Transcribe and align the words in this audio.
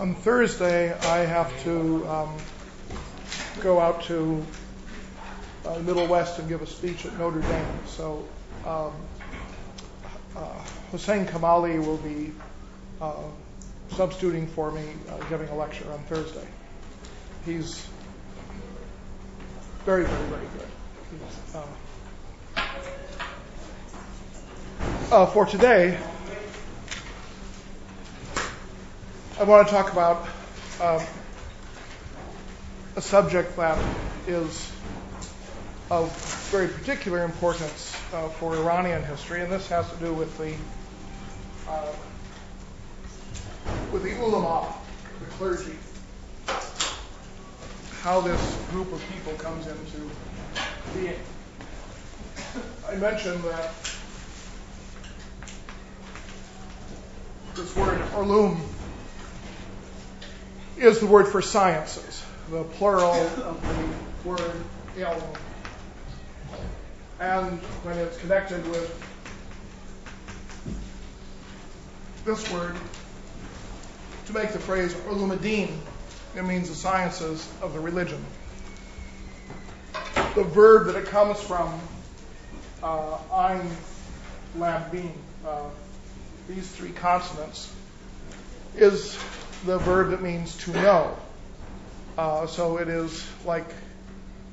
on 0.00 0.14
Thursday, 0.14 0.94
I 0.94 1.18
have 1.18 1.62
to 1.64 2.08
um, 2.08 2.34
go 3.60 3.78
out 3.78 4.02
to 4.04 4.42
uh, 5.66 5.78
Middle 5.80 6.06
West 6.06 6.38
and 6.38 6.48
give 6.48 6.62
a 6.62 6.66
speech 6.66 7.04
at 7.04 7.18
Notre 7.18 7.42
Dame. 7.42 7.66
So 7.86 8.26
um, 8.64 8.92
uh, 10.34 10.46
Hussein 10.90 11.26
Kamali 11.26 11.84
will 11.84 11.98
be 11.98 12.32
uh, 12.98 13.24
substituting 13.90 14.46
for 14.46 14.70
me, 14.70 14.84
uh, 15.10 15.18
giving 15.28 15.50
a 15.50 15.54
lecture 15.54 15.84
on 15.92 15.98
Thursday. 16.04 16.48
He's 17.44 17.86
very, 19.84 20.04
very, 20.04 20.26
very 20.28 20.46
good. 20.56 20.68
Uh, 21.54 21.64
uh, 25.14 25.26
for 25.26 25.44
today, 25.44 25.98
I 29.40 29.44
want 29.44 29.66
to 29.66 29.72
talk 29.72 29.90
about 29.90 30.28
um, 30.82 31.02
a 32.94 33.00
subject 33.00 33.56
that 33.56 33.82
is 34.26 34.70
of 35.90 36.14
very 36.50 36.68
particular 36.68 37.24
importance 37.24 37.96
uh, 38.12 38.28
for 38.28 38.54
Iranian 38.54 39.02
history, 39.02 39.40
and 39.40 39.50
this 39.50 39.66
has 39.68 39.90
to 39.92 39.96
do 39.96 40.12
with 40.12 40.36
the 40.36 40.52
uh, 41.66 41.90
with 43.90 44.02
the 44.02 44.12
ulama, 44.20 44.74
the 45.20 45.26
clergy, 45.30 45.78
how 48.02 48.20
this 48.20 48.58
group 48.70 48.92
of 48.92 49.02
people 49.14 49.32
comes 49.38 49.66
into 49.66 50.10
being. 50.92 51.18
I 52.86 52.94
mentioned 52.96 53.42
that 53.44 53.72
this 57.54 57.74
word 57.74 58.02
ulum 58.12 58.60
is 60.80 60.98
the 60.98 61.06
word 61.06 61.28
for 61.28 61.42
sciences, 61.42 62.24
the 62.50 62.64
plural 62.64 63.12
of 63.12 63.60
the 64.24 64.28
word 64.28 64.52
ilm. 64.96 65.36
And 67.20 67.58
when 67.84 67.98
it's 67.98 68.16
connected 68.16 68.66
with 68.68 69.06
this 72.24 72.50
word, 72.50 72.74
to 74.26 74.32
make 74.32 74.52
the 74.52 74.58
phrase 74.58 74.94
ulumuddin, 74.94 75.76
it 76.34 76.44
means 76.44 76.68
the 76.70 76.74
sciences 76.74 77.46
of 77.60 77.74
the 77.74 77.80
religion. 77.80 78.24
The 80.34 80.44
verb 80.44 80.86
that 80.86 80.96
it 80.96 81.06
comes 81.06 81.40
from, 81.42 81.78
uh, 82.82 83.18
ein, 83.32 83.68
lam, 84.56 84.90
mim, 84.92 85.12
uh, 85.46 85.64
these 86.48 86.66
three 86.68 86.92
consonants, 86.92 87.74
is 88.76 89.18
the 89.64 89.78
verb 89.78 90.10
that 90.10 90.22
means 90.22 90.56
to 90.64 90.72
know. 90.72 91.16
Uh, 92.16 92.46
so 92.46 92.78
it 92.78 92.88
is 92.88 93.26
like 93.44 93.66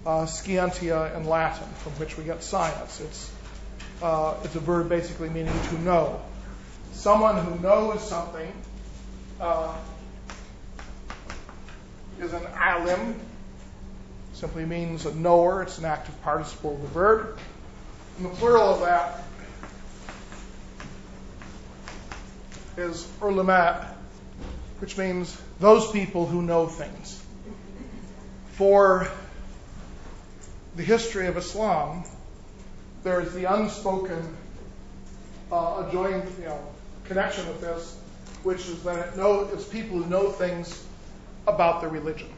uh, 0.05 0.25
scientia 0.25 1.15
in 1.17 1.25
Latin, 1.25 1.67
from 1.83 1.93
which 1.93 2.17
we 2.17 2.23
get 2.23 2.43
science. 2.43 3.01
It's, 3.01 3.31
uh, 4.01 4.35
it's 4.43 4.55
a 4.55 4.59
verb 4.59 4.89
basically 4.89 5.29
meaning 5.29 5.59
to 5.69 5.79
know. 5.81 6.21
Someone 6.93 7.43
who 7.43 7.59
knows 7.59 8.07
something 8.07 8.51
uh, 9.39 9.75
is 12.19 12.33
an 12.33 12.45
alim, 12.55 13.19
simply 14.33 14.65
means 14.65 15.05
a 15.05 15.13
knower. 15.13 15.63
It's 15.63 15.77
an 15.77 15.85
active 15.85 16.21
participle 16.21 16.75
of 16.75 16.81
the 16.81 16.87
verb. 16.87 17.39
And 18.17 18.25
the 18.25 18.29
plural 18.29 18.73
of 18.73 18.79
that 18.81 19.23
is 22.77 23.07
ulama, 23.21 23.96
which 24.79 24.97
means 24.97 25.39
those 25.59 25.91
people 25.91 26.25
who 26.25 26.41
know 26.41 26.67
things. 26.67 27.23
For 28.53 29.07
the 30.75 30.83
history 30.83 31.27
of 31.27 31.37
Islam, 31.37 32.03
there's 33.03 33.33
the 33.33 33.45
unspoken 33.45 34.35
uh, 35.51 35.85
adjoined 35.87 36.23
you 36.39 36.45
know, 36.45 36.59
connection 37.05 37.47
with 37.47 37.61
this, 37.61 37.97
which 38.43 38.67
is 38.67 38.83
that 38.83 39.09
it 39.09 39.17
know, 39.17 39.49
it's 39.53 39.65
people 39.65 40.01
who 40.01 40.09
know 40.09 40.31
things 40.31 40.85
about 41.47 41.81
their 41.81 41.89
religion. 41.89 42.29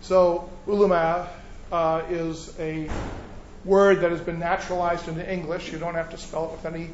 So 0.00 0.48
ulama 0.66 1.28
uh, 1.70 2.02
is 2.08 2.52
a 2.58 2.88
word 3.64 4.00
that 4.00 4.10
has 4.10 4.20
been 4.20 4.38
naturalized 4.38 5.08
into 5.08 5.30
English. 5.30 5.70
You 5.72 5.78
don't 5.78 5.94
have 5.94 6.10
to 6.10 6.18
spell 6.18 6.46
it 6.46 6.52
with 6.52 6.66
any 6.66 6.90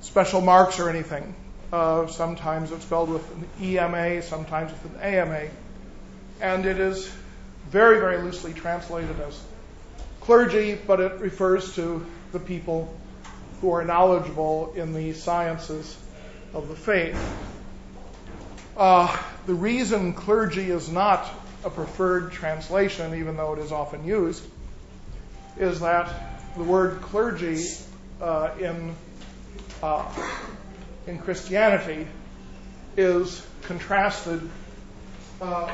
special 0.00 0.40
marks 0.40 0.80
or 0.80 0.88
anything. 0.88 1.34
Sometimes 1.72 2.70
it's 2.70 2.84
spelled 2.84 3.08
with 3.08 3.30
an 3.30 3.48
EMA, 3.62 4.20
sometimes 4.20 4.70
with 4.72 4.94
an 4.94 5.00
AMA. 5.00 5.48
And 6.40 6.66
it 6.66 6.78
is 6.78 7.10
very, 7.70 7.98
very 7.98 8.22
loosely 8.22 8.52
translated 8.52 9.18
as 9.20 9.42
clergy, 10.20 10.78
but 10.86 11.00
it 11.00 11.20
refers 11.20 11.74
to 11.76 12.04
the 12.32 12.38
people 12.38 12.94
who 13.62 13.72
are 13.72 13.84
knowledgeable 13.84 14.74
in 14.76 14.92
the 14.92 15.14
sciences 15.14 15.96
of 16.52 16.68
the 16.68 16.76
faith. 16.76 17.18
Uh, 18.76 19.16
the 19.46 19.54
reason 19.54 20.12
clergy 20.12 20.70
is 20.70 20.90
not 20.90 21.26
a 21.64 21.70
preferred 21.70 22.32
translation, 22.32 23.14
even 23.14 23.38
though 23.38 23.54
it 23.54 23.60
is 23.60 23.72
often 23.72 24.04
used, 24.04 24.44
is 25.56 25.80
that 25.80 26.12
the 26.56 26.64
word 26.64 27.00
clergy 27.00 27.64
uh, 28.20 28.50
in 28.60 28.94
uh, 29.82 30.06
in 31.06 31.18
Christianity 31.18 32.06
is 32.96 33.44
contrasted 33.62 34.48
uh, 35.40 35.72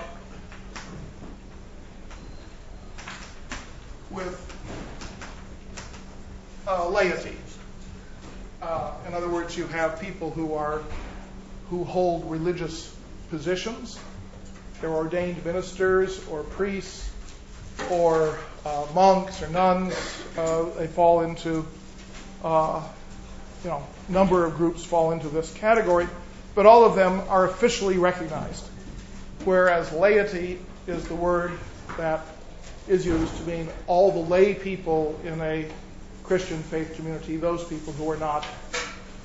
with 4.10 4.44
uh, 6.66 6.88
laity. 6.88 7.36
Uh, 8.62 8.92
in 9.06 9.14
other 9.14 9.28
words, 9.28 9.56
you 9.56 9.66
have 9.66 10.00
people 10.00 10.30
who 10.30 10.54
are 10.54 10.82
who 11.70 11.84
hold 11.84 12.30
religious 12.30 12.94
positions. 13.30 13.98
They're 14.80 14.90
ordained 14.90 15.44
ministers 15.44 16.26
or 16.28 16.42
priests 16.42 17.10
or 17.90 18.38
uh, 18.64 18.86
monks 18.94 19.42
or 19.42 19.48
nuns. 19.48 19.94
Uh, 20.36 20.64
they 20.78 20.86
fall 20.86 21.22
into 21.22 21.66
uh, 22.42 22.82
you 23.64 23.70
know, 23.70 23.86
number 24.08 24.44
of 24.44 24.56
groups 24.56 24.84
fall 24.84 25.12
into 25.12 25.28
this 25.28 25.52
category, 25.54 26.08
but 26.54 26.66
all 26.66 26.84
of 26.84 26.94
them 26.94 27.22
are 27.28 27.46
officially 27.46 27.98
recognized. 27.98 28.64
Whereas 29.44 29.92
laity 29.92 30.58
is 30.86 31.06
the 31.06 31.14
word 31.14 31.52
that 31.96 32.20
is 32.88 33.04
used 33.04 33.36
to 33.36 33.42
mean 33.44 33.68
all 33.86 34.10
the 34.12 34.30
lay 34.30 34.54
people 34.54 35.18
in 35.24 35.40
a 35.40 35.70
Christian 36.24 36.62
faith 36.64 36.94
community, 36.96 37.36
those 37.36 37.64
people 37.64 37.92
who 37.92 38.10
are 38.10 38.16
not 38.16 38.46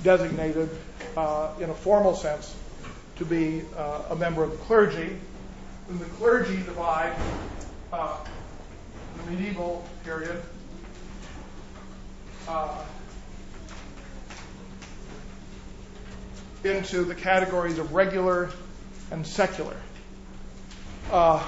designated 0.04 0.70
uh, 1.16 1.50
in 1.60 1.70
a 1.70 1.74
formal 1.74 2.16
sense 2.16 2.54
to 3.18 3.26
be 3.26 3.62
uh, 3.78 4.04
a 4.10 4.16
member 4.16 4.44
of 4.44 4.52
the 4.52 4.58
clergy. 4.58 5.16
And 5.90 6.00
the 6.00 6.06
clergy 6.06 6.58
divide 6.58 7.14
uh, 7.92 8.18
in 9.14 9.26
the 9.26 9.32
medieval 9.32 9.86
period 10.04 10.42
uh, 12.48 12.84
into 16.64 17.04
the 17.04 17.16
categories 17.16 17.78
of 17.78 17.94
regular 17.94 18.50
and 19.12 19.28
secular. 19.28 19.76
Uh, 21.12 21.46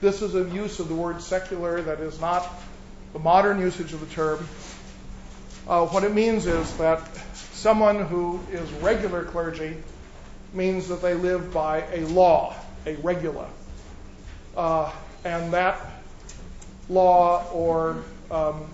this 0.00 0.22
is 0.22 0.34
a 0.34 0.48
use 0.50 0.78
of 0.80 0.88
the 0.88 0.94
word 0.94 1.20
secular 1.20 1.80
that 1.82 2.00
is 2.00 2.20
not 2.20 2.48
the 3.12 3.18
modern 3.18 3.60
usage 3.60 3.92
of 3.92 4.00
the 4.00 4.14
term. 4.14 4.38
Uh, 5.66 5.86
what 5.86 6.04
it 6.04 6.14
means 6.14 6.46
is 6.46 6.76
that 6.78 7.02
someone 7.34 8.04
who 8.06 8.40
is 8.50 8.70
regular 8.74 9.24
clergy 9.24 9.76
means 10.52 10.88
that 10.88 11.02
they 11.02 11.14
live 11.14 11.52
by 11.52 11.82
a 11.92 12.04
law, 12.06 12.54
a 12.86 12.96
regula. 12.96 13.48
Uh, 14.56 14.92
and 15.24 15.52
that 15.52 15.80
law 16.88 17.48
or 17.52 18.02
um, 18.30 18.68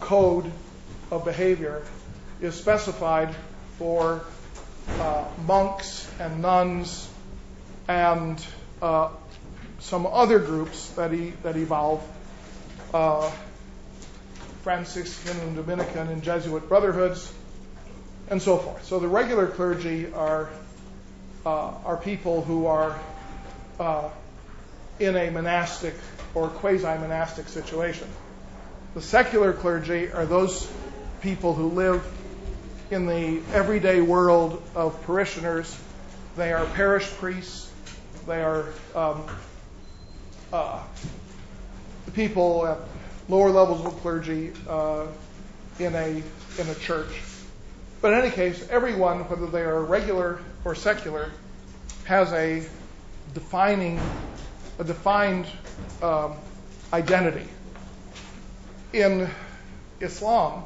code 0.00 0.50
of 1.10 1.24
behavior 1.24 1.82
is 2.40 2.54
specified 2.54 3.34
for 3.78 4.24
uh, 4.88 5.24
monks 5.46 6.10
and 6.18 6.42
nuns 6.42 7.08
and 7.88 8.44
uh, 8.80 9.10
some 9.80 10.06
other 10.06 10.38
groups 10.38 10.90
that, 10.90 11.12
he, 11.12 11.30
that 11.42 11.56
evolve, 11.56 12.06
uh, 12.94 13.30
Franciscan 14.62 15.38
and 15.40 15.56
Dominican 15.56 16.08
and 16.08 16.22
Jesuit 16.22 16.68
brotherhoods, 16.68 17.32
and 18.28 18.40
so 18.40 18.56
forth. 18.56 18.84
So 18.84 19.00
the 19.00 19.08
regular 19.08 19.46
clergy 19.46 20.12
are 20.12 20.50
uh, 21.44 21.72
are 21.84 21.96
people 21.96 22.42
who 22.42 22.66
are 22.66 22.98
uh, 23.80 24.08
in 24.98 25.16
a 25.16 25.30
monastic 25.30 25.94
or 26.34 26.48
quasi-monastic 26.48 27.48
situation. 27.48 28.08
The 28.94 29.02
secular 29.02 29.52
clergy 29.52 30.12
are 30.12 30.26
those 30.26 30.70
people 31.20 31.54
who 31.54 31.68
live 31.68 32.04
in 32.92 33.06
the 33.06 33.40
everyday 33.52 34.00
world 34.00 34.62
of 34.74 35.02
parishioners 35.02 35.76
they 36.34 36.52
are 36.52 36.64
parish 36.66 37.06
priests. 37.10 37.70
They 38.26 38.42
are 38.42 38.72
um, 38.94 39.26
uh, 40.50 40.82
the 42.06 42.10
people 42.12 42.66
at 42.66 42.78
lower 43.28 43.50
levels 43.50 43.84
of 43.84 44.00
clergy 44.00 44.52
uh, 44.66 45.06
in 45.78 45.94
a 45.94 46.22
in 46.58 46.68
a 46.68 46.74
church. 46.76 47.20
But 48.00 48.14
in 48.14 48.20
any 48.20 48.30
case, 48.30 48.66
everyone, 48.70 49.28
whether 49.28 49.46
they 49.46 49.60
are 49.60 49.82
regular 49.82 50.40
or 50.64 50.74
secular, 50.74 51.30
has 52.04 52.32
a 52.32 52.66
defining 53.34 54.00
a 54.78 54.84
defined 54.84 55.46
um, 56.02 56.36
identity. 56.94 57.46
In 58.94 59.28
Islam, 60.00 60.64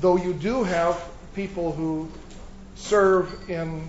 though 0.00 0.16
you 0.16 0.32
do 0.32 0.64
have 0.64 1.02
people 1.34 1.72
who 1.72 2.08
serve 2.76 3.50
in 3.50 3.88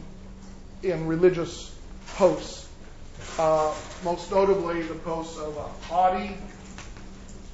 in 0.84 1.08
religious 1.08 1.76
posts, 2.16 2.68
uh, 3.40 3.74
most 4.04 4.30
notably 4.30 4.84
the 4.84 4.94
posts 4.94 5.38
of 5.38 5.58
a 5.58 5.88
qadi, 5.88 6.36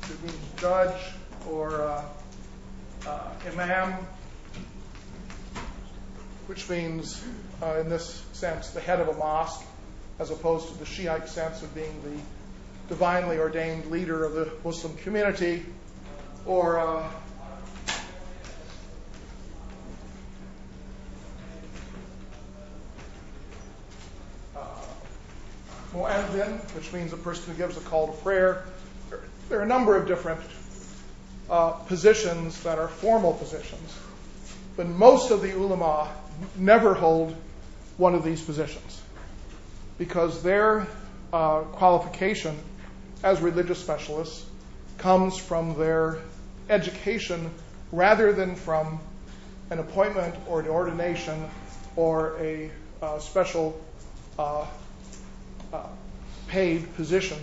that 0.02 0.24
means 0.24 0.38
judge, 0.58 1.02
or 1.50 1.82
uh, 1.82 2.06
uh, 3.08 3.30
imam, 3.54 3.94
which 6.48 6.70
means, 6.70 7.24
uh, 7.64 7.80
in 7.80 7.90
this 7.90 8.24
sense, 8.34 8.72
the 8.72 8.82
head 8.82 9.00
of 9.00 9.08
a 9.08 9.14
mosque, 9.14 9.66
as 10.20 10.30
opposed 10.30 10.68
to 10.68 10.78
the 10.78 10.86
Shiite 10.86 11.30
sense 11.30 11.62
of 11.64 11.74
being 11.74 12.02
the 12.04 12.94
divinely 12.94 13.38
ordained 13.38 13.86
leader 13.90 14.26
of 14.26 14.34
the 14.34 14.52
Muslim 14.66 14.96
community, 14.98 15.66
or 16.46 17.10
mu'adhin, 25.94 26.60
which 26.76 26.92
means 26.94 27.14
a 27.14 27.18
person 27.18 27.52
who 27.54 27.58
gives 27.58 27.78
a 27.78 27.82
call 27.82 28.08
to 28.08 28.14
prayer. 28.22 28.64
There 29.50 29.60
are 29.60 29.64
a 29.64 29.68
number 29.68 29.96
of 29.96 30.08
different 30.08 30.40
uh, 31.50 31.72
positions 31.72 32.62
that 32.64 32.80
are 32.80 32.88
formal 32.88 33.34
positions, 33.34 33.98
but 34.78 34.88
most 34.88 35.32
of 35.32 35.42
the 35.42 35.52
ulama 35.56 36.10
never 36.56 36.94
hold 36.94 37.36
one 37.98 38.16
of 38.16 38.24
these 38.24 38.42
positions 38.42 39.02
because 39.98 40.42
their 40.42 40.88
uh, 41.34 41.62
qualification 41.62 42.58
as 43.24 43.42
religious 43.42 43.80
specialists 43.80 44.46
comes 44.98 45.38
from 45.38 45.78
their 45.78 46.20
education 46.70 47.52
rather 47.92 48.32
than 48.32 48.56
from 48.56 49.00
an 49.70 49.80
appointment 49.80 50.34
or 50.48 50.62
an 50.62 50.68
ordination 50.68 51.50
or 51.96 52.38
a 52.40 52.72
uh, 53.02 53.20
special 53.20 53.80
uh, 54.40 54.66
paid 56.48 56.94
position 56.96 57.38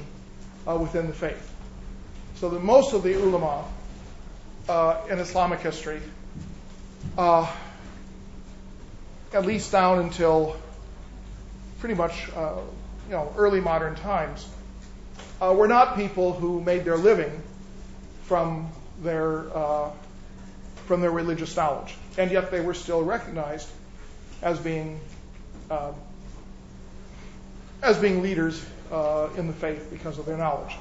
uh, 0.66 0.76
within 0.76 1.06
the 1.06 1.12
faith. 1.12 1.52
So 2.36 2.50
that 2.50 2.62
most 2.62 2.92
of 2.92 3.02
the 3.02 3.14
ulama 3.14 3.64
uh, 4.68 5.00
in 5.10 5.18
Islamic 5.18 5.60
history, 5.60 6.00
at 7.16 7.48
least 9.44 9.72
down 9.72 9.98
until 10.00 10.56
pretty 11.80 11.94
much 11.94 12.28
you 12.28 13.12
know 13.12 13.32
early 13.36 13.60
modern 13.60 13.94
times, 13.94 14.46
were 15.40 15.68
not 15.68 15.96
people 15.96 16.32
who 16.32 16.60
made 16.60 16.84
their 16.84 16.96
living 16.96 17.42
from 18.24 18.70
their 19.02 19.44
from 20.86 21.00
their 21.00 21.10
religious 21.10 21.56
knowledge, 21.56 21.94
and 22.16 22.30
yet 22.30 22.50
they 22.50 22.60
were 22.60 22.74
still 22.74 23.02
recognized 23.02 23.68
as 24.42 24.58
being 24.58 25.00
um, 25.70 25.94
as 27.82 27.98
being 27.98 28.22
leaders 28.22 28.64
uh, 28.90 29.28
in 29.36 29.46
the 29.46 29.52
faith 29.52 29.88
because 29.90 30.18
of 30.18 30.26
their 30.26 30.36
knowledge. 30.36 30.74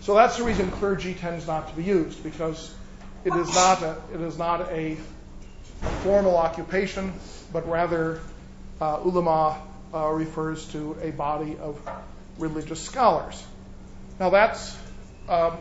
So 0.00 0.14
that's 0.14 0.36
the 0.36 0.44
reason 0.44 0.70
clergy 0.70 1.14
tends 1.14 1.46
not 1.46 1.68
to 1.68 1.74
be 1.74 1.84
used 1.84 2.22
because 2.22 2.74
it 3.24 3.34
is 3.34 3.54
not 3.54 3.82
a, 3.82 3.96
it 4.12 4.20
is 4.20 4.36
not 4.36 4.70
a 4.70 4.96
formal 6.02 6.36
occupation, 6.36 7.12
but 7.52 7.68
rather 7.68 8.20
uh, 8.80 9.00
ulama 9.02 9.58
uh, 9.94 10.08
refers 10.10 10.66
to 10.72 10.96
a 11.00 11.10
body 11.10 11.56
of 11.60 11.80
religious 12.38 12.82
scholars. 12.82 13.42
Now 14.20 14.30
that's 14.30 14.76
um, 15.28 15.56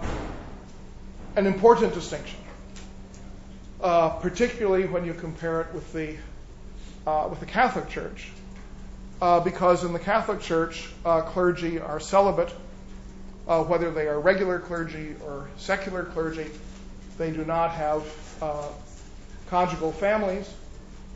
an 1.36 1.46
important 1.46 1.94
distinction, 1.94 2.40
uh, 3.82 4.10
particularly 4.10 4.86
when 4.86 5.06
you 5.06 5.14
compare 5.14 5.62
it 5.62 5.74
with 5.74 5.92
the 5.94 6.18
uh, 7.06 7.28
with 7.30 7.40
the 7.40 7.46
Catholic 7.46 7.90
Church, 7.90 8.30
uh, 9.24 9.40
because 9.40 9.86
in 9.86 9.94
the 9.94 10.00
Catholic 10.00 10.42
Church, 10.42 10.90
uh, 11.06 11.22
clergy 11.22 11.80
are 11.80 11.98
celibate, 12.02 12.54
uh, 13.48 13.64
whether 13.64 13.90
they 13.90 14.06
are 14.08 14.20
regular 14.20 14.60
clergy 14.60 15.16
or 15.24 15.48
secular 15.56 16.04
clergy. 16.04 16.52
They 17.18 17.32
do 17.32 17.46
not 17.46 17.72
have 17.72 18.04
uh, 18.42 18.68
conjugal 19.48 19.94
families. 19.94 20.54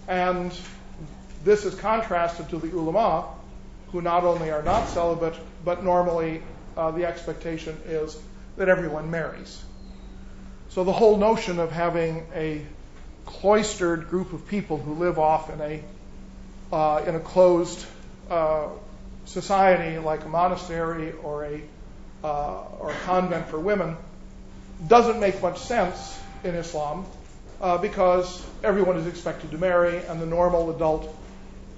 And 0.07 0.57
this 1.43 1.65
is 1.65 1.75
contrasted 1.75 2.47
to 2.51 2.59
the 2.59 2.71
ulama, 2.77 3.27
who 3.91 4.01
not 4.01 4.23
only 4.23 4.51
are 4.51 4.63
not 4.63 4.87
celibate, 4.87 5.35
but 5.65 5.83
normally 5.83 6.41
uh, 6.77 6.91
the 6.91 7.05
expectation 7.05 7.77
is 7.87 8.17
that 8.55 8.69
everyone 8.69 9.11
marries. 9.11 9.61
So 10.69 10.85
the 10.85 10.93
whole 10.93 11.17
notion 11.17 11.59
of 11.59 11.73
having 11.73 12.25
a 12.33 12.65
cloistered 13.25 14.07
group 14.07 14.31
of 14.31 14.47
people 14.47 14.77
who 14.77 14.93
live 14.93 15.19
off 15.19 15.49
in 15.49 15.59
a 15.59 15.83
uh, 16.71 17.03
in 17.05 17.15
a 17.15 17.19
closed 17.19 17.85
society 19.25 19.97
like 19.97 20.23
a 20.23 20.29
monastery 20.29 21.13
or 21.23 21.45
a 21.45 21.61
uh, 22.23 22.63
or 22.79 22.91
a 22.91 22.95
convent 23.05 23.47
for 23.47 23.59
women 23.59 23.95
doesn't 24.87 25.19
make 25.19 25.41
much 25.41 25.59
sense 25.59 26.19
in 26.43 26.55
Islam 26.55 27.05
uh, 27.61 27.77
because 27.77 28.45
everyone 28.63 28.97
is 28.97 29.07
expected 29.07 29.51
to 29.51 29.57
marry, 29.57 29.97
and 30.05 30.21
the 30.21 30.25
normal 30.25 30.75
adult 30.75 31.15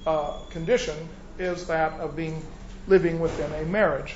uh, 0.05 0.37
condition 0.49 0.95
is 1.37 1.67
that 1.67 1.99
of 1.99 2.15
being 2.15 2.41
living 2.87 3.19
within 3.19 3.51
a 3.53 3.65
marriage. 3.65 4.15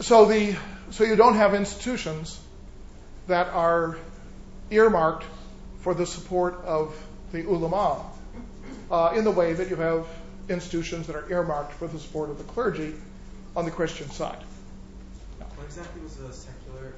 So 0.00 0.24
the 0.24 0.56
so 0.90 1.04
you 1.04 1.16
don't 1.16 1.34
have 1.36 1.54
institutions 1.54 2.40
that 3.28 3.48
are 3.48 3.98
earmarked 4.70 5.24
for 5.80 5.94
the 5.94 6.06
support 6.06 6.64
of 6.64 6.96
the 7.32 7.46
ulama 7.46 7.76
uh, 7.76 8.19
in 8.90 9.24
the 9.24 9.30
way 9.30 9.52
that 9.52 9.68
you 9.68 9.76
have 9.76 10.06
institutions 10.50 11.06
that 11.06 11.16
are 11.16 11.30
earmarked 11.30 11.72
for 11.72 11.86
the 11.86 11.98
support 11.98 12.30
of 12.30 12.38
the 12.38 12.44
clergy 12.44 12.94
on 13.56 13.64
the 13.64 13.70
Christian 13.70 14.10
side. 14.10 14.38
What 15.38 15.64
exactly 15.64 16.02
was 16.02 16.18
a 16.18 16.32
secular? 16.32 16.94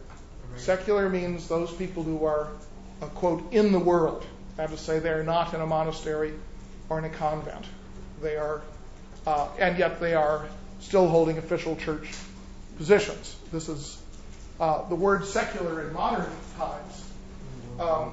Secular 0.57 1.09
means 1.09 1.49
those 1.49 1.73
people 1.73 2.03
who 2.03 2.25
are, 2.25 2.49
uh, 3.01 3.07
quote, 3.07 3.53
in 3.53 3.73
the 3.73 3.79
world. 3.79 4.25
That 4.57 4.71
is 4.71 4.79
to 4.79 4.85
say, 4.85 4.99
they 4.99 5.11
are 5.11 5.25
not 5.25 5.55
in 5.55 5.61
a 5.61 5.67
monastery 5.67 6.33
or 6.89 6.99
in 6.99 7.05
a 7.05 7.11
convent. 7.11 7.65
They 8.21 8.37
are, 8.37 8.63
uh, 9.27 9.49
and 9.59 9.79
yet 9.79 10.01
they 10.01 10.15
are 10.15 10.47
still 10.81 11.09
holding 11.09 11.39
official 11.39 11.77
church 11.77 12.13
positions. 12.77 13.37
This 13.51 13.69
is 13.69 14.01
uh, 14.61 14.87
the 14.89 14.95
word 14.95 15.25
secular 15.25 15.87
in 15.87 15.93
modern 15.93 16.31
times 16.57 17.05
um, 17.81 18.13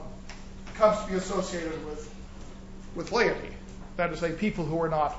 comes 0.75 1.03
to 1.03 1.12
be 1.12 1.17
associated 1.17 1.86
with 1.86 2.13
with 2.95 3.12
laity 3.12 3.53
that 4.00 4.13
is, 4.13 4.20
say, 4.20 4.32
people 4.32 4.63
who 4.63 4.82
are 4.82 4.88
not 4.88 5.13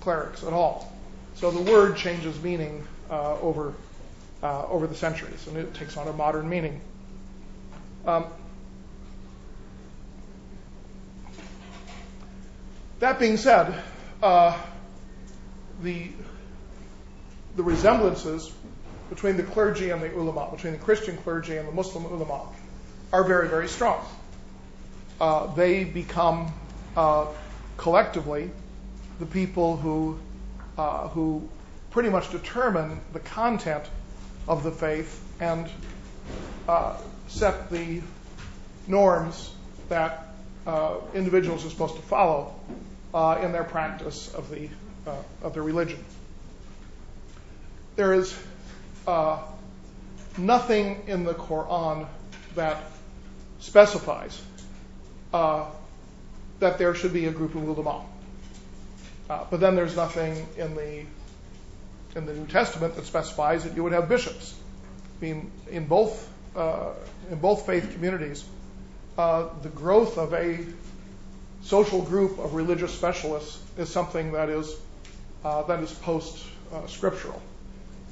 clerics 0.00 0.42
at 0.44 0.54
all. 0.54 0.90
So 1.34 1.50
the 1.50 1.60
word 1.60 1.96
changes 1.96 2.40
meaning 2.42 2.86
uh, 3.10 3.38
over 3.40 3.74
uh, 4.42 4.66
over 4.66 4.86
the 4.86 4.94
centuries, 4.94 5.46
and 5.46 5.58
it 5.58 5.74
takes 5.74 5.96
on 5.98 6.08
a 6.08 6.12
modern 6.12 6.48
meaning. 6.48 6.80
Um, 8.06 8.26
that 13.00 13.18
being 13.18 13.36
said, 13.36 13.74
uh, 14.22 14.58
the 15.82 16.08
the 17.56 17.62
resemblances 17.62 18.50
between 19.10 19.36
the 19.36 19.42
clergy 19.42 19.90
and 19.90 20.00
the 20.02 20.16
ulama, 20.16 20.50
between 20.50 20.72
the 20.72 20.78
Christian 20.78 21.18
clergy 21.18 21.58
and 21.58 21.68
the 21.68 21.72
Muslim 21.72 22.06
ulama, 22.06 22.48
are 23.12 23.24
very, 23.24 23.48
very 23.48 23.68
strong. 23.68 24.02
Uh, 25.20 25.54
they 25.54 25.84
become 25.84 26.52
uh, 26.96 27.26
collectively 27.76 28.50
the 29.18 29.26
people 29.26 29.76
who 29.76 30.18
uh, 30.76 31.08
who 31.08 31.48
pretty 31.90 32.10
much 32.10 32.30
determine 32.30 33.00
the 33.12 33.20
content 33.20 33.84
of 34.48 34.64
the 34.64 34.70
faith 34.70 35.22
and 35.40 35.68
uh, 36.68 36.96
set 37.28 37.70
the 37.70 38.02
norms 38.88 39.52
that 39.88 40.28
uh, 40.66 40.96
individuals 41.14 41.64
are 41.64 41.70
supposed 41.70 41.94
to 41.96 42.02
follow 42.02 42.54
uh, 43.12 43.38
in 43.42 43.52
their 43.52 43.64
practice 43.64 44.32
of 44.34 44.50
the 44.50 44.68
uh, 45.06 45.14
of 45.42 45.54
their 45.54 45.62
religion. 45.62 46.02
There 47.96 48.14
is 48.14 48.36
uh, 49.06 49.42
nothing 50.36 51.04
in 51.06 51.24
the 51.24 51.34
Quran 51.34 52.06
that 52.56 52.82
specifies 53.60 54.40
that 56.60 56.78
there 56.78 56.94
should 56.94 57.12
be 57.12 57.26
a 57.26 57.30
group 57.30 57.54
of 57.54 57.66
ulama. 57.66 58.04
Uh, 59.28 59.44
but 59.50 59.60
then 59.60 59.74
there's 59.74 59.96
nothing 59.96 60.46
in 60.56 60.74
the 60.74 61.04
in 62.16 62.26
the 62.26 62.34
New 62.34 62.46
Testament 62.46 62.94
that 62.96 63.06
specifies 63.06 63.64
that 63.64 63.74
you 63.74 63.82
would 63.82 63.92
have 63.92 64.08
bishops. 64.08 64.54
Uh, 65.22 66.92
in 67.30 67.38
both 67.40 67.66
faith 67.66 67.90
communities, 67.92 68.44
uh, 69.16 69.48
the 69.62 69.70
growth 69.70 70.18
of 70.18 70.34
a 70.34 70.58
social 71.62 72.02
group 72.02 72.38
of 72.38 72.54
religious 72.54 72.92
specialists 72.94 73.58
is 73.78 73.88
something 73.88 74.32
that 74.32 74.50
is 74.50 74.76
uh, 75.44 75.62
that 75.62 75.82
is 75.82 75.92
post 75.92 76.44
uh, 76.72 76.86
scriptural. 76.86 77.40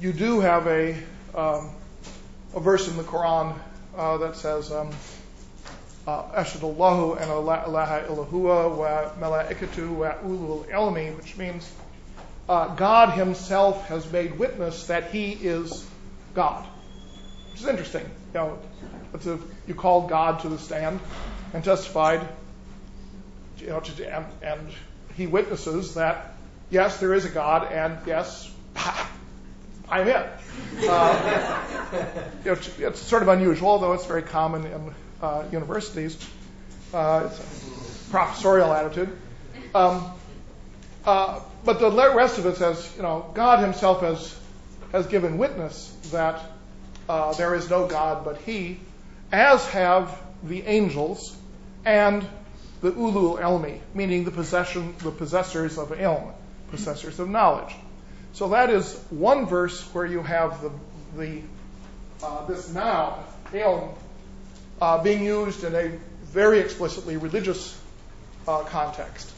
You 0.01 0.13
do 0.13 0.41
have 0.41 0.67
a 0.67 0.97
um, 1.35 1.71
a 2.55 2.61
verse 2.61 2.89
in 2.89 2.97
the 2.97 3.05
Quran 3.05 3.55
that 3.95 4.37
says. 4.37 4.73
Ashhadu 6.07 6.65
Allahu 6.65 7.15
and 7.15 7.31
Allah 7.31 7.65
ilaha 7.67 8.13
wa 8.13 9.11
malaikatu 9.21 9.89
wa 9.97 10.15
ulul 10.25 10.69
ilmi, 10.69 11.17
which 11.17 11.37
means 11.37 11.71
uh, 12.49 12.75
God 12.75 13.11
Himself 13.17 13.87
has 13.87 14.11
made 14.11 14.39
witness 14.39 14.89
that 14.89 15.11
He 15.11 15.33
is 15.33 15.87
God, 16.35 16.67
which 17.53 17.61
is 17.61 17.69
interesting. 17.69 18.05
You 18.35 18.41
know, 18.41 18.59
it's 19.15 19.27
a, 19.27 19.39
you 19.69 19.75
called 19.75 20.09
God 20.09 20.41
to 20.41 20.49
the 20.49 20.59
stand 20.59 20.99
and 21.55 21.63
testified, 21.63 22.27
you 23.59 23.69
know, 23.69 23.79
to, 23.79 24.15
and, 24.15 24.27
and 24.43 24.69
He 25.15 25.29
witnesses 25.29 25.95
that 25.95 26.35
yes, 26.71 26.99
there 26.99 27.15
is 27.15 27.25
a 27.25 27.31
God, 27.31 27.71
and 27.71 27.99
yes, 28.07 28.51
I'm 29.89 30.09
it. 30.09 30.27
Uh, 30.89 31.63
you 32.45 32.51
know, 32.51 32.59
it's, 32.89 32.99
sort 32.99 33.23
of 33.23 33.29
unusual, 33.29 33.69
although 33.69 33.93
it's 33.93 34.07
very 34.07 34.23
common 34.23 34.67
in 34.67 34.95
universities. 35.51 36.19
Uh, 36.93 37.29
it's 37.31 37.39
a 37.39 38.11
professorial 38.11 38.73
attitude. 38.73 39.17
Um, 39.75 40.11
uh, 41.05 41.41
but 41.65 41.79
the 41.79 41.91
rest 41.91 42.39
of 42.39 42.47
it 42.47 42.57
says, 42.57 42.93
you 42.97 43.03
know, 43.03 43.31
God 43.35 43.61
Himself 43.61 44.01
has 44.03 44.39
has 44.93 45.07
given 45.07 45.39
witness 45.39 45.89
that 46.11 46.41
uh, 47.09 47.33
there 47.33 47.55
is 47.55 47.71
no 47.71 47.87
God 47.87 48.25
but 48.25 48.41
He, 48.43 48.79
as 49.33 49.67
have 49.69 50.21
the 50.43 50.63
angels 50.63 51.37
and 51.85 52.27
the 52.81 52.93
ulul 52.93 53.41
ilmi, 53.41 53.81
meaning 53.95 54.25
the 54.25 54.31
possession, 54.31 54.95
the 54.99 55.11
possessors 55.11 55.79
of 55.79 55.91
ilm, 55.91 56.33
possessors 56.71 57.19
of 57.21 57.29
knowledge. 57.29 57.75
So 58.35 58.51
that 58.51 58.71
is 58.71 58.95
one 59.11 59.47
verse 59.47 59.81
where 59.95 60.07
you 60.07 60.23
have 60.23 60.63
the 60.63 60.71
the 61.17 61.43
uh, 62.23 62.47
this 62.47 62.73
noun 62.73 63.23
ilm 63.53 63.89
uh, 63.89 64.02
being 65.03 65.25
used 65.25 65.65
in 65.65 65.75
a 65.75 65.91
very 66.25 66.61
explicitly 66.61 67.17
religious 67.17 67.79
uh, 68.49 68.63
context 68.65 69.33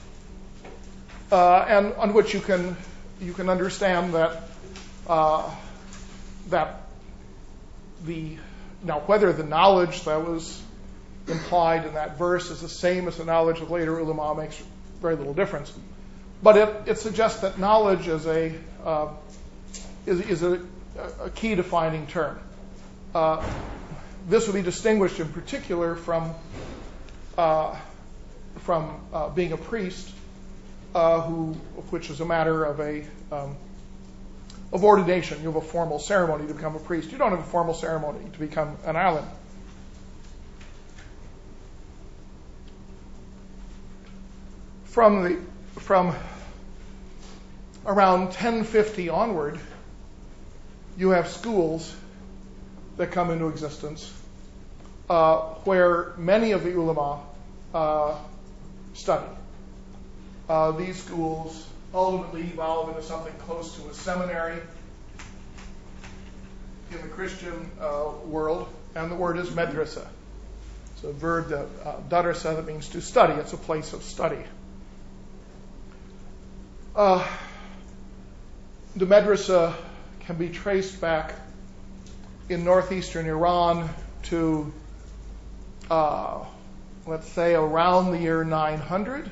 uh, 1.33 1.65
and 1.69 1.93
on 1.95 2.13
which 2.15 2.35
you 2.35 2.41
can 2.41 2.77
you 3.21 3.33
can 3.33 3.49
understand 3.49 4.15
that 4.15 4.43
uh, 5.07 5.51
that 6.51 6.83
the 8.05 8.37
now 8.83 9.01
whether 9.01 9.33
the 9.33 9.45
knowledge 9.45 10.05
that 10.05 10.27
was 10.27 10.63
implied 11.27 11.87
in 11.87 11.95
that 11.95 12.19
verse 12.19 12.51
is 12.51 12.61
the 12.61 12.69
same 12.69 13.09
as 13.09 13.17
the 13.17 13.25
knowledge 13.25 13.61
of 13.61 13.71
later 13.71 13.99
ulama 13.99 14.41
makes 14.41 14.63
very 15.01 15.17
little 15.17 15.35
difference. 15.35 15.73
But 16.43 16.57
it, 16.57 16.69
it 16.87 16.99
suggests 16.99 17.41
that 17.41 17.59
knowledge 17.59 18.07
is 18.07 18.27
a 18.27 18.55
uh, 18.85 19.09
is, 20.07 20.21
is 20.21 20.43
a, 20.43 20.61
a, 21.21 21.31
key 21.31 21.55
defining 21.55 22.07
term. 22.07 22.39
This 24.27 24.47
would 24.47 24.55
be 24.55 24.63
distinguished 24.63 25.21
in 25.21 25.29
particular 25.29 25.97
from 25.97 26.35
uh, 27.37 27.77
from 28.61 29.01
uh, 29.13 29.29
being 29.29 29.53
a 29.53 29.57
priest 29.57 30.11
uh, 30.95 31.21
who, 31.21 31.53
which 31.91 32.09
is 32.09 32.21
a 32.21 32.25
matter 32.25 32.65
of 32.65 32.81
a 32.81 33.05
um, 33.31 33.57
of 34.73 34.83
ordination. 34.85 35.41
You 35.41 35.49
have 35.49 35.57
a 35.57 35.61
formal 35.61 35.99
ceremony 35.99 36.47
to 36.47 36.55
become 36.55 36.75
a 36.75 36.79
priest. 36.79 37.13
You 37.13 37.19
don't 37.19 37.31
have 37.31 37.41
a 37.41 37.51
formal 37.51 37.75
ceremony 37.75 38.25
to 38.33 38.39
become 38.39 38.77
an 38.85 38.97
the 45.25 45.39
from 45.81 46.15
around 47.85 48.27
1050 48.27 49.09
onward, 49.09 49.59
you 50.97 51.11
have 51.11 51.29
schools 51.29 51.95
that 52.97 53.11
come 53.11 53.31
into 53.31 53.49
existence 53.49 54.13
uh, 55.09 55.37
where 55.65 56.13
many 56.17 56.53
of 56.53 56.65
the 56.65 56.75
ulama 56.77 57.21
uh, 57.75 58.17
study. 58.95 59.27
Uh, 60.49 60.71
these 60.73 61.03
schools 61.03 61.67
ultimately 61.93 62.43
evolve 62.43 62.89
into 62.89 63.03
something 63.03 63.33
close 63.41 63.77
to 63.77 63.89
a 63.89 63.95
seminary 63.95 64.59
in 66.91 67.01
the 67.03 67.09
Christian 67.09 67.71
world, 68.27 68.69
and 68.95 69.11
the 69.11 69.15
word 69.15 69.39
is 69.39 69.51
medrasa. 69.51 70.07
It's 70.95 71.05
a 71.05 71.13
verb 71.13 71.49
dadarsa 72.09 72.57
that 72.57 72.67
means 72.67 72.89
to 72.91 73.01
study. 73.01 73.35
It's 73.35 73.53
a 73.53 73.57
place 73.57 73.93
of 73.93 74.03
study. 74.03 74.43
The 76.95 77.25
medrasa 78.97 79.75
can 80.21 80.37
be 80.37 80.51
traced 80.51 81.01
back 81.01 81.35
in 82.49 82.65
northeastern 82.65 83.27
Iran 83.27 83.89
to, 84.25 84.73
uh, 85.91 86.45
let's 87.07 87.29
say, 87.29 87.55
around 87.55 88.13
the 88.13 88.19
year 88.19 88.45
900 88.45 89.31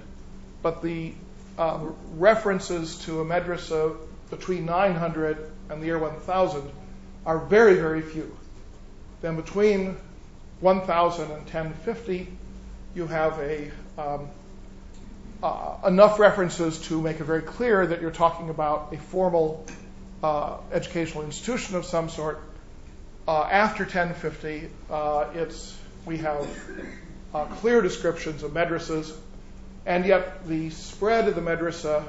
but 0.63 0.81
the 0.81 1.13
um, 1.59 1.95
references 2.17 2.97
to 3.01 3.21
a 3.21 3.25
madrasa 3.25 3.97
between 4.31 4.65
900 4.65 5.51
and 5.69 5.83
the 5.83 5.87
year 5.87 5.99
1000 5.99 6.71
are 7.27 7.39
very, 7.39 7.75
very 7.75 8.01
few. 8.01 8.35
Then 9.21 9.37
between 9.37 9.97
1000 10.61 11.25
and 11.25 11.33
1050, 11.33 12.29
you 12.95 13.07
have 13.07 13.39
a 13.39 13.71
um, 13.99 14.29
uh, 15.43 15.77
enough 15.87 16.19
references 16.19 16.79
to 16.83 17.01
make 17.01 17.21
it 17.21 17.25
very 17.25 17.43
clear 17.43 17.87
that 17.87 18.01
you're 18.01 18.11
talking 18.11 18.49
about 18.49 18.93
a 18.95 18.97
formal 18.97 19.67
uh, 20.23 20.57
educational 20.73 21.25
institution 21.25 21.77
of 21.77 21.85
some 21.85 22.09
sort. 22.09 22.41
Uh, 23.27 23.43
after 23.43 23.85
1050, 23.85 24.69
uh, 24.91 25.27
it's 25.35 25.79
we 26.05 26.17
have 26.19 26.49
uh, 27.33 27.45
clear 27.45 27.81
descriptions 27.81 28.43
of 28.43 28.51
madrasas 28.51 29.17
and 29.87 30.05
yet 30.05 30.47
the 30.49 30.71
spread 30.71 31.29
of 31.29 31.37
the 31.37 31.41
madrasa 31.41 32.05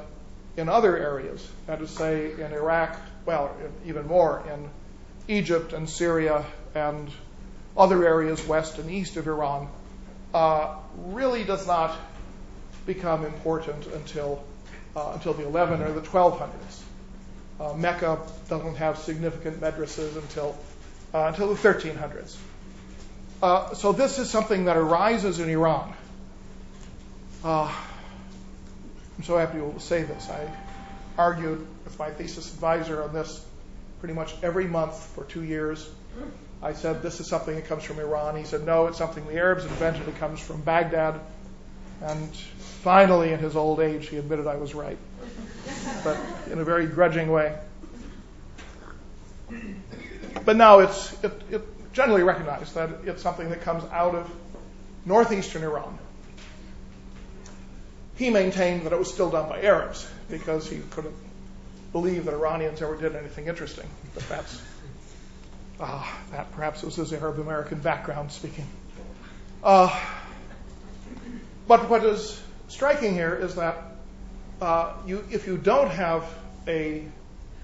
in 0.58 0.70
other 0.70 0.98
areas, 0.98 1.48
that 1.67 1.82
is, 1.82 1.89
say, 1.91 2.32
in 2.34 2.51
Iraq, 2.53 3.00
well, 3.25 3.55
even 3.86 4.08
more, 4.08 4.43
in 4.51 4.70
Egypt 5.27 5.74
and 5.74 5.89
Syria 5.89 6.46
and 6.75 7.10
other 7.77 8.05
areas 8.05 8.46
west 8.48 8.77
and 8.79 8.89
east 8.89 9.17
of 9.17 9.27
Iran, 9.27 9.67
really 10.98 11.43
does 11.43 11.65
not 11.65 11.96
become 12.86 13.25
important 13.25 13.86
until 13.88 14.43
until 14.96 15.34
the 15.34 15.46
11 15.46 15.82
or 15.82 15.91
the 15.91 16.01
1200s. 16.01 16.50
Uh, 17.60 17.74
Mecca 17.74 18.20
doesn't 18.48 18.75
have 18.75 18.98
significant 19.00 19.60
madrasas 19.60 20.15
until 20.15 20.55
until 21.13 21.53
the 21.53 21.60
1300s. 21.60 22.36
Uh, 23.41 23.74
so 23.74 23.91
this 23.91 24.20
is 24.20 24.29
something 24.29 24.65
that 24.65 24.77
arises 24.77 25.39
in 25.39 25.50
Iran 25.50 25.93
uh, 27.43 27.74
I'm 29.17 29.24
so 29.24 29.38
happy 29.38 29.60
to 29.60 29.79
say 29.79 30.03
this. 30.03 30.29
I 30.29 30.48
argued 31.17 31.67
with 31.84 32.00
my 32.00 32.10
thesis 32.10 32.53
advisor 32.53 33.03
on 33.03 33.13
this 33.13 33.46
pretty 34.00 34.13
much 34.13 34.34
every 34.41 34.65
month 34.65 34.98
for 35.15 35.24
two 35.25 35.43
years. 35.43 35.88
I 36.62 36.74
said, 36.74 37.01
This 37.01 37.20
is 37.20 37.27
something 37.27 37.55
that 37.55 37.65
comes 37.65 37.84
from 37.84 38.00
Iran. 38.00 38.38
He 38.38 38.46
said, 38.46 38.65
No, 38.65 38.88
it's 38.88 38.98
something 38.98 39.25
the 39.27 39.36
Arabs 39.36 39.65
invented. 39.65 40.08
It 40.08 40.17
comes 40.17 40.39
from 40.39 40.62
Baghdad. 40.62 41.20
And 42.01 42.36
finally, 42.82 43.34
in 43.34 43.39
his 43.39 43.55
old 43.55 43.79
age, 43.79 44.08
he 44.08 44.17
admitted 44.17 44.48
I 44.48 44.55
was 44.55 44.74
right, 44.74 44.98
but 46.03 46.17
in 46.51 46.60
a 46.60 46.63
very 46.63 46.86
grudging 46.86 47.32
way. 47.32 47.58
But 50.46 50.58
now 50.58 50.80
it's 50.80 51.24
it, 51.24 51.32
it 51.52 51.94
generally 51.94 52.24
recognized 52.24 52.75
that 52.75 52.90
it's 53.06 53.22
something 53.22 53.50
that 53.50 53.62
comes 53.62 53.84
out 53.92 54.16
of 54.16 54.30
northeastern 55.06 55.63
Iran. 55.63 55.98
He 58.16 58.30
maintained 58.30 58.86
that 58.86 58.94
it 58.94 59.00
was 59.00 59.12
still 59.12 59.30
done 59.30 59.50
by 59.50 59.62
Arabs 59.62 60.08
because 60.30 60.70
he 60.70 60.80
couldn't 60.92 61.16
believe 61.92 62.25
that 62.25 62.34
Iranians 62.34 62.82
ever 62.82 62.96
did 62.96 63.16
anything 63.16 63.48
interesting. 63.48 63.88
But 64.13 64.28
that's 64.30 64.62
uh, 65.80 66.06
that 66.32 66.52
perhaps 66.54 66.84
was 66.84 66.96
his 66.96 67.13
Arab 67.13 67.40
American 67.40 67.80
background 67.80 68.32
speaking. 68.32 68.68
Uh, 69.63 69.98
but 71.68 71.90
what 71.90 72.04
is 72.04 72.42
striking 72.68 73.13
here 73.13 73.36
is 73.36 73.56
that 73.56 73.78
uh, 74.62 74.94
you, 75.06 75.24
if 75.32 75.48
you 75.48 75.58
don't 75.58 75.90
have 75.90 76.25
a 76.68 77.06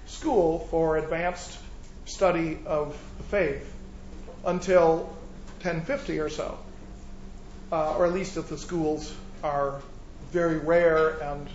school 0.06 0.60
for 0.70 0.96
advanced 0.96 1.58
study 2.10 2.58
of 2.66 2.98
the 3.18 3.24
faith 3.24 3.72
until 4.44 4.98
1050 5.62 6.18
or 6.18 6.28
so, 6.28 6.58
uh, 7.70 7.96
or 7.96 8.06
at 8.06 8.12
least 8.12 8.36
if 8.36 8.48
the 8.48 8.58
schools 8.58 9.14
are 9.42 9.80
very 10.32 10.58
rare 10.58 11.10
and 11.20 11.48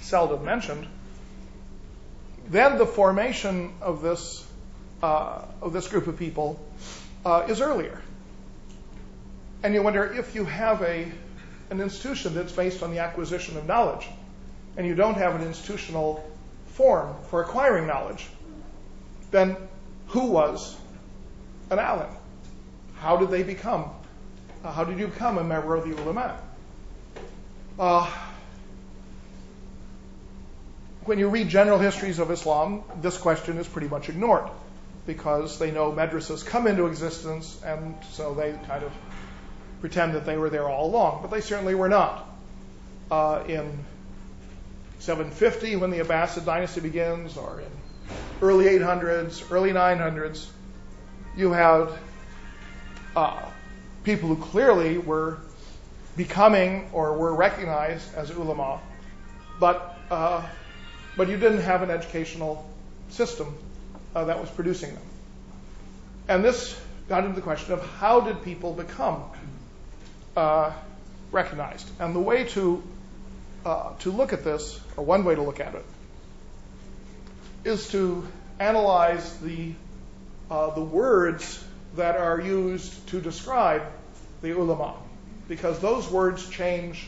seldom 0.00 0.44
mentioned, 0.44 0.86
then 2.48 2.78
the 2.78 2.86
formation 2.86 3.72
of 3.80 4.02
this 4.02 4.46
uh, 5.02 5.44
of 5.60 5.72
this 5.72 5.88
group 5.88 6.06
of 6.06 6.16
people 6.16 6.64
uh, 7.24 7.46
is 7.48 7.60
earlier. 7.60 8.00
And 9.64 9.74
you 9.74 9.82
wonder 9.82 10.04
if 10.04 10.34
you 10.34 10.44
have 10.44 10.82
a 10.82 11.10
an 11.70 11.80
institution 11.80 12.34
that's 12.34 12.52
based 12.52 12.82
on 12.82 12.90
the 12.90 12.98
acquisition 12.98 13.56
of 13.56 13.66
knowledge, 13.66 14.06
and 14.76 14.86
you 14.86 14.94
don't 14.94 15.16
have 15.16 15.34
an 15.34 15.46
institutional 15.46 16.28
form 16.66 17.14
for 17.30 17.42
acquiring 17.42 17.86
knowledge, 17.86 18.26
then 19.30 19.56
who 20.12 20.26
was 20.26 20.76
an 21.70 21.78
Alim? 21.78 22.10
How 22.96 23.16
did 23.16 23.30
they 23.30 23.42
become? 23.42 23.86
Uh, 24.62 24.70
how 24.70 24.84
did 24.84 24.98
you 24.98 25.06
become 25.06 25.38
a 25.38 25.44
member 25.44 25.74
of 25.74 25.88
the 25.88 25.96
ulama? 25.96 26.38
Uh, 27.78 28.10
when 31.06 31.18
you 31.18 31.28
read 31.28 31.48
general 31.48 31.78
histories 31.78 32.18
of 32.18 32.30
Islam, 32.30 32.84
this 33.00 33.16
question 33.16 33.56
is 33.56 33.66
pretty 33.66 33.88
much 33.88 34.10
ignored 34.10 34.48
because 35.06 35.58
they 35.58 35.70
know 35.70 35.90
madrasas 35.90 36.44
come 36.44 36.66
into 36.66 36.86
existence 36.86 37.60
and 37.64 37.96
so 38.10 38.34
they 38.34 38.52
kind 38.68 38.84
of 38.84 38.92
pretend 39.80 40.14
that 40.14 40.26
they 40.26 40.36
were 40.36 40.50
there 40.50 40.68
all 40.68 40.90
along, 40.90 41.22
but 41.22 41.30
they 41.30 41.40
certainly 41.40 41.74
were 41.74 41.88
not. 41.88 42.28
Uh, 43.10 43.42
in 43.48 43.84
750, 45.00 45.76
when 45.76 45.90
the 45.90 45.98
Abbasid 45.98 46.44
dynasty 46.44 46.80
begins, 46.80 47.36
or 47.36 47.60
in 47.60 47.81
early 48.42 48.64
800s, 48.66 49.50
early 49.50 49.70
900s, 49.70 50.48
you 51.36 51.52
had 51.52 51.88
uh, 53.16 53.40
people 54.04 54.28
who 54.28 54.36
clearly 54.36 54.98
were 54.98 55.38
becoming 56.16 56.90
or 56.92 57.16
were 57.16 57.34
recognized 57.34 58.14
as 58.14 58.30
ulama, 58.30 58.80
but 59.58 59.96
uh, 60.10 60.46
but 61.16 61.28
you 61.28 61.36
didn't 61.36 61.62
have 61.62 61.82
an 61.82 61.90
educational 61.90 62.68
system 63.10 63.54
uh, 64.14 64.24
that 64.24 64.40
was 64.40 64.50
producing 64.50 64.92
them. 64.94 65.02
And 66.28 66.44
this 66.44 66.78
got 67.08 67.24
into 67.24 67.36
the 67.36 67.42
question 67.42 67.72
of 67.72 67.86
how 67.96 68.20
did 68.20 68.42
people 68.42 68.72
become 68.72 69.22
uh, 70.36 70.72
recognized? 71.30 71.88
And 72.00 72.14
the 72.14 72.20
way 72.20 72.44
to 72.44 72.82
uh, 73.64 73.92
to 74.00 74.10
look 74.10 74.32
at 74.32 74.42
this, 74.42 74.80
or 74.96 75.04
one 75.04 75.24
way 75.24 75.34
to 75.34 75.42
look 75.42 75.60
at 75.60 75.74
it, 75.74 75.84
is 77.64 77.88
to 77.90 78.26
analyze 78.58 79.36
the 79.38 79.72
uh, 80.50 80.70
the 80.74 80.82
words 80.82 81.64
that 81.96 82.16
are 82.16 82.40
used 82.40 83.08
to 83.08 83.20
describe 83.20 83.82
the 84.42 84.50
ulama, 84.50 84.94
because 85.48 85.78
those 85.78 86.10
words 86.10 86.48
change 86.50 87.06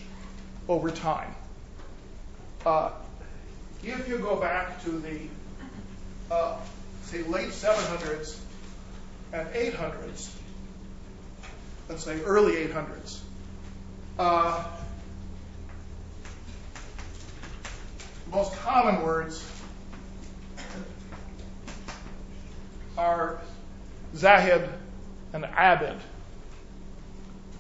over 0.69 0.91
time. 0.91 1.35
Uh, 2.65 2.91
if 3.83 4.09
you 4.09 4.19
go 4.19 4.37
back 4.37 4.83
to 4.85 4.91
the 4.91 5.21
uh, 6.31 6.57
say 7.03 7.23
late 7.23 7.51
700s 7.51 8.39
and 9.33 9.47
800s, 9.49 10.31
let's 11.89 12.03
say 12.03 12.23
early 12.23 12.55
800s, 12.67 13.19
uh, 14.19 14.65
most 18.31 18.55
common 18.57 19.03
words 19.03 19.45
are 22.97 23.41
Zahid 24.15 24.69
and 25.33 25.45
Abid. 25.45 25.99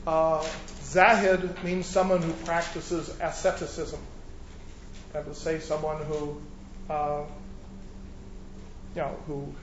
Uh, 0.06 0.46
Zahid 0.82 1.62
means 1.64 1.86
someone 1.86 2.22
who 2.22 2.32
practices 2.44 3.08
asceticism. 3.20 4.00
That 5.12 5.26
would 5.26 5.36
say 5.36 5.60
someone 5.60 6.02
who, 6.04 6.40
uh, 6.90 7.22
you 8.94 9.00
know, 9.00 9.16
who, 9.26 9.54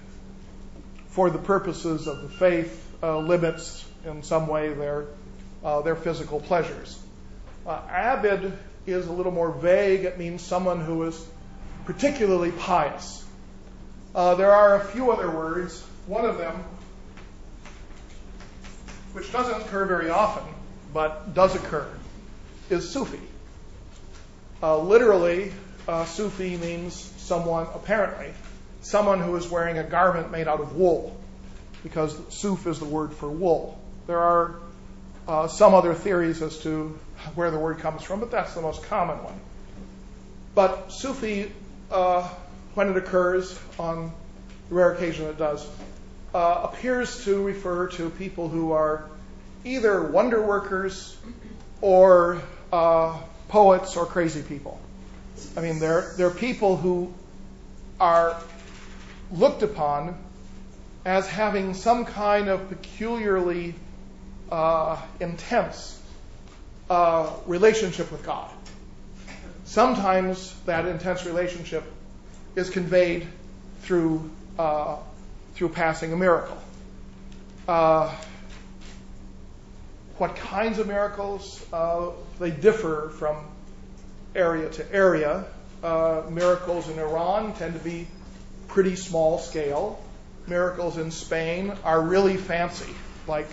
for 1.08 1.30
the 1.30 1.38
purposes 1.38 2.08
of 2.08 2.22
the 2.22 2.30
faith, 2.30 2.88
uh, 3.04 3.20
limits 3.20 3.86
in 4.06 4.24
some 4.24 4.48
way 4.48 4.74
their 4.74 5.06
their 5.84 5.96
physical 5.96 6.40
pleasures. 6.40 6.98
Abid 7.66 8.52
is 8.88 9.08
a 9.08 9.12
little 9.12 9.32
more 9.32 9.52
vague. 9.52 10.06
It 10.06 10.18
means 10.18 10.42
someone 10.42 10.80
who 10.80 11.04
is 11.04 11.26
particularly 11.86 12.52
pious. 12.52 13.21
Uh, 14.14 14.36
there 14.36 14.52
are 14.52 14.76
a 14.76 14.84
few 14.84 15.12
other 15.12 15.30
words. 15.30 15.82
One 16.06 16.26
of 16.26 16.38
them, 16.38 16.64
which 19.14 19.32
doesn't 19.32 19.62
occur 19.62 19.86
very 19.86 20.10
often, 20.10 20.44
but 20.94 21.34
does 21.34 21.56
occur, 21.56 21.88
is 22.70 22.90
Sufi. 22.90 23.20
Uh, 24.62 24.80
literally, 24.80 25.54
uh, 25.88 26.06
Sufi 26.06 26.58
means 26.58 26.94
someone, 27.18 27.68
apparently, 27.74 28.34
someone 28.82 29.22
who 29.22 29.36
is 29.38 29.48
wearing 29.50 29.78
a 29.78 29.84
garment 29.84 30.32
made 30.32 30.48
out 30.48 30.60
of 30.60 30.76
wool, 30.76 31.18
because 31.84 32.18
Suf 32.34 32.68
is 32.68 32.80
the 32.80 32.86
word 32.86 33.14
for 33.14 33.30
wool. 33.30 33.80
There 34.08 34.20
are 34.20 34.56
uh, 35.28 35.48
some 35.48 35.74
other 35.74 35.94
theories 35.94 36.42
as 36.42 36.58
to 36.64 37.00
where 37.36 37.50
the 37.50 37.60
word 37.60 37.80
comes 37.80 38.04
from, 38.04 38.20
but 38.20 38.32
that's 38.32 38.54
the 38.56 38.62
most 38.62 38.84
common 38.84 39.24
one. 39.24 39.40
But 40.54 40.92
Sufi, 40.92 41.52
uh, 41.90 42.28
when 42.74 42.90
it 42.90 42.98
occurs, 42.98 43.58
on 43.78 44.12
the 44.70 44.76
rare 44.76 44.94
occasion 44.94 45.26
it 45.28 45.38
does, 45.38 45.68
uh, 46.34 46.70
appears 46.72 47.26
to 47.26 47.42
refer 47.44 47.88
to 47.88 48.10
people 48.10 48.48
who 48.48 48.72
are 48.72 49.10
either 49.66 50.02
wonder 50.02 50.42
workers 50.42 51.18
or 51.82 52.42
uh, 52.72 53.18
poets 53.50 53.98
or 53.98 54.06
crazy 54.06 54.42
people. 54.42 54.80
I 55.58 55.62
mean, 55.62 55.80
they're, 55.80 56.14
they're 56.18 56.30
people 56.30 56.78
who 56.78 57.14
are 58.00 58.42
looked 59.32 59.64
upon 59.64 60.18
as 61.06 61.28
having 61.28 61.74
some 61.74 62.06
kind 62.06 62.48
of 62.48 62.70
peculiarly 62.70 63.76
uh, 64.52 65.02
intense 65.20 66.00
uh, 66.90 67.32
relationship 67.46 68.12
with 68.12 68.24
God. 68.24 68.50
Sometimes 69.66 70.54
that 70.66 70.86
intense 70.86 71.26
relationship 71.26 71.84
is 72.56 72.70
conveyed 72.70 73.28
through 73.82 74.30
uh, 74.60 74.98
through 75.54 75.70
passing 75.70 76.14
a 76.14 76.18
miracle. 76.18 76.58
Uh, 77.68 78.14
what 80.18 80.36
kinds 80.36 80.80
of 80.80 80.88
miracles? 80.88 81.66
Uh, 81.72 82.12
they 82.40 82.52
differ 82.52 83.12
from 83.18 83.38
area 84.36 84.70
to 84.70 84.94
area. 84.94 85.46
Miracles 86.30 86.90
in 86.90 87.00
Iran 87.00 87.54
tend 87.56 87.74
to 87.74 87.80
be 87.80 88.08
pretty 88.68 88.96
small 88.96 89.40
scale. 89.40 90.02
Miracles 90.48 90.98
in 90.98 91.12
Spain 91.12 91.74
are 91.84 92.02
really 92.02 92.38
fancy, 92.38 92.94
like 93.28 93.48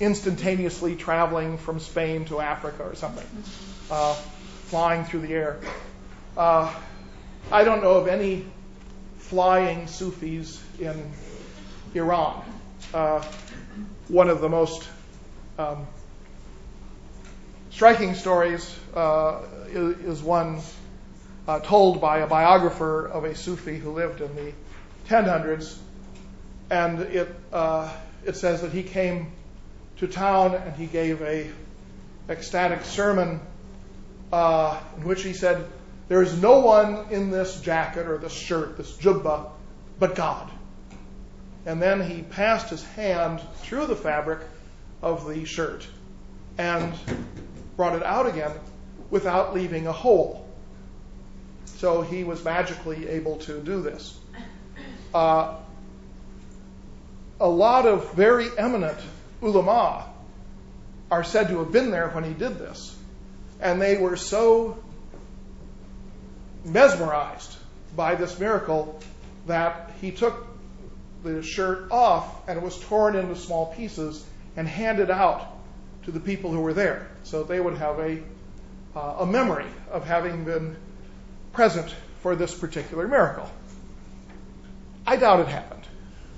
instantaneously 0.00 0.94
traveling 0.94 1.58
from 1.58 1.80
Spain 1.80 2.24
to 2.26 2.40
Africa 2.40 2.82
or 2.82 2.94
something, 2.94 3.26
flying 4.66 5.04
through 5.04 5.20
the 5.20 5.32
air. 5.32 5.58
I 7.50 7.64
don't 7.64 7.82
know 7.82 7.94
of 7.94 8.08
any 8.08 8.44
flying 9.16 9.86
Sufis 9.86 10.62
in 10.78 11.10
Iran. 11.94 12.44
Uh, 12.92 13.24
one 14.08 14.28
of 14.28 14.42
the 14.42 14.50
most 14.50 14.86
um, 15.58 15.86
striking 17.70 18.14
stories 18.14 18.78
uh, 18.94 19.40
is, 19.68 19.98
is, 20.00 20.22
one 20.22 20.60
uh, 21.46 21.60
told 21.60 22.02
by 22.02 22.18
a 22.18 22.26
biographer 22.26 23.06
of 23.06 23.24
a 23.24 23.34
Sufi 23.34 23.78
who 23.78 23.92
lived 23.92 24.20
in 24.20 24.34
the 24.36 24.52
1000s, 25.08 25.78
and 26.68 27.00
it 27.00 27.34
uh, 27.50 27.90
it 28.26 28.36
says 28.36 28.60
that 28.60 28.72
he 28.72 28.82
came 28.82 29.32
to 29.96 30.06
town 30.06 30.54
and 30.54 30.76
he 30.76 30.84
gave 30.84 31.22
a 31.22 31.50
ecstatic 32.28 32.84
sermon 32.84 33.40
uh, 34.32 34.78
in 34.98 35.04
which 35.04 35.22
he 35.22 35.32
said, 35.32 35.64
"There 36.08 36.22
is 36.22 36.40
no 36.40 36.60
one 36.60 37.06
in 37.10 37.30
this 37.30 37.60
jacket 37.60 38.06
or 38.06 38.18
this 38.18 38.32
shirt, 38.32 38.76
this 38.76 38.92
jubba, 38.96 39.50
but 39.98 40.14
God." 40.14 40.50
And 41.66 41.82
then 41.82 42.00
he 42.00 42.22
passed 42.22 42.70
his 42.70 42.82
hand 42.82 43.40
through 43.56 43.86
the 43.86 43.96
fabric 43.96 44.40
of 45.02 45.28
the 45.28 45.44
shirt 45.44 45.86
and 46.56 46.94
brought 47.76 47.94
it 47.94 48.02
out 48.02 48.26
again 48.26 48.52
without 49.10 49.54
leaving 49.54 49.86
a 49.86 49.92
hole. 49.92 50.46
So 51.76 52.02
he 52.02 52.24
was 52.24 52.44
magically 52.44 53.08
able 53.08 53.36
to 53.40 53.60
do 53.60 53.82
this. 53.82 54.18
Uh, 55.14 55.56
a 57.40 57.48
lot 57.48 57.86
of 57.86 58.12
very 58.14 58.48
eminent 58.58 58.98
ulama 59.40 60.06
are 61.10 61.22
said 61.22 61.48
to 61.48 61.58
have 61.58 61.70
been 61.70 61.90
there 61.90 62.08
when 62.08 62.24
he 62.24 62.32
did 62.32 62.58
this. 62.58 62.96
And 63.60 63.80
they 63.80 63.96
were 63.96 64.16
so 64.16 64.78
mesmerized 66.68 67.56
by 67.96 68.14
this 68.14 68.38
miracle 68.38 69.00
that 69.46 69.92
he 70.00 70.10
took 70.10 70.46
the 71.24 71.42
shirt 71.42 71.90
off 71.90 72.48
and 72.48 72.58
it 72.58 72.62
was 72.62 72.78
torn 72.80 73.16
into 73.16 73.34
small 73.34 73.66
pieces 73.74 74.24
and 74.56 74.68
handed 74.68 75.10
out 75.10 75.46
to 76.04 76.10
the 76.10 76.20
people 76.20 76.50
who 76.52 76.60
were 76.60 76.74
there. 76.74 77.08
So 77.24 77.42
they 77.42 77.60
would 77.60 77.76
have 77.78 77.98
a 77.98 78.22
uh, 78.96 79.16
a 79.20 79.26
memory 79.26 79.66
of 79.90 80.04
having 80.04 80.44
been 80.44 80.76
present 81.52 81.94
for 82.22 82.34
this 82.34 82.54
particular 82.54 83.06
miracle. 83.06 83.48
I 85.06 85.16
doubt 85.16 85.40
it 85.40 85.48
happened. 85.48 85.82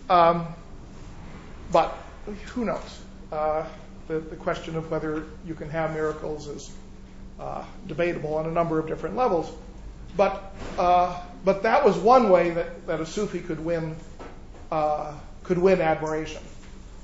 Um, 0.08 0.46
but 1.72 1.96
who 2.54 2.64
knows? 2.64 3.00
Uh, 3.32 3.64
the, 4.08 4.18
the, 4.18 4.36
question 4.36 4.76
of 4.76 4.90
whether 4.90 5.24
you 5.46 5.54
can 5.54 5.70
have 5.70 5.94
miracles 5.94 6.48
is 6.48 6.70
uh, 7.38 7.64
debatable 7.86 8.34
on 8.34 8.46
a 8.46 8.50
number 8.50 8.78
of 8.78 8.88
different 8.88 9.16
levels. 9.16 9.50
But, 10.16 10.54
uh, 10.78 11.20
but 11.44 11.62
that 11.62 11.84
was 11.84 11.96
one 11.96 12.28
way 12.30 12.50
that, 12.50 13.00
a 13.00 13.06
Sufi 13.06 13.40
could 13.40 13.60
win, 13.60 13.96
uh, 14.70 15.14
could 15.44 15.58
win 15.58 15.80
admiration. 15.80 16.42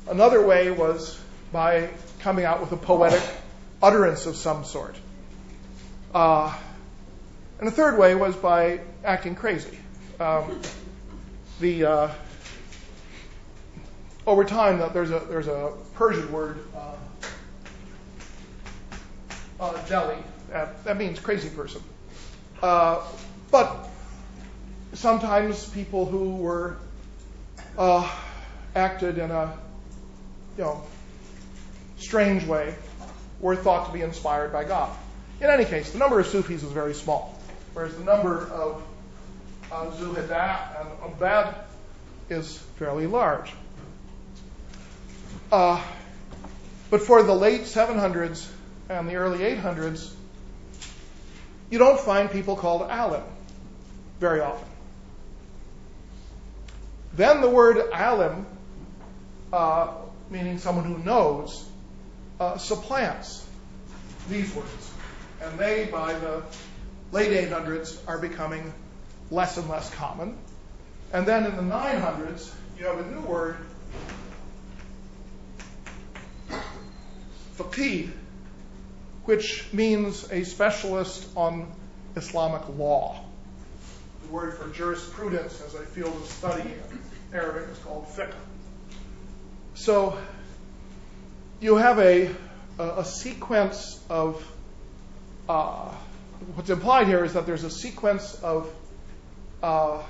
Another 0.09 0.45
way 0.45 0.71
was 0.71 1.19
by 1.53 1.91
coming 2.21 2.45
out 2.45 2.61
with 2.61 2.73
a 2.73 2.77
poetic 2.77 3.23
utterance 3.83 4.27
of 4.27 4.37
some 4.37 4.65
sort. 4.65 4.97
Uh, 6.15 6.57
and 7.59 7.67
the 7.67 7.73
third 7.73 7.99
way 7.99 8.15
was 8.15 8.37
by 8.37 8.81
acting 9.05 9.35
crazy. 9.35 9.79
Um, 10.21 10.61
the 11.61 12.11
over 14.27 14.45
time, 14.45 14.79
there's 14.93 15.11
a 15.11 15.21
there's 15.21 15.47
a 15.47 15.73
Persian 15.95 16.31
word. 16.33 16.59
That, 20.51 20.85
that, 20.85 20.97
means 20.97 21.19
crazy 21.19 21.49
person. 21.49 21.83
Uh, 22.63 23.05
but 23.51 23.89
sometimes 24.93 25.69
people 25.71 26.07
who 26.07 26.37
were 26.37 26.77
uh, 27.79 28.11
acted 28.75 29.19
in 29.19 29.31
a 29.31 29.57
you 30.57 30.65
know 30.65 30.83
strange 31.99 32.45
way 32.45 32.75
were 33.41 33.57
thought 33.57 33.87
to 33.87 33.93
be 33.93 34.03
inspired 34.03 34.53
by 34.53 34.65
God. 34.65 34.97
In 35.41 35.51
any 35.51 35.65
case, 35.65 35.91
the 35.93 35.99
number 35.99 36.19
of 36.19 36.27
Sufis 36.27 36.63
is 36.63 36.73
very 36.73 36.95
small, 36.95 37.39
whereas 37.75 37.95
the 37.97 38.05
number 38.05 38.47
of 38.49 38.83
uh, 39.71 39.91
Zuhada 39.91 40.81
and 40.81 41.13
Abad 41.13 41.55
is 42.31 42.59
fairly 42.79 43.07
large. 43.07 43.53
But 46.91 47.03
for 47.03 47.23
the 47.23 47.35
late 47.35 47.63
700s 47.63 48.49
and 48.89 49.09
the 49.09 49.17
early 49.17 49.39
800s, 49.39 50.13
you 51.71 51.79
don't 51.79 52.01
find 52.01 52.31
people 52.31 52.57
called 52.57 52.83
alim 52.83 53.23
very 54.21 54.41
often. 54.41 54.69
Then 57.15 57.41
the 57.41 57.49
word 57.49 57.79
alim, 57.93 58.47
uh, 59.53 59.93
meaning 60.31 60.59
someone 60.59 60.85
who 60.85 60.99
knows, 60.99 61.65
uh, 62.39 62.59
supplants 62.59 63.45
these 64.29 64.55
words. 64.55 64.91
And 65.43 65.59
they, 65.59 65.87
by 65.87 66.13
the 66.15 66.43
late 67.13 67.49
800s, 67.49 67.99
are 68.07 68.19
becoming 68.19 68.73
less 69.31 69.57
and 69.57 69.69
less 69.69 69.93
common. 69.95 70.37
And 71.13 71.27
then 71.27 71.47
in 71.47 71.57
the 71.57 71.63
900s, 71.63 72.53
you 72.79 72.87
have 72.87 72.99
a 72.99 73.11
new 73.11 73.21
word, 73.21 73.57
faqih, 77.57 78.11
which 79.27 79.67
means 79.73 80.31
a 80.31 80.45
specialist 80.45 81.29
on 81.37 81.71
Islamic 82.15 82.63
law. 82.79 83.21
The 84.23 84.33
word 84.33 84.57
for 84.57 84.69
jurisprudence 84.71 85.61
as 85.61 85.75
a 85.75 85.81
field 85.81 86.15
of 86.15 86.27
study 86.27 86.63
in 86.63 87.01
Arabic 87.35 87.69
is 87.71 87.79
called 87.79 88.07
fiqh. 88.09 88.33
So 89.75 90.17
you 91.61 91.77
have 91.77 91.99
a, 91.99 92.31
a, 92.79 93.05
sequence 93.05 94.01
of, 94.09 94.43
uh, 95.49 95.93
what's 96.55 96.71
implied 96.71 97.09
here 97.09 97.25
is 97.25 97.35
that 97.35 97.47
there's 97.47 97.65
a 97.65 97.71
sequence 97.71 98.35
of 98.43 98.73
uh, 99.63 100.03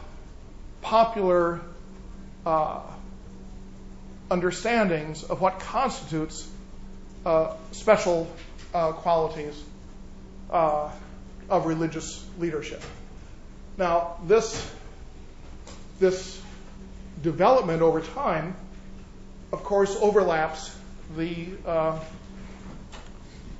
popular 0.83 1.61
uh, 2.45 2.83
understandings 4.31 5.25
of 5.25 5.41
what 5.41 5.59
constitutes 5.59 6.49
special 7.73 8.31
qualities 8.93 9.63
uh, 10.51 10.91
of 11.49 11.67
religious 11.67 12.25
leadership. 12.39 12.83
Now, 13.79 14.19
this 14.27 14.73
this 15.99 16.41
development 17.23 17.83
over 17.83 18.01
time, 18.01 18.55
of 19.53 19.63
course, 19.65 19.97
overlaps 20.01 20.75
the 21.17 21.49
uh, 21.67 21.99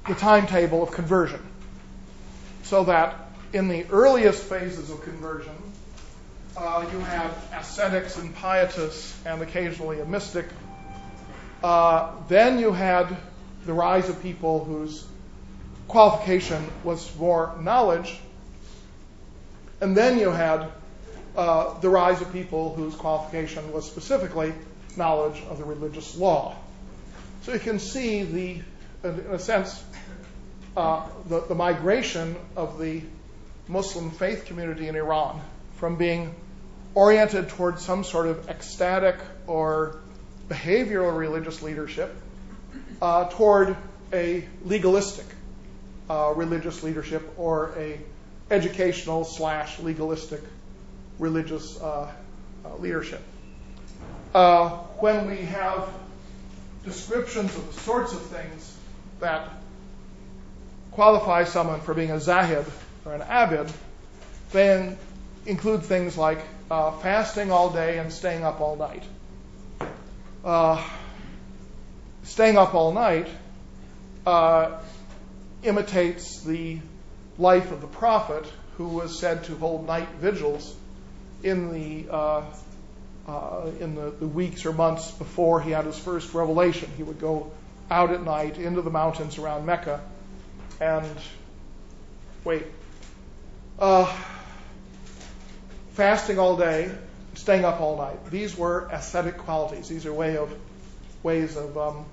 the 0.07 0.15
timetable 0.15 0.83
of 0.83 0.91
conversion, 0.93 1.41
so 2.63 2.85
that 2.85 3.29
in 3.53 3.69
the 3.69 3.87
earliest 3.91 4.43
phases 4.43 4.91
of 4.91 5.03
conversion, 5.03 5.57
uh, 6.57 6.87
you 6.93 7.01
have 7.01 7.33
ascetics 7.55 8.17
and 8.17 8.35
pietists, 8.35 9.19
and 9.25 9.43
occasionally 9.43 10.01
a 10.01 10.05
mystic. 10.05 10.47
Uh, 11.63 12.13
then 12.29 12.59
you 12.59 12.73
had 12.73 13.17
the 13.67 13.75
rise 13.75 14.09
of 14.09 14.23
people 14.23 14.65
whose 14.65 15.05
qualification 15.89 16.65
was 16.85 17.15
more 17.17 17.57
knowledge. 17.61 18.19
And 19.81 19.97
then 19.97 20.19
you 20.19 20.31
had 20.31 20.69
uh, 21.37 21.79
the 21.81 21.89
rise 21.89 22.23
of 22.23 22.33
people 22.33 22.75
whose 22.75 22.95
qualification 22.95 23.73
was 23.73 23.85
specifically 23.85 24.55
knowledge 24.97 25.43
of 25.51 25.59
the 25.59 25.65
religious 25.65 26.17
law. 26.17 26.57
So 27.43 27.53
you 27.53 27.59
can 27.59 27.79
see 27.79 28.23
the, 28.23 28.63
in 29.05 29.27
a 29.31 29.39
sense, 29.39 29.85
uh, 30.77 31.07
the, 31.29 31.41
the 31.41 31.55
migration 31.55 32.37
of 32.57 32.79
the 32.79 33.03
Muslim 33.69 34.11
faith 34.11 34.47
community 34.47 34.89
in 34.89 34.97
Iran 34.97 35.41
from 35.75 35.97
being 35.97 36.35
oriented 36.95 37.49
towards 37.51 37.85
some 37.85 38.05
sort 38.05 38.27
of 38.29 38.49
ecstatic 38.49 39.17
or 39.47 39.99
behavioral 40.49 41.17
religious 41.17 41.61
leadership 41.63 42.15
uh, 43.01 43.29
toward 43.29 43.77
a 44.13 44.45
legalistic 44.65 45.27
uh, 46.09 46.33
religious 46.37 46.83
leadership 46.83 47.35
or 47.37 47.73
a 47.77 47.99
educational 48.51 49.25
slash 49.25 49.79
legalistic 49.81 50.41
religious 51.19 51.81
uh, 51.81 52.11
uh 52.65 52.77
leadership. 52.77 53.21
Uh, 54.35 54.69
when 55.01 55.27
we 55.27 55.39
have 55.39 55.89
descriptions 56.85 57.55
of 57.57 57.67
the 57.75 57.81
sorts 57.81 58.13
of 58.13 58.23
things 58.23 58.77
that 59.19 59.49
qualify 60.93 61.45
someone 61.45 61.81
for 61.81 61.95
being 61.95 62.11
a 62.11 62.21
zahid 62.21 62.65
or 63.05 63.15
an 63.15 63.23
abid, 63.23 63.71
they 64.53 64.97
include 65.47 65.83
things 65.83 66.17
like 66.17 66.39
uh, 66.71 66.93
fasting 66.99 67.51
all 67.51 67.71
day 67.71 67.99
and 67.99 68.13
staying 68.13 68.45
up 68.45 68.61
all 68.61 68.77
night. 68.77 69.03
Staying 72.27 72.59
up 72.59 72.75
all 72.75 72.93
night 72.93 73.29
uh, 74.27 74.79
imitates 75.63 76.43
the 76.43 76.81
life 77.39 77.71
of 77.71 77.81
the 77.81 77.87
prophet 77.87 78.45
who 78.77 78.89
was 78.89 79.19
said 79.19 79.45
to 79.45 79.55
hold 79.57 79.87
night 79.87 80.09
vigils 80.21 80.75
in 81.43 81.73
the 81.73 82.13
uh, 82.13 82.43
uh, 83.29 83.71
in 83.81 83.95
the, 83.95 84.11
the, 84.11 84.27
weeks 84.27 84.67
or 84.67 84.73
months 84.73 85.11
before 85.13 85.61
he 85.61 85.71
had 85.71 85.85
his 85.85 85.99
first 85.99 86.35
revelation. 86.35 86.91
He 86.97 87.03
would 87.03 87.21
go 87.21 87.51
out 87.91 88.11
at 88.11 88.23
night 88.23 88.59
into 88.59 88.83
the 88.83 88.91
mountains 88.91 89.39
around 89.39 89.65
Mecca 89.65 90.01
and 90.81 91.07
wait. 92.45 92.65
Uh, 93.79 94.13
fasting 95.95 96.39
all 96.39 96.57
day, 96.57 96.91
staying 97.35 97.65
up 97.65 97.81
all 97.81 97.97
night. 97.97 98.31
These 98.31 98.57
were 98.57 98.89
ascetic 98.93 99.39
qualities. 99.39 99.89
These 99.89 100.07
are 100.07 100.13
way 100.13 100.37
of 100.37 100.53
ways 101.23 101.57
of 101.57 101.77
um, 101.77 102.05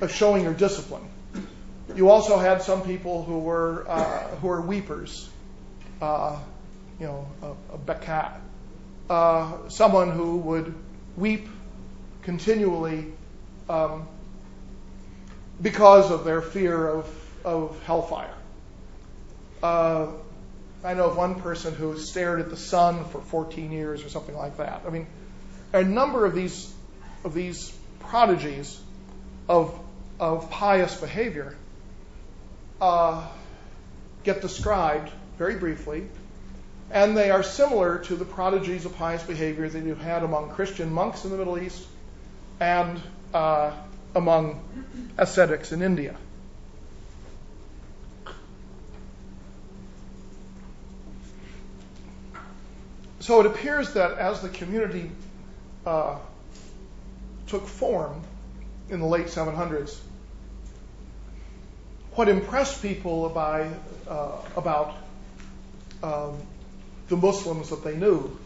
of 0.00 0.12
showing 0.12 0.42
your 0.42 0.54
discipline. 0.54 1.08
You 1.94 2.10
also 2.10 2.38
had 2.38 2.62
some 2.62 2.82
people 2.82 3.22
who 3.22 3.38
were 3.38 3.84
uh, 3.88 4.28
who 4.36 4.48
were 4.48 4.60
weepers, 4.60 5.28
uh, 6.02 6.38
you 7.00 7.06
know, 7.06 7.26
a, 7.42 7.74
a 7.74 7.78
bekat, 7.78 8.38
uh, 9.08 9.68
someone 9.68 10.10
who 10.10 10.38
would 10.38 10.74
weep 11.16 11.48
continually 12.22 13.12
um, 13.68 14.06
because 15.62 16.10
of 16.10 16.24
their 16.24 16.42
fear 16.42 16.86
of 16.86 17.08
of 17.44 17.82
hellfire. 17.84 18.34
I 20.86 20.94
know 20.94 21.06
of 21.06 21.16
one 21.16 21.40
person 21.40 21.74
who 21.74 21.98
stared 21.98 22.38
at 22.38 22.48
the 22.48 22.56
sun 22.56 23.06
for 23.06 23.20
14 23.20 23.72
years 23.72 24.04
or 24.04 24.08
something 24.08 24.36
like 24.36 24.58
that. 24.58 24.82
I 24.86 24.90
mean, 24.90 25.08
a 25.72 25.82
number 25.82 26.24
of 26.24 26.32
these 26.32 26.72
of 27.24 27.34
these 27.34 27.76
prodigies 27.98 28.80
of 29.48 29.76
of 30.18 30.50
pious 30.50 30.98
behavior 31.00 31.56
uh, 32.80 33.26
get 34.24 34.40
described 34.40 35.10
very 35.38 35.56
briefly, 35.56 36.06
and 36.90 37.16
they 37.16 37.30
are 37.30 37.42
similar 37.42 37.98
to 37.98 38.16
the 38.16 38.24
prodigies 38.24 38.84
of 38.84 38.96
pious 38.96 39.22
behavior 39.22 39.68
that 39.68 39.84
you 39.84 39.94
had 39.94 40.22
among 40.22 40.50
Christian 40.50 40.92
monks 40.92 41.24
in 41.24 41.30
the 41.30 41.36
Middle 41.36 41.58
East 41.58 41.86
and 42.60 43.00
uh, 43.34 43.72
among 44.14 44.62
ascetics 45.18 45.72
in 45.72 45.82
India. 45.82 46.16
So 53.20 53.40
it 53.40 53.46
appears 53.46 53.94
that 53.94 54.18
as 54.18 54.40
the 54.40 54.48
community 54.48 55.10
uh, 55.84 56.16
took 57.48 57.66
form 57.66 58.22
in 58.88 59.00
the 59.00 59.06
late 59.06 59.26
700s, 59.26 59.98
what 62.16 62.28
impressed 62.28 62.80
people 62.80 63.28
by, 63.28 63.70
uh, 64.08 64.32
about 64.56 64.96
um, 66.02 66.38
the 67.08 67.16
Muslims 67.16 67.70
that 67.70 67.84
they 67.84 67.94
knew 67.94 68.36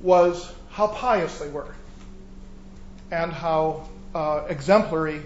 was 0.00 0.50
how 0.70 0.86
pious 0.86 1.38
they 1.40 1.48
were 1.48 1.74
and 3.10 3.32
how 3.32 3.88
uh, 4.14 4.44
exemplary 4.48 5.20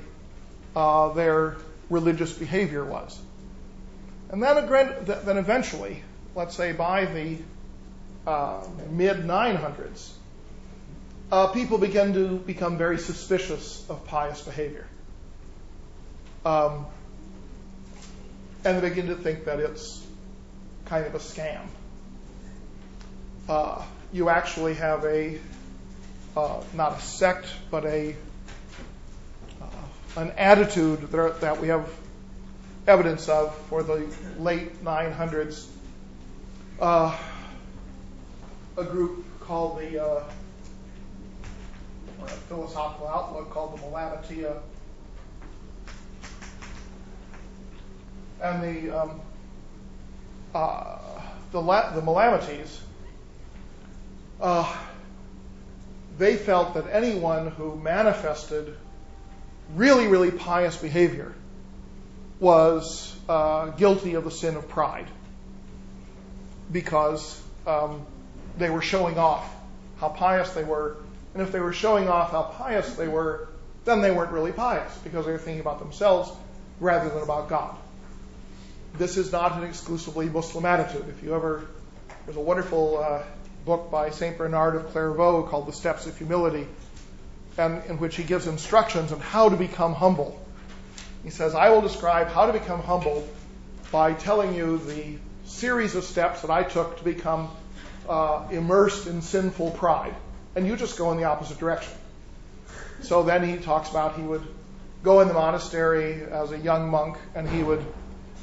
uh, 0.74 1.12
their 1.12 1.56
religious 1.90 2.32
behavior 2.32 2.84
was. 2.84 3.20
And 4.30 4.42
then, 4.42 4.66
then 5.04 5.36
eventually, 5.36 6.02
let's 6.34 6.56
say 6.56 6.72
by 6.72 7.04
the 7.04 7.38
uh, 8.26 8.66
mid 8.90 9.18
900s, 9.18 10.10
uh, 11.30 11.48
people 11.48 11.76
began 11.76 12.14
to 12.14 12.38
become 12.38 12.78
very 12.78 12.98
suspicious 12.98 13.84
of 13.90 14.06
pious 14.06 14.40
behavior. 14.40 14.86
Um, 16.44 16.86
and 18.64 18.78
they 18.78 18.88
begin 18.88 19.08
to 19.08 19.16
think 19.16 19.44
that 19.44 19.60
it's 19.60 20.04
kind 20.86 21.06
of 21.06 21.14
a 21.14 21.18
scam. 21.18 21.60
Uh, 23.48 23.82
you 24.12 24.28
actually 24.30 24.74
have 24.74 25.04
a, 25.04 25.38
uh, 26.36 26.62
not 26.72 26.98
a 26.98 27.00
sect, 27.00 27.46
but 27.70 27.84
a, 27.84 28.16
uh, 29.60 29.66
an 30.16 30.30
attitude 30.38 31.00
that, 31.10 31.40
that 31.42 31.60
we 31.60 31.68
have 31.68 31.88
evidence 32.86 33.28
of 33.28 33.54
for 33.68 33.82
the 33.82 34.06
late 34.38 34.82
900s. 34.82 35.66
Uh, 36.80 37.16
a 38.76 38.84
group 38.84 39.24
called 39.40 39.78
the 39.78 40.02
uh, 40.02 40.24
philosophical 42.48 43.08
outlook 43.08 43.50
called 43.50 43.78
the 43.78 43.82
Malamatiyya. 43.82 44.60
And 48.42 48.62
the 48.62 49.00
um, 49.00 49.20
uh, 50.54 50.98
the, 51.50 51.60
Melamites, 51.60 52.78
uh, 54.40 54.76
they 56.18 56.36
felt 56.36 56.74
that 56.74 56.86
anyone 56.90 57.50
who 57.50 57.76
manifested 57.76 58.76
really, 59.74 60.06
really 60.06 60.30
pious 60.30 60.76
behavior 60.76 61.32
was 62.40 63.16
uh, 63.28 63.66
guilty 63.70 64.14
of 64.14 64.24
the 64.24 64.30
sin 64.30 64.56
of 64.56 64.68
pride 64.68 65.06
because 66.70 67.40
um, 67.66 68.04
they 68.58 68.70
were 68.70 68.82
showing 68.82 69.18
off 69.18 69.48
how 69.98 70.08
pious 70.08 70.52
they 70.52 70.64
were. 70.64 70.96
And 71.34 71.42
if 71.42 71.52
they 71.52 71.60
were 71.60 71.72
showing 71.72 72.08
off 72.08 72.30
how 72.30 72.42
pious 72.42 72.94
they 72.94 73.08
were, 73.08 73.48
then 73.84 74.02
they 74.02 74.10
weren't 74.10 74.32
really 74.32 74.52
pious 74.52 74.96
because 74.98 75.26
they 75.26 75.32
were 75.32 75.38
thinking 75.38 75.60
about 75.60 75.78
themselves 75.78 76.30
rather 76.80 77.08
than 77.08 77.22
about 77.22 77.48
God. 77.48 77.76
This 78.96 79.16
is 79.16 79.32
not 79.32 79.58
an 79.58 79.64
exclusively 79.64 80.28
Muslim 80.28 80.64
attitude. 80.64 81.08
If 81.08 81.24
you 81.24 81.34
ever, 81.34 81.66
there's 82.24 82.36
a 82.36 82.40
wonderful 82.40 82.98
uh, 82.98 83.22
book 83.64 83.90
by 83.90 84.10
St. 84.10 84.38
Bernard 84.38 84.76
of 84.76 84.90
Clairvaux 84.92 85.48
called 85.48 85.66
The 85.66 85.72
Steps 85.72 86.06
of 86.06 86.16
Humility, 86.16 86.68
and 87.58 87.82
in 87.86 87.98
which 87.98 88.14
he 88.14 88.22
gives 88.22 88.46
instructions 88.46 89.10
on 89.10 89.18
how 89.18 89.48
to 89.48 89.56
become 89.56 89.94
humble. 89.94 90.40
He 91.24 91.30
says, 91.30 91.56
I 91.56 91.70
will 91.70 91.80
describe 91.80 92.28
how 92.28 92.46
to 92.46 92.52
become 92.52 92.80
humble 92.82 93.26
by 93.90 94.12
telling 94.12 94.54
you 94.54 94.78
the 94.78 95.18
series 95.44 95.96
of 95.96 96.04
steps 96.04 96.42
that 96.42 96.50
I 96.50 96.62
took 96.62 96.98
to 96.98 97.04
become 97.04 97.50
uh, 98.08 98.46
immersed 98.52 99.08
in 99.08 99.22
sinful 99.22 99.72
pride. 99.72 100.14
And 100.54 100.68
you 100.68 100.76
just 100.76 100.96
go 100.96 101.10
in 101.10 101.16
the 101.18 101.24
opposite 101.24 101.58
direction. 101.58 101.92
So 103.02 103.24
then 103.24 103.42
he 103.42 103.56
talks 103.56 103.90
about 103.90 104.14
he 104.16 104.22
would 104.22 104.46
go 105.02 105.20
in 105.20 105.26
the 105.26 105.34
monastery 105.34 106.22
as 106.22 106.52
a 106.52 106.58
young 106.58 106.90
monk 106.90 107.16
and 107.34 107.48
he 107.48 107.62
would 107.62 107.84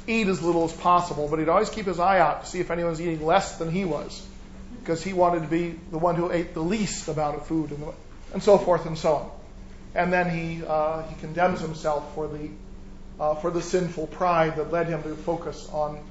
eat 0.06 0.28
as 0.28 0.42
little 0.42 0.64
as 0.64 0.72
possible, 0.72 1.28
but 1.28 1.38
he'd 1.38 1.48
always 1.48 1.70
keep 1.70 1.86
his 1.86 1.98
eye 1.98 2.18
out 2.18 2.44
to 2.44 2.50
see 2.50 2.60
if 2.60 2.70
anyone 2.70 2.90
was 2.90 3.00
eating 3.00 3.24
less 3.24 3.58
than 3.58 3.70
he 3.70 3.84
was 3.84 4.26
because 4.80 5.02
he 5.02 5.12
wanted 5.12 5.42
to 5.42 5.48
be 5.48 5.78
the 5.90 5.98
one 5.98 6.16
who 6.16 6.30
ate 6.30 6.54
the 6.54 6.62
least 6.62 7.06
amount 7.08 7.36
of 7.36 7.46
food 7.46 7.70
and, 7.70 7.82
the, 7.82 7.92
and 8.32 8.42
so 8.42 8.58
forth 8.58 8.86
and 8.86 8.98
so 8.98 9.14
on. 9.14 9.30
And 9.94 10.12
then 10.12 10.30
he, 10.30 10.64
uh, 10.66 11.02
he 11.02 11.14
condemns 11.20 11.60
himself 11.60 12.14
for 12.14 12.26
the, 12.26 12.50
uh, 13.20 13.34
for 13.36 13.50
the 13.50 13.62
sinful 13.62 14.08
pride 14.08 14.56
that 14.56 14.72
led 14.72 14.88
him 14.88 15.02
to 15.02 15.14
focus 15.14 15.68
on 15.72 16.02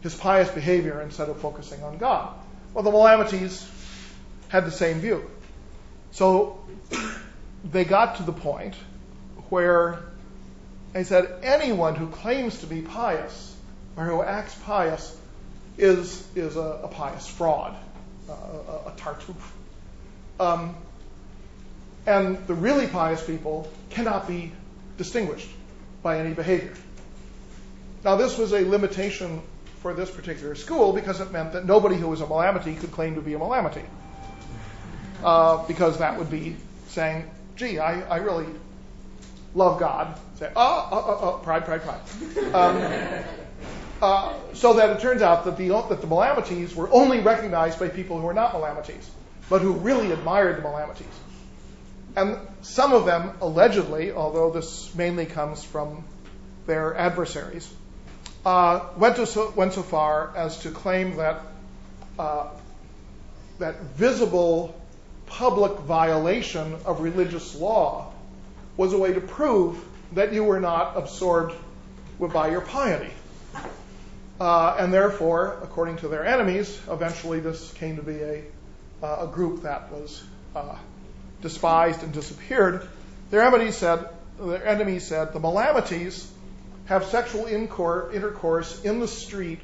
his 0.00 0.14
pious 0.14 0.50
behavior 0.50 1.02
instead 1.02 1.28
of 1.28 1.40
focusing 1.40 1.82
on 1.82 1.98
God. 1.98 2.32
Well, 2.72 2.84
the 2.84 2.90
Melamites 2.90 3.68
had 4.48 4.64
the 4.64 4.70
same 4.70 5.00
view. 5.00 5.28
So 6.12 6.64
they 7.64 7.84
got 7.84 8.16
to 8.16 8.22
the 8.22 8.32
point 8.32 8.74
where 9.50 10.02
they 10.96 11.04
said 11.04 11.40
anyone 11.42 11.94
who 11.94 12.06
claims 12.06 12.60
to 12.60 12.66
be 12.66 12.80
pious 12.80 13.54
or 13.98 14.04
who 14.04 14.22
acts 14.22 14.54
pious 14.64 15.14
is, 15.76 16.26
is 16.34 16.56
a, 16.56 16.80
a 16.84 16.88
pious 16.88 17.26
fraud, 17.26 17.76
a, 18.30 18.32
a, 18.32 18.36
a 18.86 18.94
tartuffe. 18.96 19.34
Um, 20.40 20.74
and 22.06 22.38
the 22.46 22.54
really 22.54 22.86
pious 22.86 23.22
people 23.22 23.70
cannot 23.90 24.26
be 24.26 24.52
distinguished 24.96 25.50
by 26.02 26.18
any 26.18 26.32
behavior. 26.32 26.72
Now, 28.02 28.16
this 28.16 28.38
was 28.38 28.54
a 28.54 28.60
limitation 28.60 29.42
for 29.82 29.92
this 29.92 30.10
particular 30.10 30.54
school 30.54 30.94
because 30.94 31.20
it 31.20 31.30
meant 31.30 31.52
that 31.52 31.66
nobody 31.66 31.96
who 31.96 32.08
was 32.08 32.22
a 32.22 32.26
Malamity 32.26 32.80
could 32.80 32.92
claim 32.92 33.16
to 33.16 33.20
be 33.20 33.34
a 33.34 33.38
Malamity. 33.38 33.84
Uh, 35.22 35.62
because 35.66 35.98
that 35.98 36.18
would 36.18 36.30
be 36.30 36.56
saying, 36.88 37.30
gee, 37.56 37.78
I, 37.78 38.00
I 38.00 38.16
really 38.16 38.46
love 39.56 39.80
God. 39.80 40.18
Say, 40.38 40.52
oh, 40.54 40.88
oh, 40.92 41.04
oh, 41.08 41.18
oh 41.22 41.38
pride, 41.38 41.64
pride, 41.64 41.82
pride. 41.82 42.00
Um, 42.54 43.24
uh, 44.02 44.34
so 44.52 44.74
that 44.74 44.90
it 44.90 45.00
turns 45.00 45.22
out 45.22 45.46
that 45.46 45.56
the, 45.56 45.68
that 45.68 46.00
the 46.02 46.06
Melamites 46.06 46.74
were 46.74 46.90
only 46.92 47.20
recognized 47.20 47.80
by 47.80 47.88
people 47.88 48.20
who 48.20 48.26
were 48.26 48.34
not 48.34 48.52
Melamites, 48.52 49.06
but 49.48 49.62
who 49.62 49.72
really 49.72 50.12
admired 50.12 50.58
the 50.58 50.62
Melamites. 50.62 51.02
And 52.14 52.38
some 52.60 52.92
of 52.92 53.06
them, 53.06 53.32
allegedly, 53.40 54.12
although 54.12 54.50
this 54.50 54.94
mainly 54.94 55.26
comes 55.26 55.64
from 55.64 56.04
their 56.66 56.94
adversaries, 56.94 57.72
uh, 58.44 58.88
went, 58.96 59.16
so, 59.26 59.52
went 59.56 59.72
so 59.72 59.82
far 59.82 60.36
as 60.36 60.58
to 60.60 60.70
claim 60.70 61.16
that 61.16 61.40
uh, 62.18 62.48
that 63.58 63.80
visible 63.96 64.78
public 65.26 65.78
violation 65.80 66.74
of 66.84 67.00
religious 67.00 67.54
law 67.56 68.12
was 68.76 68.92
a 68.92 68.98
way 68.98 69.12
to 69.12 69.20
prove 69.20 69.82
that 70.12 70.32
you 70.32 70.44
were 70.44 70.60
not 70.60 70.96
absorbed 70.96 71.54
by 72.18 72.50
your 72.50 72.60
piety. 72.60 73.12
Uh, 74.40 74.76
and 74.78 74.92
therefore, 74.92 75.58
according 75.62 75.96
to 75.96 76.08
their 76.08 76.24
enemies, 76.24 76.78
eventually 76.90 77.40
this 77.40 77.72
came 77.74 77.96
to 77.96 78.02
be 78.02 78.20
a, 78.20 78.44
uh, 79.02 79.26
group 79.26 79.62
that 79.62 79.90
was 79.92 80.22
uh, 80.54 80.76
despised 81.42 82.02
and 82.02 82.12
disappeared. 82.12 82.86
Their 83.30 83.42
enemies 83.42 83.76
said, 83.76 84.08
their 84.38 84.66
enemies 84.66 85.06
said 85.06 85.32
the 85.32 85.40
Melamites 85.40 86.26
have 86.86 87.04
sexual 87.06 87.46
intercourse 87.46 88.82
in 88.82 89.00
the 89.00 89.08
street, 89.08 89.60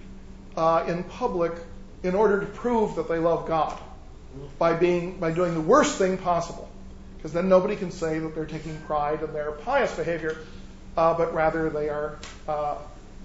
in 0.57 1.05
public, 1.05 1.53
in 2.03 2.15
order 2.15 2.41
to 2.41 2.47
prove 2.47 2.97
that 2.97 3.09
they 3.09 3.19
love 3.19 3.47
God 3.47 3.79
by 4.59 4.75
being 4.75 5.19
by 5.19 5.31
doing 5.31 5.55
the 5.55 5.61
worst 5.61 5.99
thing 5.99 6.19
possible, 6.19 6.69
because 7.23 7.33
then 7.33 7.49
nobody 7.49 7.77
can 7.77 7.93
say 7.93 8.19
that 8.19 8.35
they're 8.35 8.45
taking 8.45 8.77
pride 8.81 9.23
in 9.23 9.33
their 9.33 9.53
pious 9.53 9.95
behavior, 9.95 10.39
uh, 10.97 11.15
but 11.15 11.33
rather 11.33 11.71
they 11.71 11.89
are 11.89 12.19
uh, 12.49 12.77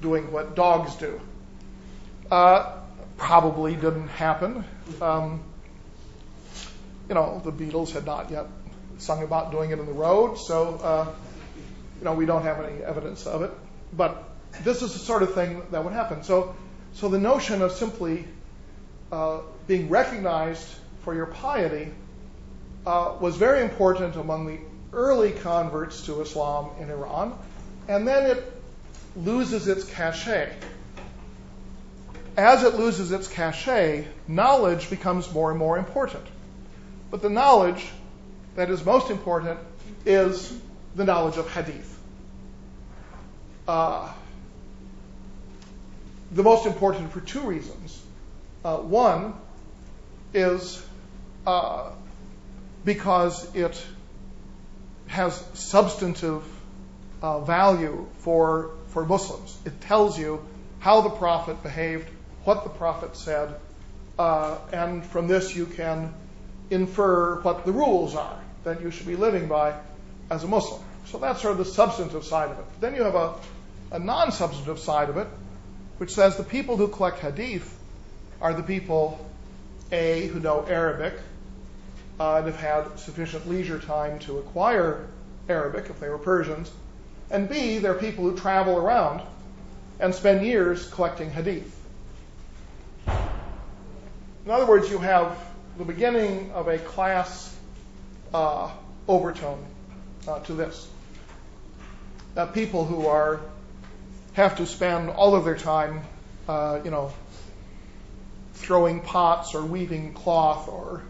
doing 0.04 0.32
what 0.32 0.56
dogs 0.56 0.94
do. 0.98 1.20
Uh, 2.30 2.74
probably 3.18 3.74
didn't 3.74 4.10
happen. 4.10 4.64
Um, 5.02 5.44
you 7.10 7.16
know, 7.16 7.42
the 7.44 7.52
Beatles 7.52 7.92
had 7.92 8.06
not 8.06 8.30
yet 8.30 8.46
sung 9.00 9.24
about 9.24 9.50
doing 9.50 9.72
it 9.72 9.80
in 9.80 9.88
the 9.88 9.94
road, 9.94 10.36
so 10.36 10.76
uh, 10.76 11.12
you 11.98 12.06
know 12.06 12.14
we 12.14 12.28
don't 12.28 12.44
have 12.44 12.64
any 12.64 12.84
evidence 12.84 13.26
of 13.26 13.42
it. 13.42 13.52
But 13.94 14.24
this 14.64 14.84
is 14.84 14.94
the 14.94 15.00
sort 15.00 15.24
of 15.24 15.34
thing 15.34 15.64
that 15.72 15.84
would 15.84 15.94
happen. 15.94 16.22
So, 16.22 16.56
so 16.94 17.10
the 17.10 17.18
notion 17.18 17.64
of 17.64 17.72
simply 17.72 18.26
uh, 19.12 19.40
being 19.66 19.90
recognized 19.90 20.68
for 21.02 21.16
your 21.16 21.26
piety 21.26 21.92
was 23.20 23.36
very 23.36 23.62
important 23.62 24.16
among 24.16 24.48
the 24.48 24.60
early 24.94 25.32
converts 25.32 26.06
to 26.06 26.22
Islam 26.22 26.72
in 26.80 26.90
Iran, 26.90 27.38
and 27.88 28.08
then 28.08 28.32
it 28.32 28.54
loses 29.16 29.68
its 29.68 29.84
cachet. 29.86 30.54
As 32.38 32.64
it 32.64 32.76
loses 32.76 33.12
its 33.12 33.28
cachet, 33.28 34.08
knowledge 34.28 34.90
becomes 34.90 35.32
more 35.32 35.50
and 35.50 35.60
more 35.60 35.78
important. 35.78 36.26
But 37.10 37.22
the 37.22 37.30
knowledge 37.30 37.86
that 38.56 38.70
is 38.70 38.86
most 38.86 39.10
important 39.10 39.60
is 40.06 40.56
the 40.96 41.04
knowledge 41.04 41.38
of 41.38 41.50
hadith. 41.52 42.00
Uh, 43.68 44.12
the 46.32 46.44
most 46.44 46.66
important 46.66 47.12
for 47.12 47.22
two 47.22 47.42
reasons. 47.42 48.02
Uh, 48.64 48.78
one, 48.78 49.34
is 50.34 50.84
uh, 51.46 51.92
because 52.88 53.54
it 53.54 53.86
has 55.08 55.36
substantive 55.56 56.42
uh, 57.22 57.42
value 57.42 58.08
for 58.20 58.72
for 58.88 59.06
Muslims. 59.06 59.58
It 59.66 59.82
tells 59.82 60.18
you 60.18 60.40
how 60.80 61.02
the 61.02 61.10
Prophet 61.10 61.62
behaved, 61.64 62.08
what 62.46 62.64
the 62.64 62.70
Prophet 62.70 63.18
said, 63.18 63.54
uh, 64.18 64.58
and 64.72 65.06
from 65.06 65.28
this 65.28 65.54
you 65.54 65.66
can 65.66 66.14
infer 66.70 67.42
what 67.42 67.66
the 67.66 67.74
rules 67.74 68.16
are 68.16 68.40
that 68.64 68.82
you 68.82 68.90
should 68.90 69.08
be 69.08 69.18
living 69.18 69.50
by 69.50 69.74
as 70.30 70.46
a 70.46 70.48
Muslim. 70.48 70.82
So 71.08 71.18
that's 71.18 71.42
sort 71.42 71.52
of 71.52 71.58
the 71.58 71.66
substantive 71.66 72.24
side 72.24 72.52
of 72.52 72.60
it. 72.60 72.66
Then 72.80 72.96
you 72.96 73.04
have 73.04 73.16
a, 73.16 73.34
a 73.92 74.00
non 74.00 74.32
substantive 74.32 74.80
side 74.80 75.10
of 75.10 75.18
it, 75.18 75.28
which 75.98 76.12
says 76.12 76.38
the 76.38 76.50
people 76.56 76.78
who 76.78 76.88
collect 76.88 77.20
hadith 77.20 77.70
are 78.40 78.54
the 78.54 78.64
people, 78.64 79.20
A, 79.92 80.28
who 80.28 80.40
know 80.40 80.66
Arabic 80.66 81.16
uh, 82.20 82.36
and 82.36 82.46
have 82.48 82.56
had 82.58 83.00
sufficient 83.00 83.48
leisure 83.48 83.80
time 83.80 84.20
to 84.20 84.40
acquire 84.40 85.08
Arabic 85.50 85.90
if 85.90 86.00
they 86.00 86.10
were 86.10 86.18
Persians, 86.18 86.72
and 87.30 87.50
B, 87.50 87.78
they're 87.78 87.94
people 87.94 88.24
who 88.24 88.38
travel 88.38 88.78
around 88.78 89.22
and 90.00 90.14
spend 90.14 90.46
years 90.46 90.90
collecting 90.90 91.30
hadith. 91.30 91.74
In 93.08 94.52
other 94.52 94.66
words, 94.66 94.90
you 94.90 94.98
have 95.00 95.38
the 95.78 95.84
beginning 95.84 96.52
of 96.52 96.68
a 96.68 96.78
class 96.78 97.54
uh, 98.34 98.72
overtone 99.08 99.64
uh, 100.28 100.40
to 100.42 100.54
this. 100.54 100.88
That 102.36 102.54
people 102.54 102.86
who 102.86 103.08
are 103.08 103.42
have 104.34 104.58
to 104.58 104.66
spend 104.66 105.10
all 105.10 105.36
of 105.36 105.46
their 105.46 105.58
time, 105.58 106.02
uh, 106.48 106.80
you 106.86 106.92
know, 106.92 107.12
throwing 108.54 109.02
pots 109.02 109.56
or 109.56 109.64
weaving 109.64 110.14
cloth 110.14 110.68
or 110.68 111.02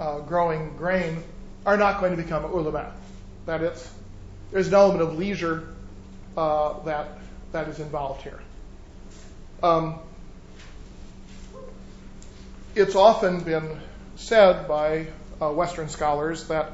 uh, 0.00 0.18
growing 0.20 0.76
grain 0.76 1.22
are 1.64 1.76
not 1.76 2.00
going 2.00 2.16
to 2.16 2.20
become 2.20 2.44
ulama. 2.44 2.92
That 3.46 3.62
it's 3.62 3.88
there's 4.50 4.68
an 4.68 4.74
element 4.74 5.02
of 5.02 5.18
leisure 5.18 5.68
uh, 6.36 6.80
that 6.84 7.18
that 7.52 7.68
is 7.68 7.78
involved 7.78 8.22
here. 8.22 8.40
Um, 9.62 9.98
it's 12.74 12.94
often 12.94 13.40
been 13.42 13.78
said 14.16 14.66
by 14.66 15.08
uh, 15.40 15.50
Western 15.50 15.88
scholars 15.88 16.48
that 16.48 16.72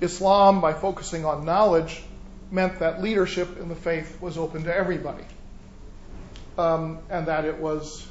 Islam, 0.00 0.60
by 0.60 0.72
focusing 0.72 1.24
on 1.24 1.44
knowledge, 1.44 2.02
meant 2.50 2.80
that 2.80 3.02
leadership 3.02 3.58
in 3.58 3.68
the 3.68 3.74
faith 3.74 4.20
was 4.20 4.36
open 4.36 4.64
to 4.64 4.74
everybody, 4.74 5.24
um, 6.58 6.98
and 7.08 7.26
that 7.26 7.44
it 7.44 7.58
was 7.58 8.06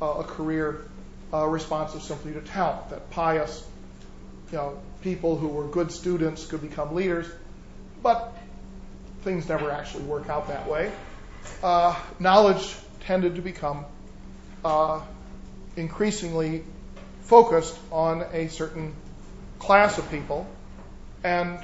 uh, 0.00 0.06
a 0.06 0.24
career 0.24 0.86
uh, 1.32 1.46
responsive 1.46 2.02
simply 2.02 2.32
to 2.32 2.40
talent. 2.40 2.90
That 2.90 3.10
pious, 3.10 3.66
you 4.50 4.58
know, 4.58 4.78
people 5.02 5.36
who 5.36 5.48
were 5.48 5.66
good 5.66 5.90
students 5.90 6.46
could 6.46 6.62
become 6.62 6.94
leaders, 6.94 7.26
but 8.02 8.36
things 9.22 9.48
never 9.48 9.70
actually 9.70 10.04
work 10.04 10.28
out 10.28 10.48
that 10.48 10.68
way. 10.68 10.90
Uh, 11.62 11.98
knowledge 12.18 12.76
tended 13.00 13.36
to 13.36 13.42
become 13.42 13.84
uh, 14.64 15.00
increasingly 15.76 16.64
focused 17.22 17.76
on 17.90 18.24
a 18.32 18.48
certain 18.48 18.94
class 19.58 19.98
of 19.98 20.08
people, 20.10 20.46
and 21.24 21.58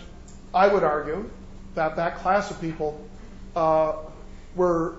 I 0.53 0.67
would 0.67 0.83
argue 0.83 1.31
that 1.75 1.97
that 1.97 2.19
class 2.19 2.51
of 2.51 2.61
people 2.61 3.01
uh, 3.55 3.95
were 4.55 4.97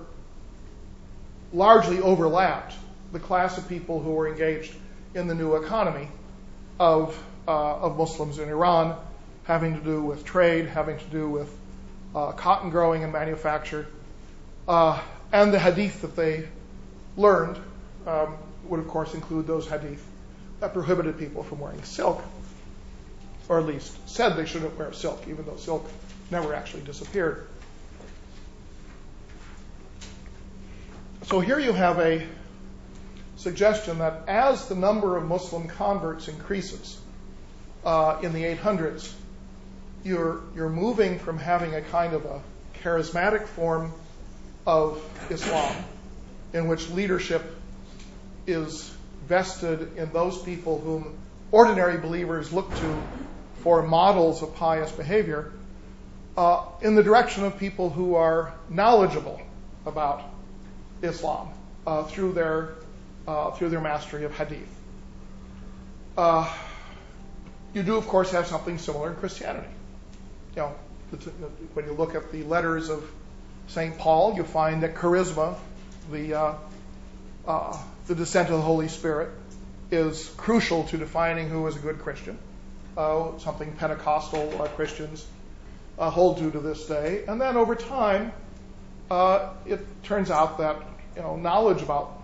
largely 1.52 2.00
overlapped 2.00 2.74
the 3.12 3.20
class 3.20 3.58
of 3.58 3.68
people 3.68 4.00
who 4.00 4.10
were 4.10 4.28
engaged 4.28 4.74
in 5.14 5.28
the 5.28 5.34
new 5.34 5.54
economy 5.54 6.08
of 6.80 7.16
of 7.46 7.96
Muslims 7.96 8.38
in 8.38 8.48
Iran, 8.48 8.96
having 9.44 9.78
to 9.78 9.84
do 9.84 10.02
with 10.02 10.24
trade, 10.24 10.66
having 10.66 10.98
to 10.98 11.04
do 11.06 11.28
with 11.28 11.54
uh, 12.14 12.32
cotton 12.32 12.70
growing 12.70 13.04
and 13.04 13.12
manufacture, 13.12 13.86
uh, 14.68 15.00
and 15.32 15.52
the 15.52 15.58
hadith 15.58 16.02
that 16.02 16.16
they 16.16 16.48
learned 17.16 17.58
um, 18.06 18.36
would 18.64 18.80
of 18.80 18.88
course 18.88 19.14
include 19.14 19.46
those 19.46 19.68
hadith 19.68 20.04
that 20.60 20.72
prohibited 20.72 21.18
people 21.18 21.42
from 21.42 21.60
wearing 21.60 21.82
silk, 21.82 22.22
or 23.48 23.58
at 23.58 23.66
least 23.66 24.08
said 24.08 24.36
they 24.36 24.46
shouldn't 24.46 24.76
wear 24.78 24.92
silk, 24.92 25.22
even 25.28 25.44
though 25.44 25.56
silk 25.56 25.88
never 26.30 26.54
actually 26.54 26.82
disappeared. 26.82 27.46
So 31.24 31.40
here 31.40 31.58
you 31.58 31.72
have 31.72 31.98
a 32.00 32.26
suggestion 33.36 33.98
that 33.98 34.28
as 34.28 34.68
the 34.68 34.74
number 34.74 35.16
of 35.16 35.24
Muslim 35.24 35.68
converts 35.68 36.28
increases 36.28 36.98
uh, 36.98 37.03
in 37.84 38.32
the 38.32 38.44
800s, 38.44 39.12
you're, 40.04 40.40
you're 40.54 40.68
moving 40.68 41.18
from 41.18 41.38
having 41.38 41.74
a 41.74 41.82
kind 41.82 42.14
of 42.14 42.24
a 42.24 42.40
charismatic 42.82 43.46
form 43.46 43.92
of 44.66 45.02
Islam 45.30 45.74
in 46.52 46.68
which 46.68 46.88
leadership 46.90 47.42
is 48.46 48.90
vested 49.26 49.96
in 49.96 50.12
those 50.12 50.40
people 50.42 50.78
whom 50.80 51.16
ordinary 51.50 51.98
believers 51.98 52.52
look 52.52 52.74
to 52.76 53.02
for 53.56 53.82
models 53.82 54.42
of 54.42 54.54
pious 54.56 54.92
behavior 54.92 55.52
uh, 56.36 56.64
in 56.82 56.94
the 56.94 57.02
direction 57.02 57.44
of 57.44 57.58
people 57.58 57.88
who 57.90 58.14
are 58.14 58.52
knowledgeable 58.68 59.40
about 59.86 60.22
Islam 61.02 61.48
uh, 61.86 62.04
through 62.04 62.32
their 62.32 62.74
uh, 63.26 63.52
through 63.52 63.70
their 63.70 63.80
mastery 63.80 64.24
of 64.24 64.36
hadith. 64.36 64.68
You 67.74 67.82
do, 67.82 67.96
of 67.96 68.06
course, 68.06 68.30
have 68.30 68.46
something 68.46 68.78
similar 68.78 69.10
in 69.10 69.16
Christianity. 69.16 69.68
You 70.54 70.62
know, 70.62 70.74
when 71.74 71.86
you 71.86 71.92
look 71.92 72.14
at 72.14 72.30
the 72.30 72.44
letters 72.44 72.88
of 72.88 73.04
St. 73.66 73.98
Paul, 73.98 74.36
you 74.36 74.44
find 74.44 74.84
that 74.84 74.94
charisma, 74.94 75.56
the 76.10 76.34
uh, 76.34 76.54
uh, 77.46 77.76
the 78.06 78.14
descent 78.14 78.50
of 78.50 78.56
the 78.56 78.62
Holy 78.62 78.86
Spirit 78.86 79.30
is 79.90 80.28
crucial 80.36 80.84
to 80.84 80.98
defining 80.98 81.48
who 81.48 81.66
is 81.66 81.74
a 81.74 81.78
good 81.80 81.98
Christian, 81.98 82.38
uh, 82.96 83.38
something 83.38 83.72
Pentecostal 83.72 84.62
uh, 84.62 84.68
Christians 84.68 85.26
uh, 85.98 86.10
hold 86.10 86.38
to 86.38 86.50
to 86.52 86.60
this 86.60 86.86
day. 86.86 87.24
And 87.26 87.40
then 87.40 87.56
over 87.56 87.74
time, 87.74 88.32
uh, 89.10 89.52
it 89.66 89.80
turns 90.04 90.30
out 90.30 90.58
that 90.58 90.76
you 91.16 91.22
know 91.22 91.36
knowledge 91.36 91.82
about 91.82 92.22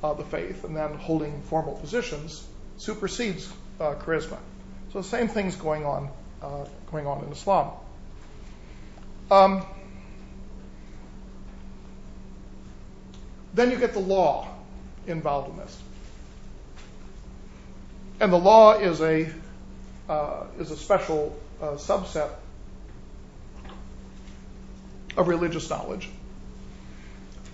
the 0.00 0.24
faith 0.24 0.64
and 0.64 0.74
then 0.74 0.94
holding 0.94 1.42
formal 1.42 1.74
positions 1.74 2.42
supersedes 2.78 3.52
charisma. 3.78 4.38
So 4.92 5.00
the 5.00 5.08
same 5.08 5.28
thing's 5.28 5.56
going 5.56 5.84
on 5.84 6.10
going 6.90 7.06
on 7.06 7.24
in 7.24 7.32
Islam. 7.32 7.72
Um, 9.30 9.64
then 13.54 13.70
you 13.70 13.76
get 13.76 13.92
the 13.92 14.00
law 14.00 14.48
involved 15.06 15.50
in 15.50 15.56
this. 15.58 15.82
And 18.20 18.32
the 18.32 18.38
law 18.38 18.78
is 18.78 19.00
a 19.00 19.30
uh, 20.08 20.44
is 20.58 20.70
a 20.70 20.76
special 20.76 21.38
uh, 21.60 21.72
subset 21.72 22.30
of 25.16 25.28
religious 25.28 25.68
knowledge. 25.68 26.08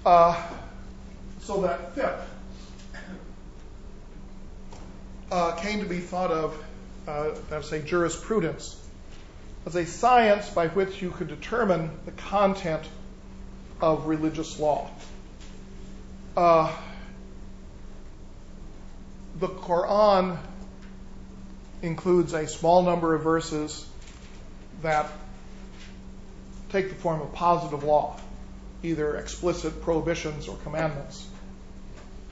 Uh, 0.06 0.40
so 1.40 1.62
that 1.62 1.96
fiqh 1.96 2.20
uh, 5.32 5.52
came 5.56 5.80
to 5.80 5.86
be 5.86 5.98
thought 5.98 6.30
of 6.30 6.56
uh, 7.06 7.30
as 7.50 7.72
a 7.72 7.80
jurisprudence, 7.80 8.80
as 9.66 9.76
a 9.76 9.86
science 9.86 10.48
by 10.50 10.68
which 10.68 11.02
you 11.02 11.10
could 11.10 11.28
determine 11.28 11.90
the 12.04 12.12
content 12.12 12.84
of 13.80 14.06
religious 14.06 14.58
law. 14.58 14.90
Uh, 16.36 16.74
the 19.38 19.48
Quran 19.48 20.38
includes 21.82 22.32
a 22.32 22.46
small 22.46 22.82
number 22.82 23.14
of 23.14 23.22
verses 23.22 23.86
that 24.82 25.10
take 26.70 26.88
the 26.88 26.94
form 26.94 27.20
of 27.20 27.32
positive 27.32 27.84
law, 27.84 28.18
either 28.82 29.16
explicit 29.16 29.82
prohibitions 29.82 30.48
or 30.48 30.56
commandments. 30.58 31.26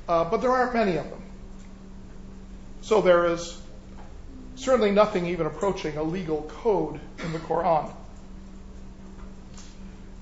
Uh, 0.09 0.25
but 0.25 0.41
there 0.41 0.51
aren't 0.51 0.75
many 0.75 0.97
of 0.97 1.09
them. 1.09 1.23
So 2.81 3.01
there 3.01 3.27
is 3.27 3.62
certainly 4.63 4.93
nothing 4.93 5.27
even 5.27 5.47
approaching 5.47 5.97
a 5.97 6.03
legal 6.03 6.43
code 6.43 7.01
in 7.25 7.33
the 7.33 7.39
Quran. 7.41 7.93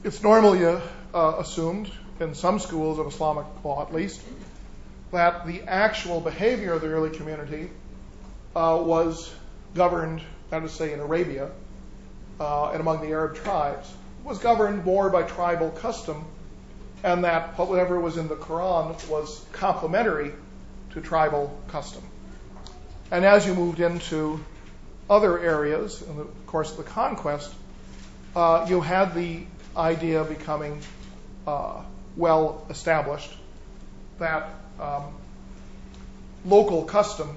It's 0.03 0.23
normally 0.23 0.65
uh, 0.65 0.81
uh, 1.13 1.37
assumed, 1.39 1.91
in 2.21 2.35
some 2.35 2.59
schools 2.59 2.99
of 2.99 3.07
Islamic 3.07 3.45
law 3.63 3.83
at 3.83 3.93
least, 3.93 4.23
that 5.13 5.47
the 5.47 5.63
actual 5.63 6.21
behavior 6.21 6.73
of 6.73 6.81
the 6.81 6.89
early 6.89 7.11
community 7.11 7.69
uh, 8.57 8.81
was 8.83 9.31
governed, 9.75 10.23
that 10.49 10.63
is 10.63 10.71
to 10.71 10.77
say, 10.77 10.93
in 10.95 11.01
Arabia 11.01 11.51
uh, 12.41 12.71
and 12.71 12.81
among 12.81 13.03
the 13.03 13.09
Arab 13.09 13.37
tribes, 13.37 13.93
was 14.25 14.39
governed 14.39 14.85
more 14.85 15.11
by 15.11 15.23
tribal 15.23 15.71
custom, 15.71 16.25
and 17.05 17.25
that 17.25 17.59
whatever 17.59 18.01
was 18.01 18.17
in 18.17 18.29
the 18.29 18.37
Quran 18.37 19.09
was 19.09 19.45
complementary 19.53 20.33
to 20.93 21.01
tribal 21.01 21.55
custom. 21.69 22.03
And 23.11 23.25
as 23.25 23.47
you 23.47 23.55
moved 23.55 23.81
into 23.81 24.43
other 25.09 25.39
areas, 25.39 26.03
in 26.03 26.17
the 26.17 26.25
course 26.47 26.71
of 26.71 26.77
the 26.77 26.85
conquest, 26.85 27.53
uh, 28.37 28.67
you 28.69 28.81
had 28.81 29.15
the 29.15 29.43
idea 29.77 30.23
becoming 30.25 30.81
uh, 31.47 31.83
well 32.17 32.65
established 32.71 33.33
that 34.19 34.49
um, 34.79 35.05
local 36.45 36.85
custom 36.85 37.37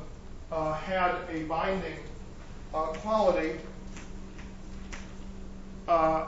uh, 0.52 0.74
had 0.74 1.16
a 1.32 1.44
binding 1.44 1.98
uh, 2.74 2.86
quality 2.88 3.54
uh, 5.88 6.26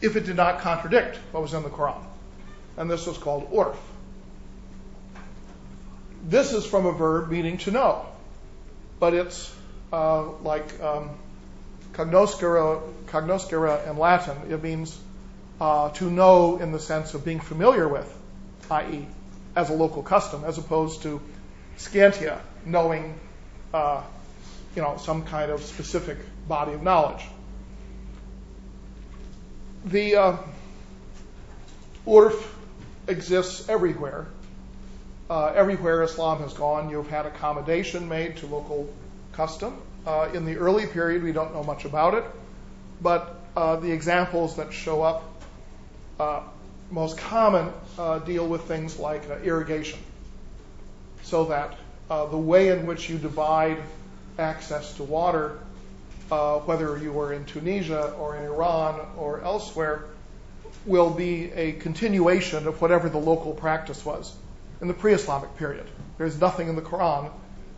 if 0.00 0.16
it 0.16 0.26
did 0.26 0.36
not 0.36 0.60
contradict 0.60 1.16
what 1.32 1.42
was 1.42 1.54
in 1.54 1.62
the 1.62 1.70
Quran. 1.70 2.02
And 2.76 2.90
this 2.90 3.06
was 3.06 3.16
called 3.16 3.50
urf. 3.52 3.76
This 6.26 6.52
is 6.52 6.66
from 6.66 6.86
a 6.86 6.92
verb 6.92 7.30
meaning 7.30 7.58
to 7.58 7.70
know, 7.70 8.06
but 8.98 9.14
it's 9.14 9.54
uh, 9.92 10.30
like 10.42 10.80
um, 10.80 11.10
cognoscere, 11.92 13.88
in 13.88 13.98
Latin. 13.98 14.36
It 14.50 14.62
means 14.62 14.98
uh, 15.60 15.90
to 15.90 16.10
know 16.10 16.58
in 16.58 16.72
the 16.72 16.80
sense 16.80 17.14
of 17.14 17.24
being 17.24 17.40
familiar 17.40 17.88
with, 17.88 18.12
i.e., 18.70 19.06
as 19.56 19.70
a 19.70 19.74
local 19.74 20.02
custom, 20.02 20.44
as 20.44 20.58
opposed 20.58 21.02
to 21.02 21.20
scientia, 21.76 22.40
knowing, 22.66 23.18
uh, 23.72 24.02
you 24.74 24.82
know, 24.82 24.96
some 24.96 25.24
kind 25.24 25.52
of 25.52 25.62
specific 25.62 26.18
body 26.48 26.72
of 26.72 26.82
knowledge. 26.82 27.24
The 29.84 30.38
urf 32.06 32.42
exists 33.06 33.68
everywhere. 33.68 34.26
Uh, 35.28 35.46
everywhere 35.54 36.02
Islam 36.02 36.42
has 36.42 36.52
gone, 36.52 36.90
you've 36.90 37.08
had 37.08 37.24
accommodation 37.24 38.08
made 38.10 38.36
to 38.36 38.46
local 38.46 38.92
custom. 39.32 39.80
Uh, 40.06 40.28
in 40.34 40.44
the 40.44 40.56
early 40.56 40.86
period, 40.86 41.22
we 41.22 41.32
don't 41.32 41.54
know 41.54 41.64
much 41.64 41.86
about 41.86 42.12
it, 42.12 42.24
but 43.00 43.40
uh, 43.56 43.76
the 43.76 43.90
examples 43.90 44.56
that 44.56 44.72
show 44.72 45.02
up 45.02 45.30
most 46.90 47.16
common 47.16 47.72
deal 48.26 48.46
with 48.46 48.62
things 48.64 48.98
like 48.98 49.22
irrigation, 49.42 49.98
so 51.22 51.46
that 51.46 51.74
the 52.08 52.36
way 52.36 52.68
in 52.68 52.84
which 52.84 53.08
you 53.08 53.16
divide 53.16 53.78
access 54.38 54.92
to 54.94 55.02
water, 55.02 55.58
whether 56.28 56.98
you 56.98 57.10
were 57.10 57.32
in 57.32 57.46
Tunisia 57.46 58.12
or 58.18 58.36
in 58.36 58.44
Iran 58.44 59.00
or 59.16 59.40
elsewhere, 59.40 60.04
will 60.84 61.10
be 61.10 61.50
a 61.52 61.72
continuation 61.72 62.68
of 62.68 62.82
whatever 62.82 63.08
the 63.08 63.18
local 63.18 63.54
practice 63.54 64.04
was 64.04 64.36
in 64.80 64.88
the 64.88 64.94
pre-Islamic 64.94 65.56
period. 65.56 65.86
There's 66.18 66.40
nothing 66.40 66.68
in 66.68 66.76
the 66.76 66.82
Quran 66.82 67.30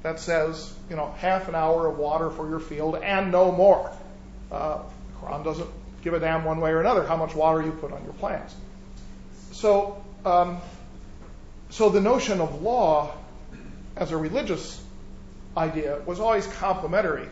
that 0.02 0.20
says, 0.20 0.72
you 0.88 0.96
know, 0.96 1.12
half 1.18 1.48
an 1.48 1.54
hour 1.54 1.86
of 1.86 1.98
water 1.98 2.30
for 2.30 2.48
your 2.48 2.60
field 2.60 2.96
and 2.96 3.32
no 3.32 3.50
more. 3.50 3.90
Uh, 4.50 4.78
the 4.78 5.26
Quran 5.26 5.44
doesn't 5.44 5.68
give 6.02 6.14
a 6.14 6.20
damn 6.20 6.44
one 6.44 6.60
way 6.60 6.70
or 6.70 6.80
another 6.80 7.04
how 7.04 7.16
much 7.16 7.34
water 7.34 7.62
you 7.62 7.72
put 7.72 7.92
on 7.92 8.04
your 8.04 8.12
plants. 8.14 8.54
So, 9.52 10.02
um, 10.24 10.58
so 11.70 11.88
the 11.88 12.00
notion 12.00 12.40
of 12.40 12.62
law 12.62 13.12
as 13.96 14.12
a 14.12 14.16
religious 14.16 14.80
idea 15.56 16.00
was 16.06 16.20
always 16.20 16.46
complementary 16.46 17.28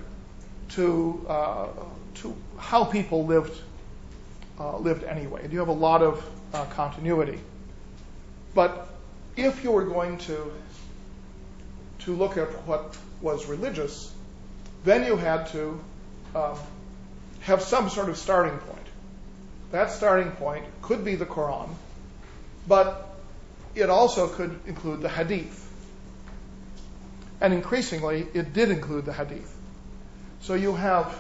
to 0.71 1.25
uh, 1.29 1.67
to 2.15 2.35
how 2.59 2.85
people 2.85 3.27
lived 3.27 3.61
uh, 4.59 4.79
lived 4.79 5.05
anyway. 5.05 5.45
And 5.45 5.53
you 5.53 5.59
have 5.59 5.69
a 5.69 5.73
lot 5.73 6.03
of 6.03 6.25
uh, 6.53 6.65
continuity. 6.67 7.39
But 8.55 8.89
if 9.37 9.65
you 9.65 9.73
were 9.73 9.85
going 9.85 10.19
to 10.19 10.53
to 12.01 12.15
look 12.15 12.37
at 12.37 12.49
what 12.67 12.97
was 13.23 13.47
religious, 13.47 14.13
then 14.85 15.05
you 15.05 15.17
had 15.17 15.47
to 15.47 15.81
um, 16.35 16.59
have 17.41 17.63
some 17.63 17.89
sort 17.89 18.09
of 18.09 18.19
starting 18.19 18.59
point. 18.59 18.87
That 19.73 19.91
starting 19.91 20.33
point 20.33 20.65
could 20.83 21.05
be 21.05 21.15
the 21.15 21.25
Quran, 21.25 21.69
but 22.69 23.17
it 23.75 23.91
also 23.91 24.29
could 24.29 24.61
include 24.67 25.01
the 25.01 25.09
Hadith. 25.09 25.61
And 27.41 27.53
increasingly, 27.53 28.27
it 28.35 28.53
did 28.53 28.71
include 28.71 29.05
the 29.07 29.13
Hadith. 29.13 29.53
So 30.43 30.55
you 30.55 30.75
have 30.75 31.17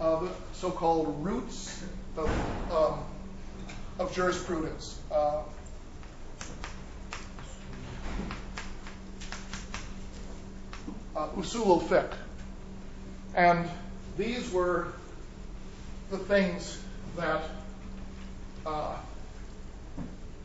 uh, 0.00 0.20
the 0.20 0.30
so 0.52 0.70
called 0.70 1.24
roots 1.24 1.82
of, 2.16 2.28
um, 2.70 3.04
of 3.98 4.14
jurisprudence. 4.14 4.98
Uh, 5.10 5.14
uh, 5.16 5.42
usul 11.16 11.66
al-fiqh. 11.66 12.12
And 13.34 13.68
these 14.16 14.50
were 14.50 14.88
the 16.10 16.18
things 16.18 16.78
that 17.16 17.42
uh, 18.64 18.96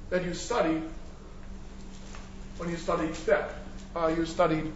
that 0.09 0.25
you 0.25 0.33
studied 0.33 0.83
when 2.57 2.69
you 2.69 2.77
studied 2.77 3.11
fiqh. 3.11 3.49
Uh, 3.95 4.07
you 4.07 4.25
studied 4.25 4.71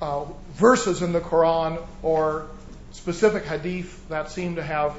uh, 0.00 0.24
verses 0.54 1.02
in 1.02 1.12
the 1.12 1.20
Quran 1.20 1.80
or 2.02 2.48
specific 2.92 3.44
hadith 3.44 4.08
that 4.08 4.30
seemed 4.30 4.56
to 4.56 4.62
have 4.62 4.96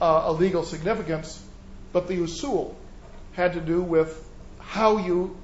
uh, 0.00 0.22
a 0.26 0.32
legal 0.32 0.62
significance, 0.62 1.42
but 1.92 2.08
the 2.08 2.14
usul 2.14 2.74
had 3.32 3.54
to 3.54 3.60
do 3.60 3.82
with 3.82 4.28
how 4.58 4.98
you 4.98 5.36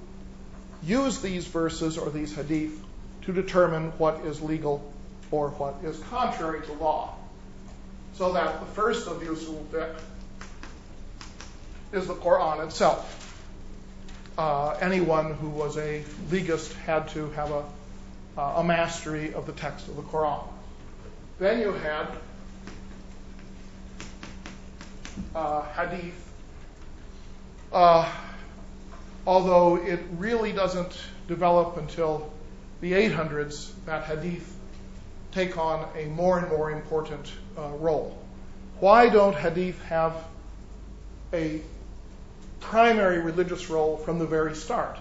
use 0.84 1.20
these 1.20 1.46
verses 1.46 1.98
or 1.98 2.10
these 2.10 2.34
hadith 2.34 2.80
to 3.22 3.32
determine 3.32 3.90
what 3.98 4.20
is 4.24 4.40
legal 4.40 4.92
or 5.30 5.50
what 5.50 5.76
is 5.84 5.98
contrary 6.10 6.64
to 6.66 6.72
law. 6.74 7.14
So 8.14 8.32
that 8.32 8.60
the 8.60 8.66
first 8.66 9.06
of 9.06 9.20
the 9.20 9.26
usul 9.26 9.64
fiqh 9.66 9.94
is 11.92 12.06
the 12.06 12.14
Quran 12.14 12.64
itself. 12.66 13.16
Uh, 14.36 14.70
anyone 14.80 15.34
who 15.34 15.48
was 15.48 15.76
a 15.76 16.02
legist 16.28 16.72
had 16.74 17.08
to 17.08 17.30
have 17.30 17.50
a, 17.50 17.64
uh, 18.38 18.54
a 18.56 18.64
mastery 18.64 19.34
of 19.34 19.46
the 19.46 19.52
text 19.52 19.88
of 19.88 19.96
the 19.96 20.02
Quran. 20.02 20.42
Then 21.38 21.60
you 21.60 21.72
had 21.72 22.06
uh, 25.34 25.62
hadith, 25.62 26.32
uh, 27.72 28.10
although 29.26 29.76
it 29.76 30.00
really 30.18 30.52
doesn't 30.52 30.98
develop 31.28 31.76
until 31.76 32.32
the 32.80 32.92
800s 32.92 33.70
that 33.86 34.04
hadith 34.04 34.56
take 35.32 35.56
on 35.56 35.86
a 35.96 36.06
more 36.06 36.38
and 36.38 36.48
more 36.48 36.70
important 36.70 37.30
uh, 37.56 37.68
role. 37.68 38.18
Why 38.80 39.08
don't 39.08 39.34
hadith 39.34 39.80
have 39.84 40.14
a 41.32 41.60
primary 42.60 43.18
religious 43.18 43.70
role 43.70 43.96
from 43.98 44.18
the 44.18 44.26
very 44.26 44.54
start? 44.54 44.98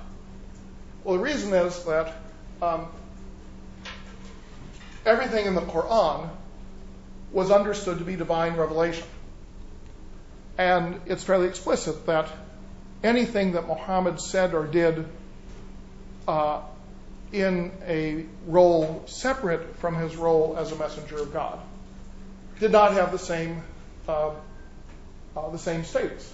Well, 1.03 1.17
the 1.17 1.23
reason 1.23 1.53
is 1.53 1.83
that 1.85 2.13
um, 2.61 2.87
everything 5.05 5.45
in 5.45 5.55
the 5.55 5.61
Quran 5.61 6.29
was 7.31 7.51
understood 7.51 7.99
to 7.99 8.03
be 8.03 8.15
divine 8.15 8.55
revelation. 8.55 9.07
And 10.57 10.99
it's 11.05 11.23
fairly 11.23 11.47
explicit 11.47 12.05
that 12.07 12.27
anything 13.03 13.53
that 13.53 13.67
Muhammad 13.67 14.19
said 14.19 14.53
or 14.53 14.67
did 14.67 15.05
uh, 16.27 16.61
in 17.31 17.71
a 17.85 18.25
role 18.47 19.03
separate 19.05 19.75
from 19.77 19.95
his 19.95 20.15
role 20.15 20.55
as 20.57 20.71
a 20.71 20.75
messenger 20.75 21.17
of 21.17 21.31
God 21.31 21.59
did 22.59 22.71
not 22.71 22.93
have 22.93 23.11
the 23.11 23.19
same 23.19 23.61
uh, 24.07 24.31
uh, 25.37 25.49
the 25.49 25.57
same 25.57 25.83
status. 25.83 26.33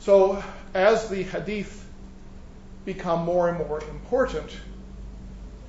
So 0.00 0.42
as 0.74 1.08
the 1.08 1.22
hadith 1.24 1.84
become 2.84 3.24
more 3.24 3.48
and 3.48 3.58
more 3.58 3.82
important, 3.90 4.50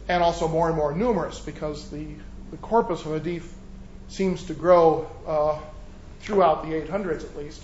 and 0.08 0.24
also 0.24 0.48
more 0.48 0.68
and 0.68 0.78
more 0.78 0.96
numerous, 0.96 1.40
because 1.40 1.90
the, 1.90 2.06
the 2.52 2.58
corpus 2.58 3.06
of 3.06 3.14
hadith 3.14 3.52
seems 4.08 4.44
to 4.46 4.54
grow 4.54 5.10
uh, 5.26 5.60
throughout 6.20 6.64
the 6.64 6.74
800s 6.74 7.24
at 7.24 7.36
least, 7.38 7.64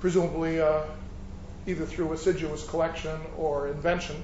presumably 0.00 0.60
either 1.66 1.84
through 1.84 2.12
assiduous 2.12 2.66
collection 2.66 3.18
or 3.36 3.68
invention. 3.68 4.16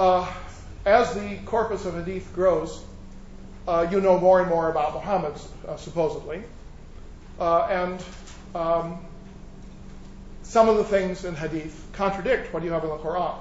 Uh, 0.00 0.26
as 0.86 1.12
the 1.12 1.36
corpus 1.44 1.84
of 1.84 1.94
hadith 1.94 2.34
grows, 2.34 2.82
uh, 3.68 3.86
you 3.90 4.00
know 4.00 4.18
more 4.18 4.40
and 4.40 4.48
more 4.48 4.70
about 4.70 4.94
Muhammad, 4.94 5.34
uh, 5.68 5.76
supposedly. 5.76 6.42
And 7.38 8.02
um, 8.54 9.04
some 10.42 10.70
of 10.70 10.78
the 10.78 10.84
things 10.84 11.26
in 11.26 11.34
hadith 11.34 11.86
contradict 11.92 12.54
what 12.54 12.62
you 12.62 12.70
have 12.70 12.82
in 12.82 12.88
the 12.88 12.96
Quran, 12.96 13.36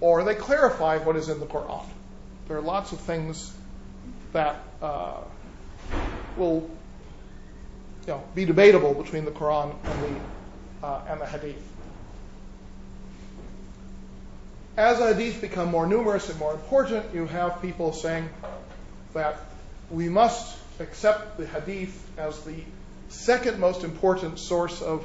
or 0.00 0.24
they 0.24 0.34
clarify 0.34 0.96
what 0.96 1.14
is 1.14 1.28
in 1.28 1.40
the 1.40 1.46
Quran. 1.46 1.84
There 2.46 2.56
are 2.56 2.62
lots 2.62 2.92
of 2.92 3.00
things 3.00 3.52
that 4.32 4.62
will 6.38 6.70
be 8.34 8.46
debatable 8.46 8.94
between 8.94 9.26
the 9.26 9.30
Quran 9.32 9.74
and 9.84 10.02
the, 10.02 10.88
and 11.12 11.20
the 11.20 11.26
hadith. 11.26 11.67
As 14.78 14.98
hadith 14.98 15.40
become 15.40 15.72
more 15.72 15.88
numerous 15.88 16.30
and 16.30 16.38
more 16.38 16.52
important, 16.52 17.12
you 17.12 17.26
have 17.26 17.60
people 17.60 17.92
saying 17.92 18.28
that 19.12 19.36
we 19.90 20.08
must 20.08 20.56
accept 20.78 21.36
the 21.36 21.44
hadith 21.44 22.00
as 22.16 22.38
the 22.44 22.54
second 23.08 23.58
most 23.58 23.82
important 23.82 24.38
source 24.38 24.80
of, 24.80 25.04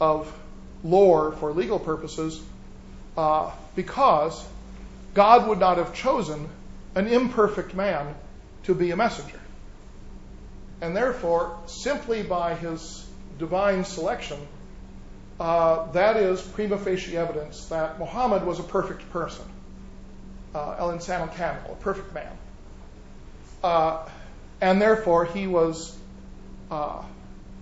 of 0.00 0.32
lore 0.82 1.32
for 1.32 1.52
legal 1.52 1.78
purposes 1.78 2.40
uh, 3.18 3.50
because 3.76 4.42
God 5.12 5.46
would 5.48 5.58
not 5.58 5.76
have 5.76 5.92
chosen 5.92 6.48
an 6.94 7.06
imperfect 7.06 7.74
man 7.74 8.14
to 8.62 8.74
be 8.74 8.92
a 8.92 8.96
messenger. 8.96 9.40
And 10.80 10.96
therefore, 10.96 11.58
simply 11.66 12.22
by 12.22 12.54
his 12.54 13.06
divine 13.38 13.84
selection, 13.84 14.38
that 15.40 16.16
is 16.16 16.42
prima 16.42 16.78
facie 16.78 17.16
evidence 17.16 17.66
that 17.66 17.98
Muhammad 17.98 18.44
was 18.44 18.58
a 18.58 18.62
perfect 18.62 19.10
person. 19.10 19.44
Uh, 20.54 20.76
El 20.78 20.92
Insan 20.92 21.20
al 21.20 21.28
Kamil, 21.28 21.72
a 21.72 21.74
perfect 21.76 22.12
man. 22.12 22.32
Uh, 23.62 24.06
and 24.60 24.82
therefore, 24.82 25.24
he 25.24 25.46
was, 25.46 25.96
uh, 26.70 27.02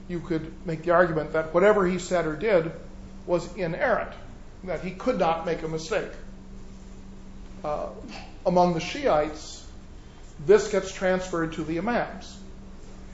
you 0.09 0.21
could 0.21 0.67
make 0.67 0.83
the 0.83 0.91
argument 0.91 1.35
that 1.35 1.55
whatever 1.55 1.87
he 1.87 1.99
said 1.99 2.27
or 2.27 2.35
did 2.35 2.73
was 3.27 3.55
inerrant, 3.57 4.13
that 4.65 4.81
he 4.81 4.91
could 4.91 5.19
not 5.19 5.47
make 5.47 5.63
a 5.63 5.69
mistake. 5.69 6.11
Uh, 7.63 7.89
among 8.47 8.75
the 8.75 8.81
Shiites, 8.81 9.65
this 10.47 10.71
gets 10.71 10.93
transferred 10.93 11.53
to 11.55 11.65
the 11.65 11.79
Imams. 11.79 12.39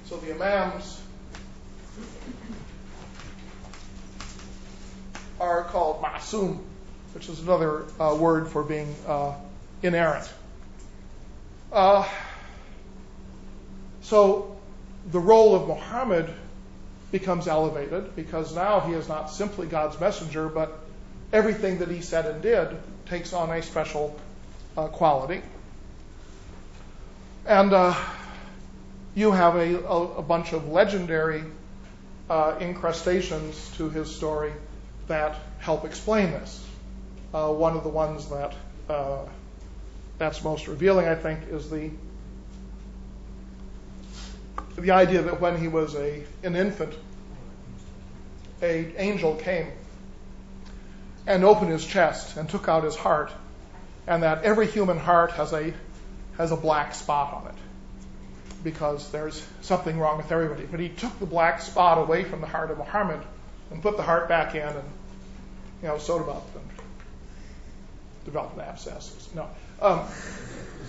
So 0.07 0.17
the 0.19 0.35
Imams 0.35 1.01
are 5.45 5.64
called 5.64 6.03
masum, 6.03 6.59
which 7.14 7.28
is 7.28 7.40
another 7.40 7.84
uh, 8.01 8.16
word 8.18 8.49
for 8.49 8.62
being 8.62 8.95
uh, 9.07 9.34
inerrant. 9.82 10.32
Uh, 11.72 12.09
so 14.03 14.57
the 15.11 15.20
role 15.20 15.55
of 15.55 15.68
Muhammad 15.68 16.32
becomes 17.12 17.47
elevated 17.47 18.16
because 18.16 18.55
now 18.55 18.80
he 18.80 18.92
is 18.92 19.09
not 19.09 19.30
simply 19.30 19.66
God's 19.66 19.99
messenger, 20.01 20.49
but 20.49 20.78
everything 21.32 21.78
that 21.78 21.88
he 21.88 22.01
said 22.01 22.26
and 22.26 22.42
did 22.42 22.76
takes 23.07 23.32
on 23.32 23.51
a 23.51 23.62
special 23.62 24.18
uh, 24.76 24.88
quality. 24.88 25.42
And 27.47 27.72
uh, 27.72 27.95
you 29.14 29.30
have 29.32 29.57
a, 29.57 29.84
a, 29.84 30.03
a, 30.16 30.22
bunch 30.22 30.53
of 30.53 30.68
legendary 30.68 31.45
uh, 32.30 32.57
incrustations 32.61 33.70
to 33.76 33.90
his 33.90 34.14
story 34.14 34.53
that 35.09 35.37
help 35.59 35.85
explain 35.85 36.31
this. 36.31 36.67
Uh, 37.33 37.53
one 37.53 37.77
of 37.77 37.83
the 37.83 37.89
ones 37.89 38.29
that 38.29 38.55
uh, 38.89 39.25
that's 40.19 40.43
most 40.45 40.69
revealing, 40.69 41.07
I 41.07 41.15
think, 41.15 41.41
is 41.51 41.71
the 41.71 41.91
the 44.77 44.91
idea 44.91 45.23
that 45.23 45.41
when 45.41 45.59
he 45.59 45.69
was 45.69 45.95
a 45.95 46.25
an 46.43 46.57
infant, 46.57 46.95
a 48.63 48.95
angel 48.97 49.35
came 49.37 49.73
and 51.27 51.45
opened 51.45 51.71
his 51.71 51.85
chest 51.87 52.37
and 52.37 52.49
took 52.49 52.69
out 52.69 52.85
his 52.85 52.97
heart, 52.97 53.33
and 54.07 54.23
that 54.23 54.45
every 54.45 54.67
human 54.67 54.99
heart 54.99 55.33
has 55.33 55.53
a 55.53 55.73
has 56.37 56.53
a 56.53 56.57
black 56.57 56.95
spot 56.95 57.35
on 57.35 57.47
it 57.49 57.59
because 58.63 59.11
there's 59.11 59.47
something 59.61 59.99
wrong 59.99 60.17
with 60.17 60.33
everybody. 60.33 60.65
But 60.65 60.81
he 60.81 60.89
took 60.89 61.19
the 61.21 61.27
black 61.27 61.61
spot 61.61 61.99
away 61.99 62.25
from 62.25 62.41
the 62.41 62.47
heart 62.47 62.71
of 62.71 62.79
Muhammad 62.79 63.21
and 63.71 63.83
put 63.83 63.97
the 63.97 64.03
heart 64.03 64.29
back 64.29 64.55
in 64.55 64.67
and 64.67 64.89
you 65.85 65.91
know 65.91 65.99
sewed 65.99 66.22
about 66.22 66.51
them, 66.55 66.62
developed 68.24 68.59
abscesses. 68.59 69.28
No, 69.35 69.51
um, 69.82 70.01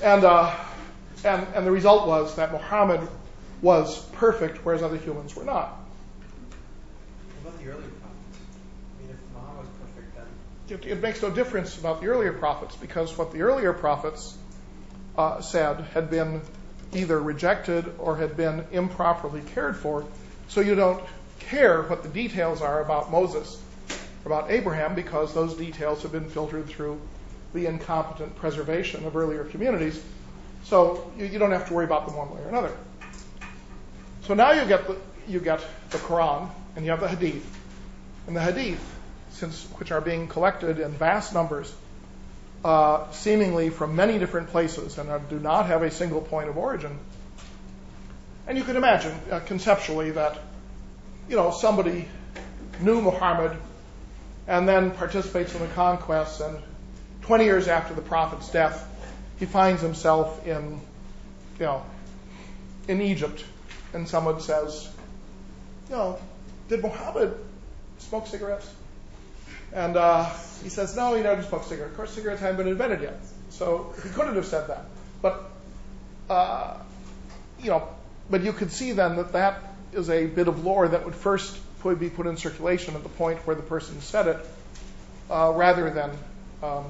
and 0.02 0.24
uh, 0.24 0.56
and 1.26 1.46
and 1.54 1.68
the 1.68 1.72
result 1.72 2.08
was 2.08 2.38
that 2.38 2.54
Muhammad 2.54 3.06
was 3.62 4.00
perfect, 4.14 4.64
whereas 4.64 4.82
other 4.82 4.96
humans 4.96 5.36
were 5.36 5.44
not. 5.44 5.78
What 7.44 7.50
about 7.50 7.60
the 7.62 7.72
earlier 7.72 7.90
prophets? 7.90 8.40
I 8.98 9.02
mean, 9.02 9.12
if 9.12 9.18
Muhammad 9.34 9.66
was 9.66 9.68
perfect, 9.84 10.16
then 10.16 10.80
it, 10.80 10.98
it 10.98 11.02
makes 11.02 11.22
no 11.22 11.30
difference 11.30 11.78
about 11.78 12.00
the 12.00 12.08
earlier 12.08 12.32
prophets 12.32 12.78
because 12.78 13.18
what 13.18 13.34
the 13.34 13.42
earlier 13.42 13.74
prophets 13.74 14.38
uh, 15.18 15.42
said 15.42 15.82
had 15.94 16.10
been 16.10 16.40
either 16.94 17.20
rejected 17.20 17.94
or 18.00 18.16
had 18.16 18.38
been 18.38 18.64
improperly 18.72 19.42
cared 19.54 19.76
for. 19.76 20.06
So 20.48 20.62
you 20.62 20.76
don't 20.76 21.04
care 21.40 21.82
what 21.82 22.04
the 22.04 22.10
details 22.10 22.62
are 22.62 22.82
about 22.82 23.12
Moses, 23.12 23.62
about 24.26 24.52
Abraham, 24.52 24.96
because 24.96 25.34
those 25.34 25.56
details 25.56 26.02
have 26.04 26.12
been 26.12 26.30
filtered 26.30 26.68
through 26.68 27.00
the 27.54 27.68
incompetent 27.68 28.36
preservation 28.36 29.06
of 29.06 29.16
earlier 29.16 29.44
communities. 29.46 30.02
So 30.64 31.12
you, 31.18 31.40
don't 31.40 31.52
have 31.52 31.68
to 31.68 31.74
worry 31.74 31.86
about 31.86 32.08
them 32.08 32.16
one 32.16 32.34
way 32.34 32.42
or 32.42 32.50
another. 32.50 32.76
So 34.24 34.34
now 34.34 34.52
you 34.52 34.66
get 34.66 34.88
the, 34.88 34.98
you 35.28 35.40
get 35.40 35.64
the 35.92 35.98
Quran 36.00 36.50
and 36.76 36.86
you 36.86 36.92
have 36.92 37.00
the 37.00 37.08
Hadith. 37.08 37.46
And 38.28 38.36
the 38.36 38.42
Hadith, 38.42 38.84
since 39.32 39.64
which 39.78 39.92
are 39.92 40.02
being 40.02 40.28
collected 40.28 40.80
in 40.80 40.92
vast 40.92 41.34
numbers, 41.34 41.74
uh, 42.64 43.12
seemingly 43.12 43.70
from 43.70 43.96
many 43.96 44.18
different 44.18 44.50
places 44.50 44.98
and 44.98 45.30
do 45.30 45.40
not 45.40 45.68
have 45.68 45.84
a 45.84 45.92
single 45.92 46.22
point 46.22 46.50
of 46.50 46.58
origin. 46.58 46.98
And 48.48 48.58
you 48.58 48.64
can 48.64 48.76
imagine 48.76 49.18
uh, 49.32 49.40
conceptually 49.42 50.12
that, 50.12 50.40
you 51.30 51.36
know, 51.36 51.52
somebody 51.52 52.08
knew 52.82 53.02
Muhammad 53.02 53.56
and 54.48 54.68
then 54.68 54.92
participates 54.92 55.54
in 55.56 55.62
the 55.62 55.68
conquest, 55.68 56.42
and 56.42 56.58
20 57.22 57.46
years 57.46 57.68
after 57.68 57.94
the 57.94 58.02
prophet's 58.02 58.50
death, 58.50 58.88
he 59.40 59.46
finds 59.46 59.82
himself 59.82 60.46
in, 60.46 60.80
you 61.60 61.66
know, 61.66 61.84
in 62.88 63.02
Egypt, 63.02 63.44
and 63.94 64.08
someone 64.08 64.40
says, 64.40 64.90
you 65.90 65.96
know, 65.96 66.20
did 66.68 66.82
Muhammad 66.82 67.36
smoke 68.00 68.28
cigarettes? 68.28 68.70
And 69.74 69.98
uh, 69.98 70.30
he 70.64 70.70
says, 70.70 70.96
no, 70.96 71.16
he 71.16 71.24
never 71.24 71.44
smoked 71.44 71.68
cigarettes. 71.68 71.92
Of 71.92 71.98
course, 71.98 72.12
cigarettes 72.12 72.42
hadn't 72.42 72.58
been 72.58 72.68
invented 72.68 73.02
yet. 73.02 73.20
So 73.50 73.94
he 74.04 74.10
couldn't 74.10 74.36
have 74.36 74.46
said 74.46 74.68
that. 74.68 74.86
But, 75.22 75.50
uh, 76.30 76.78
you 77.62 77.72
know, 77.72 77.88
but 78.30 78.44
you 78.44 78.54
could 78.54 78.72
see 78.72 78.92
then 78.92 79.18
that 79.18 79.34
that 79.34 79.62
is 79.94 80.10
a 80.10 80.26
bit 80.28 80.48
of 80.48 80.66
lore 80.66 80.88
that 80.88 81.06
would 81.06 81.16
first 81.16 81.58
be 81.94 82.10
put 82.10 82.26
in 82.26 82.36
circulation 82.38 82.96
at 82.96 83.04
the 83.04 83.10
point 83.10 83.38
where 83.46 83.56
the 83.56 83.62
person 83.62 84.02
said 84.02 84.28
it, 84.28 84.38
uh, 85.30 85.52
rather 85.56 85.92
than 85.92 86.12
um, 86.64 86.86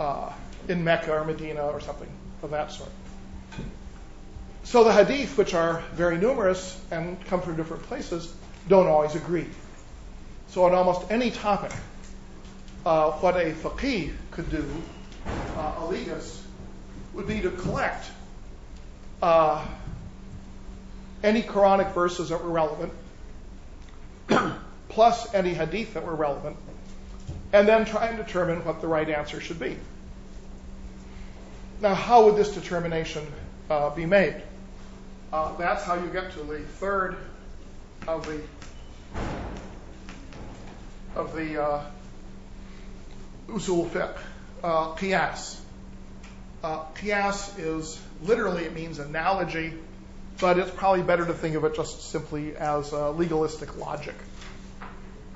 uh, 0.00 0.32
in 0.68 0.82
Mecca 0.82 1.12
or 1.12 1.24
Medina 1.24 1.66
or 1.66 1.80
something 1.80 2.08
of 2.42 2.50
that 2.50 2.72
sort. 2.72 2.88
So 4.64 4.84
the 4.84 4.92
hadith, 4.92 5.36
which 5.36 5.52
are 5.52 5.82
very 5.92 6.16
numerous 6.16 6.80
and 6.90 7.22
come 7.26 7.42
from 7.42 7.56
different 7.56 7.82
places, 7.82 8.32
don't 8.68 8.86
always 8.86 9.14
agree. 9.14 9.46
So 10.48 10.64
on 10.64 10.72
almost 10.72 11.10
any 11.10 11.30
topic, 11.30 11.72
uh, 12.86 13.10
what 13.12 13.36
a 13.36 13.52
faqih 13.52 14.14
could 14.30 14.50
do, 14.50 14.64
a 15.56 15.86
legist, 15.88 16.38
would 17.12 17.26
be 17.26 17.40
to 17.40 17.50
collect 17.50 18.06
any 21.22 21.42
Quranic 21.42 21.92
verses 21.92 22.30
that 22.30 22.42
were 22.42 22.50
relevant, 22.50 22.92
plus 24.88 25.32
any 25.34 25.54
hadith 25.54 25.94
that 25.94 26.04
were 26.04 26.14
relevant, 26.14 26.56
and 27.52 27.66
then 27.68 27.84
try 27.84 28.06
and 28.06 28.16
determine 28.16 28.64
what 28.64 28.80
the 28.80 28.86
right 28.86 29.08
answer 29.08 29.40
should 29.40 29.58
be. 29.58 29.76
Now, 31.80 31.94
how 31.94 32.26
would 32.26 32.36
this 32.36 32.54
determination 32.54 33.26
uh, 33.68 33.90
be 33.90 34.06
made? 34.06 34.40
Uh, 35.32 35.56
that's 35.56 35.82
how 35.84 35.94
you 35.94 36.08
get 36.10 36.32
to 36.32 36.40
the 36.40 36.60
third 36.60 37.16
of 38.06 38.26
the 38.26 38.40
of 41.16 41.34
the 41.34 41.62
uh, 41.62 41.84
usul 43.48 43.88
fiqh, 43.88 44.16
qiyas. 44.62 45.58
Qiyas 46.62 47.58
is 47.58 48.00
literally 48.22 48.64
it 48.64 48.74
means 48.74 48.98
analogy, 48.98 49.74
but 50.40 50.58
it's 50.58 50.70
probably 50.70 51.02
better 51.02 51.26
to 51.26 51.34
think 51.34 51.54
of 51.54 51.64
it 51.64 51.74
just 51.74 52.10
simply 52.10 52.56
as 52.56 52.92
legalistic 52.92 53.76
logic. 53.76 54.14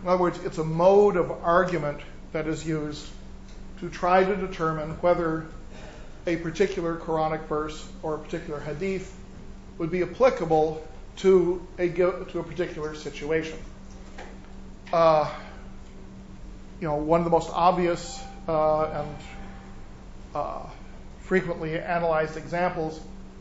In 0.03 0.09
other 0.09 0.23
words, 0.23 0.39
it's 0.45 0.59
a 0.59 0.65
mode 0.65 1.17
of 1.17 1.31
argument 1.31 2.01
that 2.33 2.47
is 2.47 2.67
used 2.67 3.07
to 3.81 3.89
try 3.89 4.25
to 4.25 4.37
determine 4.37 4.91
whether 5.01 5.47
a 6.27 6.37
particular 6.37 6.97
Quranic 6.97 7.47
verse 7.47 7.87
or 8.03 8.15
a 8.15 8.19
particular 8.19 8.61
hadith 8.61 9.15
would 9.79 9.91
be 9.91 10.03
applicable 10.03 10.87
to 11.17 11.67
a, 11.79 11.89
to 11.89 12.39
a 12.39 12.43
particular 12.43 12.95
situation. 12.95 13.59
Uh, 14.93 15.33
you 16.81 16.89
know, 16.89 16.97
one 16.97 17.21
of 17.21 17.25
the 17.25 17.31
most 17.31 17.51
obvious 17.53 18.21
uh, 18.49 18.85
and 18.85 19.17
uh, 20.35 20.67
frequently 21.21 21.79
analyzed 21.79 22.37
examples 22.37 23.01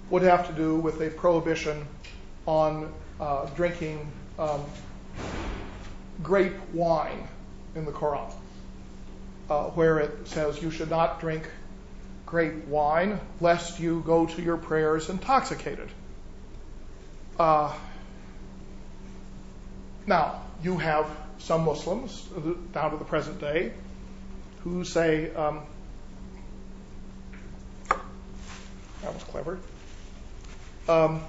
would 0.10 0.22
have 0.24 0.48
to 0.48 0.54
do 0.54 0.76
with 0.76 1.02
a 1.02 1.10
prohibition 1.10 1.88
on 2.46 2.94
uh, 3.20 3.46
drinking 3.56 4.12
um, 4.38 4.64
grape 6.22 6.56
wine 6.74 7.28
in 7.76 7.86
the 7.86 7.92
Quran. 7.92 8.32
uh, 9.50 9.66
where 9.72 10.00
it 10.00 10.28
says 10.28 10.62
you 10.62 10.72
should 10.72 10.90
not 10.90 11.20
drink 11.20 11.50
grape 12.26 12.66
wine 12.68 13.20
lest 13.40 13.80
you 13.80 14.04
go 14.06 14.26
to 14.26 14.42
your 14.42 14.58
prayers 14.58 15.10
intoxicated. 15.10 15.90
Uh, 17.38 17.74
now, 20.08 20.42
you 20.64 20.78
have 20.78 21.06
some 21.40 21.66
Muslims 21.66 22.28
down 22.74 22.92
to 22.92 22.98
the 22.98 23.06
present 23.06 23.40
day 23.40 23.74
who 24.64 24.84
say, 24.84 25.34
um, 25.36 25.62
that 27.90 29.14
was 29.14 29.24
clever, 29.26 29.60
um, 30.88 31.22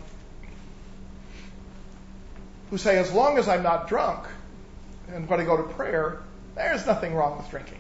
who 2.71 2.79
say, 2.79 2.99
as 2.99 3.13
long 3.13 3.39
as 3.39 3.49
I'm 3.49 3.63
not 3.63 3.89
drunk 3.89 4.27
and 5.09 5.29
when 5.29 5.41
I 5.41 5.45
go 5.45 5.57
to 5.57 5.63
prayer, 5.63 6.21
there's 6.55 6.87
nothing 6.87 7.15
wrong 7.15 7.39
with 7.39 7.49
drinking. 7.51 7.79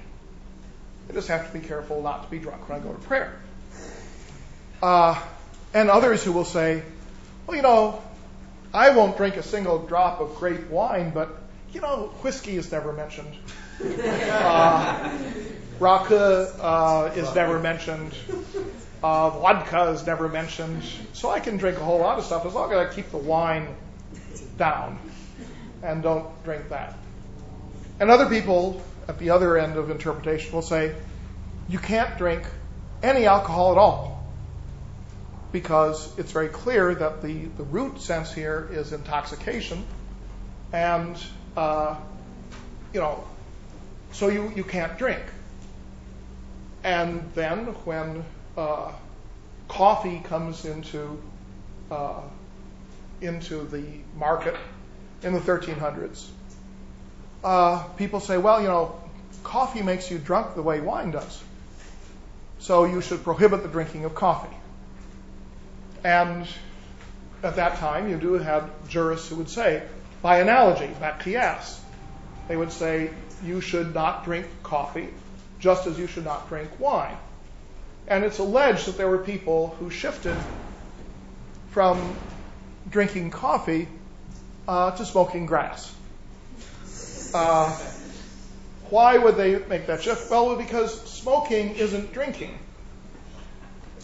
I 1.09 1.13
just 1.13 1.29
have 1.29 1.51
to 1.51 1.59
be 1.59 1.67
careful 1.67 2.03
not 2.03 2.25
to 2.25 2.31
be 2.31 2.39
drunk 2.39 2.69
when 2.69 2.81
I 2.81 2.83
go 2.83 2.93
to 2.93 2.99
prayer. 3.01 3.39
Uh, 4.83 5.21
and 5.75 5.91
others 5.91 6.23
who 6.25 6.33
will 6.33 6.45
say, 6.45 6.83
well, 7.47 7.57
you 7.57 7.63
know, 7.63 8.03
I 8.73 8.91
won't 8.91 9.17
drink 9.17 9.37
a 9.37 9.43
single 9.43 9.87
drop 9.87 10.21
of 10.21 10.37
grape 10.37 10.69
wine, 10.69 11.11
but, 11.11 11.31
you 11.73 11.81
know, 11.81 12.13
whiskey 12.23 12.57
is 12.57 12.71
never 12.71 12.93
mentioned. 12.93 13.35
Uh, 13.83 15.19
Raka 15.81 16.55
uh, 16.61 17.13
is 17.15 17.35
never 17.35 17.59
mentioned. 17.59 18.15
Uh, 19.03 19.31
vodka 19.31 19.91
is 19.91 20.07
never 20.07 20.29
mentioned. 20.29 20.83
So 21.13 21.31
I 21.31 21.41
can 21.41 21.57
drink 21.57 21.79
a 21.79 21.85
whole 21.85 21.99
lot 21.99 22.19
of 22.19 22.25
stuff 22.25 22.47
as 22.47 22.55
long 22.55 22.73
as 22.73 22.79
I 22.79 22.95
keep 22.95 23.11
the 23.11 23.19
wine 23.19 23.69
down 24.57 24.99
and 25.83 26.03
don't 26.03 26.27
drink 26.45 26.71
that. 26.71 26.97
And 28.01 28.11
other 28.11 28.27
people 28.27 28.83
at 29.09 29.19
the 29.19 29.31
other 29.31 29.57
end 29.57 29.77
of 29.77 29.91
interpretation 29.91 30.53
will 30.53 30.63
say 30.63 30.95
you 31.69 31.79
can't 31.79 32.17
drink 32.19 32.45
any 33.03 33.27
alcohol 33.27 33.73
at 33.73 33.79
all 33.79 34.27
because 35.53 36.19
it's 36.19 36.33
very 36.33 36.49
clear 36.49 36.95
that 36.95 37.23
the, 37.23 37.45
the 37.57 37.63
root 37.63 38.01
sense 38.01 38.33
here 38.33 38.69
is 38.73 38.93
intoxication. 38.93 39.85
And, 40.73 41.17
uh, 41.57 41.97
you 42.93 43.01
know, 43.01 43.25
so 44.13 44.29
you, 44.29 44.53
you 44.55 44.65
can't 44.65 44.99
drink. 44.99 45.23
And 46.83 47.31
then 47.35 47.67
when 47.85 48.25
coffee 49.69 50.21
comes 50.25 50.65
into 50.65 51.21
uh, 51.91 52.23
into 53.21 53.65
the 53.67 53.85
market 54.17 54.57
in 55.23 55.33
the 55.33 55.41
1300s, 55.41 56.29
uh, 57.45 57.83
people 57.97 58.21
say, 58.21 58.39
well, 58.39 58.61
you 58.61 58.69
know, 58.69 59.01
coffee 59.43 59.83
makes 59.83 60.11
you 60.11 60.19
drunk 60.19 60.55
the 60.55 60.63
way 60.63 60.81
wine 60.81 61.11
does. 61.11 61.43
So 62.59 62.85
you 62.85 63.01
should 63.01 63.23
prohibit 63.23 63.63
the 63.63 63.69
drinking 63.69 64.05
of 64.05 64.15
coffee. 64.15 64.55
And 66.05 66.47
at 67.43 67.57
that 67.57 67.77
time, 67.77 68.11
you 68.11 68.17
do 68.17 68.35
have 68.35 68.71
jurists 68.89 69.29
who 69.29 69.37
would 69.37 69.49
say, 69.49 69.83
by 70.23 70.41
analogy, 70.41 70.91
by 70.99 71.13
qiyas, 71.13 71.79
they 72.49 72.57
would 72.57 72.73
say 72.73 73.11
you 73.45 73.61
should 73.61 73.95
not 73.95 74.25
drink 74.25 74.47
coffee 74.63 75.09
just 75.59 75.87
as 75.87 75.99
you 75.99 76.07
should 76.07 76.25
not 76.25 76.49
drink 76.49 76.71
wine. 76.79 77.17
And 78.09 78.25
it's 78.25 78.39
alleged 78.39 78.87
that 78.87 78.97
there 78.97 79.09
were 79.09 79.19
people 79.19 79.75
who 79.79 79.91
shifted 79.91 80.37
from 81.71 82.17
drinking 82.89 83.31
coffee 83.31 83.89
uh, 84.69 84.93
to 84.93 85.05
smoking 85.05 85.47
grass. 85.47 85.93
Uh, 87.35 87.71
why 88.91 89.19
would 89.19 89.37
they 89.37 89.59
make 89.67 89.87
that 89.87 90.03
shift? 90.03 90.31
Well, 90.31 90.57
because 90.57 91.01
smoking 91.03 91.75
isn't 91.75 92.13
drinking. 92.13 92.59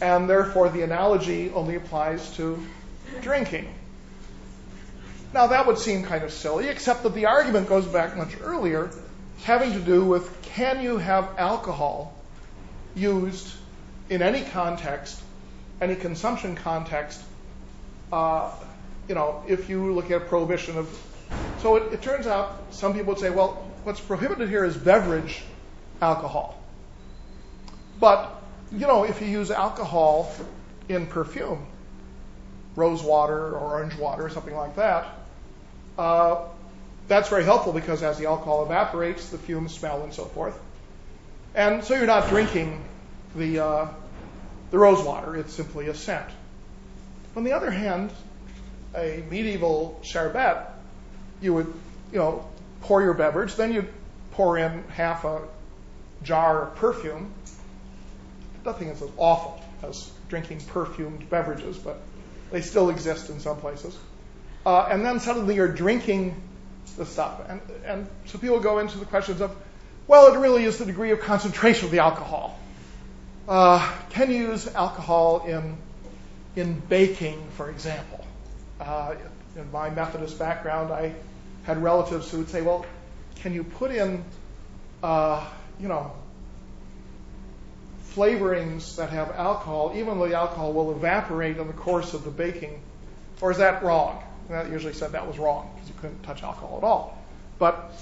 And 0.00 0.28
therefore, 0.28 0.68
the 0.68 0.82
analogy 0.82 1.50
only 1.50 1.76
applies 1.76 2.28
to 2.36 2.61
drinking. 3.20 3.72
Now, 5.32 5.46
that 5.46 5.66
would 5.66 5.78
seem 5.78 6.03
kind 6.03 6.24
of 6.24 6.32
silly, 6.32 6.68
except 6.68 7.05
that 7.05 7.14
the 7.14 7.26
argument 7.26 7.68
goes 7.68 7.86
back 7.86 8.16
much 8.16 8.36
earlier, 8.42 8.90
having 9.44 9.72
to 9.72 9.80
do 9.80 10.05
with 10.05 10.42
can 10.42 10.82
you 10.82 10.98
have 10.98 11.28
alcohol 11.38 12.14
used 12.94 13.48
in 14.12 14.20
any 14.20 14.42
context, 14.42 15.18
any 15.80 15.96
consumption 15.96 16.54
context, 16.54 17.18
uh, 18.12 18.50
you 19.08 19.14
know, 19.14 19.42
if 19.48 19.70
you 19.70 19.94
look 19.94 20.10
at 20.10 20.28
prohibition 20.28 20.76
of. 20.76 20.86
So 21.60 21.76
it, 21.76 22.02
turns 22.02 22.26
out 22.26 22.62
some 22.70 22.92
people 22.92 23.14
would 23.14 23.20
say, 23.20 23.30
well, 23.30 23.66
what's 23.84 24.00
prohibited 24.00 24.50
here 24.50 24.66
is 24.66 24.76
beverage 24.76 25.42
alcohol. 26.02 26.62
But, 28.00 28.42
you 28.70 28.86
know, 28.86 29.04
if 29.04 29.22
you 29.22 29.28
use 29.28 29.50
alcohol 29.50 30.30
in 30.90 31.06
perfume, 31.06 31.64
rose 32.76 33.02
water 33.02 33.38
or 33.38 33.78
orange 33.78 33.96
water 33.96 34.26
or 34.26 34.28
something 34.28 34.54
like 34.54 34.76
that, 34.76 35.06
uh, 35.96 36.44
that's 37.08 37.30
very 37.30 37.44
helpful 37.44 37.72
because 37.72 38.02
as 38.02 38.18
the 38.18 38.26
alcohol 38.26 38.62
evaporates, 38.66 39.30
the 39.30 39.38
fumes 39.38 39.72
smell 39.72 40.02
and 40.02 40.12
so 40.12 40.26
forth. 40.26 40.60
And 41.54 41.82
so 41.82 41.94
you're 41.94 42.06
not 42.06 42.28
drinking 42.28 42.84
the, 43.34 43.64
uh, 43.64 43.88
the 44.72 44.78
rose 44.78 45.04
water, 45.04 45.36
it's 45.36 45.52
simply 45.52 45.86
a 45.88 45.94
scent. 45.94 46.26
On 47.36 47.44
the 47.44 47.52
other 47.52 47.70
hand, 47.70 48.10
a 48.96 49.22
medieval 49.30 50.00
sherbet, 50.02 50.66
you 51.42 51.54
would, 51.54 51.72
you 52.10 52.18
know, 52.18 52.48
pour 52.80 53.02
your 53.02 53.12
beverage, 53.12 53.54
then 53.54 53.72
you'd 53.72 53.88
pour 54.32 54.56
in 54.58 54.82
half 54.88 55.24
a 55.24 55.42
jar 56.22 56.62
of 56.62 56.74
perfume. 56.76 57.32
Nothing 58.64 58.88
is 58.88 59.02
as 59.02 59.10
awful 59.18 59.62
as 59.82 60.10
drinking 60.30 60.62
perfumed 60.62 61.28
beverages, 61.28 61.76
but 61.76 62.00
they 62.50 62.62
still 62.62 62.88
exist 62.88 63.28
in 63.28 63.40
some 63.40 63.58
places. 63.58 63.96
Uh, 64.64 64.88
and 64.90 65.04
then 65.04 65.20
suddenly 65.20 65.54
you're 65.54 65.68
drinking 65.68 66.40
the 66.96 67.04
stuff. 67.04 67.42
And, 67.46 67.60
and 67.84 68.06
so 68.24 68.38
people 68.38 68.60
go 68.60 68.78
into 68.78 68.96
the 68.96 69.04
questions 69.04 69.42
of, 69.42 69.54
well, 70.06 70.34
it 70.34 70.38
really 70.38 70.64
is 70.64 70.78
the 70.78 70.86
degree 70.86 71.10
of 71.10 71.20
concentration 71.20 71.86
of 71.86 71.90
the 71.90 71.98
alcohol. 71.98 72.58
Uh, 73.49 73.93
can 74.11 74.30
you 74.30 74.51
use 74.51 74.72
alcohol 74.74 75.45
in, 75.47 75.76
in 76.55 76.78
baking, 76.88 77.43
for 77.57 77.70
example? 77.70 78.24
Uh, 78.80 79.14
in 79.57 79.70
my 79.72 79.90
Methodist 79.90 80.38
background, 80.38 80.93
I 80.93 81.14
had 81.64 81.82
relatives 81.82 82.30
who 82.30 82.38
would 82.38 82.49
say, 82.49 82.62
well, 82.62 82.86
can 83.36 83.53
you 83.53 83.64
put 83.64 83.90
in, 83.90 84.24
uh, 85.03 85.45
you 85.80 85.88
know, 85.88 86.12
flavorings 88.14 88.97
that 88.97 89.11
have 89.11 89.30
alcohol, 89.32 89.93
even 89.97 90.18
though 90.18 90.28
the 90.28 90.36
alcohol 90.36 90.72
will 90.72 90.93
evaporate 90.93 91.57
in 91.57 91.66
the 91.66 91.72
course 91.72 92.14
of 92.14 92.24
the 92.24 92.30
baking? 92.30 92.80
Or 93.40 93.51
is 93.51 93.59
that 93.59 93.82
wrong? 93.82 94.22
And 94.49 94.57
I 94.57 94.68
usually 94.68 94.93
said 94.93 95.12
that 95.12 95.26
was 95.26 95.38
wrong 95.38 95.70
because 95.74 95.88
you 95.88 95.95
couldn't 96.01 96.22
touch 96.22 96.43
alcohol 96.43 96.78
at 96.78 96.84
all. 96.84 97.18
But 97.59 97.93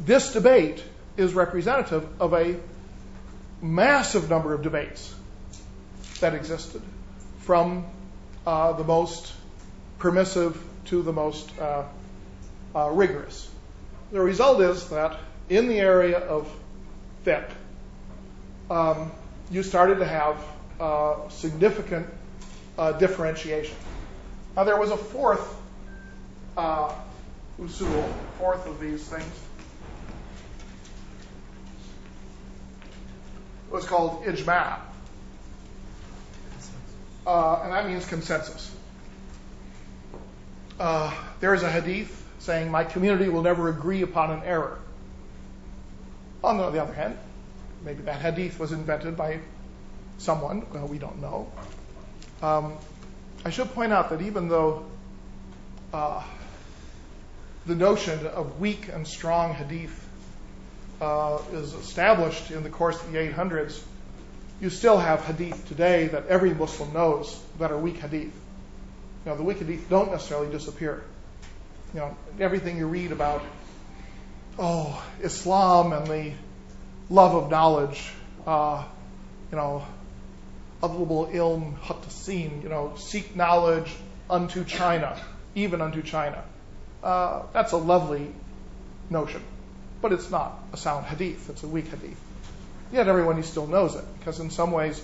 this 0.00 0.32
debate 0.32 0.82
is 1.16 1.34
representative 1.34 2.06
of 2.20 2.34
a 2.34 2.56
massive 3.60 4.30
number 4.30 4.54
of 4.54 4.62
debates 4.62 5.14
that 6.20 6.34
existed 6.34 6.82
from 7.40 7.86
uh, 8.46 8.72
the 8.72 8.84
most 8.84 9.32
permissive 9.98 10.62
to 10.86 11.02
the 11.02 11.12
most 11.12 11.50
uh, 11.58 11.84
uh, 12.74 12.90
rigorous. 12.90 13.50
The 14.12 14.20
result 14.20 14.60
is 14.60 14.88
that 14.90 15.18
in 15.48 15.68
the 15.68 15.78
area 15.78 16.18
of 16.18 16.50
fiqh, 17.24 17.50
um, 18.70 19.10
you 19.50 19.62
started 19.62 19.98
to 19.98 20.04
have 20.04 20.36
uh, 20.80 21.28
significant 21.28 22.06
uh, 22.78 22.92
differentiation. 22.92 23.76
Now, 24.56 24.64
there 24.64 24.78
was 24.78 24.90
a 24.90 24.96
fourth 24.96 25.56
uh, 26.56 26.92
usul, 27.60 28.12
fourth 28.38 28.66
of 28.66 28.80
these 28.80 29.06
things. 29.06 29.47
Was 33.70 33.84
called 33.84 34.24
ijma'. 34.24 34.80
Uh, 37.26 37.60
and 37.62 37.72
that 37.72 37.86
means 37.86 38.06
consensus. 38.06 38.74
Uh, 40.80 41.12
there 41.40 41.52
is 41.54 41.62
a 41.62 41.70
hadith 41.70 42.24
saying, 42.38 42.70
My 42.70 42.84
community 42.84 43.28
will 43.28 43.42
never 43.42 43.68
agree 43.68 44.02
upon 44.02 44.30
an 44.30 44.42
error. 44.44 44.78
On 46.42 46.56
the 46.56 46.64
other 46.64 46.94
hand, 46.94 47.18
maybe 47.84 48.02
that 48.04 48.20
hadith 48.20 48.58
was 48.58 48.72
invented 48.72 49.16
by 49.16 49.40
someone, 50.18 50.64
we 50.88 50.98
don't 50.98 51.20
know. 51.20 51.50
Um, 52.42 52.76
I 53.44 53.50
should 53.50 53.72
point 53.72 53.92
out 53.92 54.10
that 54.10 54.22
even 54.22 54.48
though 54.48 54.86
uh, 55.92 56.22
the 57.66 57.74
notion 57.74 58.26
of 58.26 58.60
weak 58.60 58.88
and 58.88 59.06
strong 59.06 59.54
hadith 59.54 60.07
is 61.00 61.74
established 61.74 62.50
in 62.50 62.62
the 62.62 62.70
course 62.70 63.00
of 63.02 63.12
the 63.12 63.18
800s, 63.18 63.80
you 64.60 64.70
still 64.70 64.98
have 64.98 65.24
hadith 65.24 65.68
today 65.68 66.08
that 66.08 66.26
every 66.26 66.52
Muslim 66.52 66.92
knows 66.92 67.40
that 67.58 67.70
are 67.70 67.78
weak 67.78 67.98
hadith. 67.98 68.34
You 69.24 69.32
know, 69.32 69.36
the 69.36 69.44
weak 69.44 69.58
hadith 69.58 69.88
don't 69.88 70.10
necessarily 70.10 70.50
disappear 70.50 71.04
you 71.94 72.00
know, 72.00 72.16
everything 72.38 72.76
you 72.76 72.86
read 72.86 73.12
about, 73.12 73.42
oh, 74.58 75.02
Islam 75.22 75.92
and 75.92 76.06
the 76.06 76.32
love 77.08 77.34
of 77.34 77.50
knowledge, 77.50 78.10
uh, 78.46 78.84
you 79.50 79.56
know, 79.56 79.86
atlubul 80.82 81.32
ilm 81.32 81.78
hatasin, 81.78 82.62
you 82.62 82.68
know, 82.68 82.92
seek 82.96 83.34
knowledge 83.34 83.90
unto 84.28 84.64
China, 84.64 85.18
even 85.54 85.80
unto 85.80 86.02
China. 86.02 86.44
Uh, 87.02 87.42
that's 87.52 87.72
a 87.72 87.76
lovely 87.76 88.32
notion, 89.08 89.42
but 90.00 90.12
it's 90.12 90.30
not 90.30 90.58
a 90.72 90.76
sound 90.76 91.06
hadith. 91.06 91.50
It's 91.50 91.62
a 91.62 91.68
weak 91.68 91.88
hadith. 91.88 92.18
Yet 92.92 93.08
everyone 93.08 93.42
still 93.42 93.66
knows 93.66 93.94
it, 93.94 94.04
because 94.18 94.40
in 94.40 94.50
some 94.50 94.72
ways, 94.72 95.02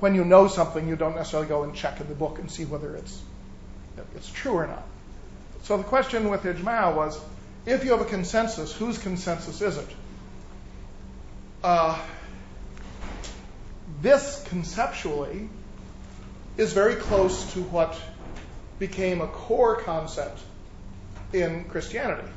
when 0.00 0.14
you 0.14 0.24
know 0.24 0.48
something, 0.48 0.88
you 0.88 0.96
don't 0.96 1.14
necessarily 1.14 1.48
go 1.48 1.64
and 1.64 1.74
check 1.74 2.00
in 2.00 2.08
the 2.08 2.14
book 2.14 2.38
and 2.38 2.50
see 2.50 2.64
whether 2.64 2.96
it's 2.96 3.20
it's 4.16 4.28
true 4.28 4.54
or 4.54 4.66
not. 4.66 4.82
So 5.62 5.76
the 5.76 5.84
question 5.84 6.28
with 6.28 6.42
ijma 6.42 6.94
was, 6.94 7.18
if 7.64 7.84
you 7.84 7.92
have 7.92 8.00
a 8.00 8.04
consensus, 8.04 8.72
whose 8.72 8.98
consensus 8.98 9.62
is 9.62 9.78
it? 9.78 9.88
Uh, 11.62 11.98
this 14.02 14.44
conceptually 14.48 15.48
is 16.56 16.72
very 16.72 16.96
close 16.96 17.52
to 17.54 17.62
what 17.62 17.98
became 18.78 19.20
a 19.20 19.26
core 19.26 19.80
concept 19.80 20.38
in 21.32 21.64
Christianity, 21.64 22.28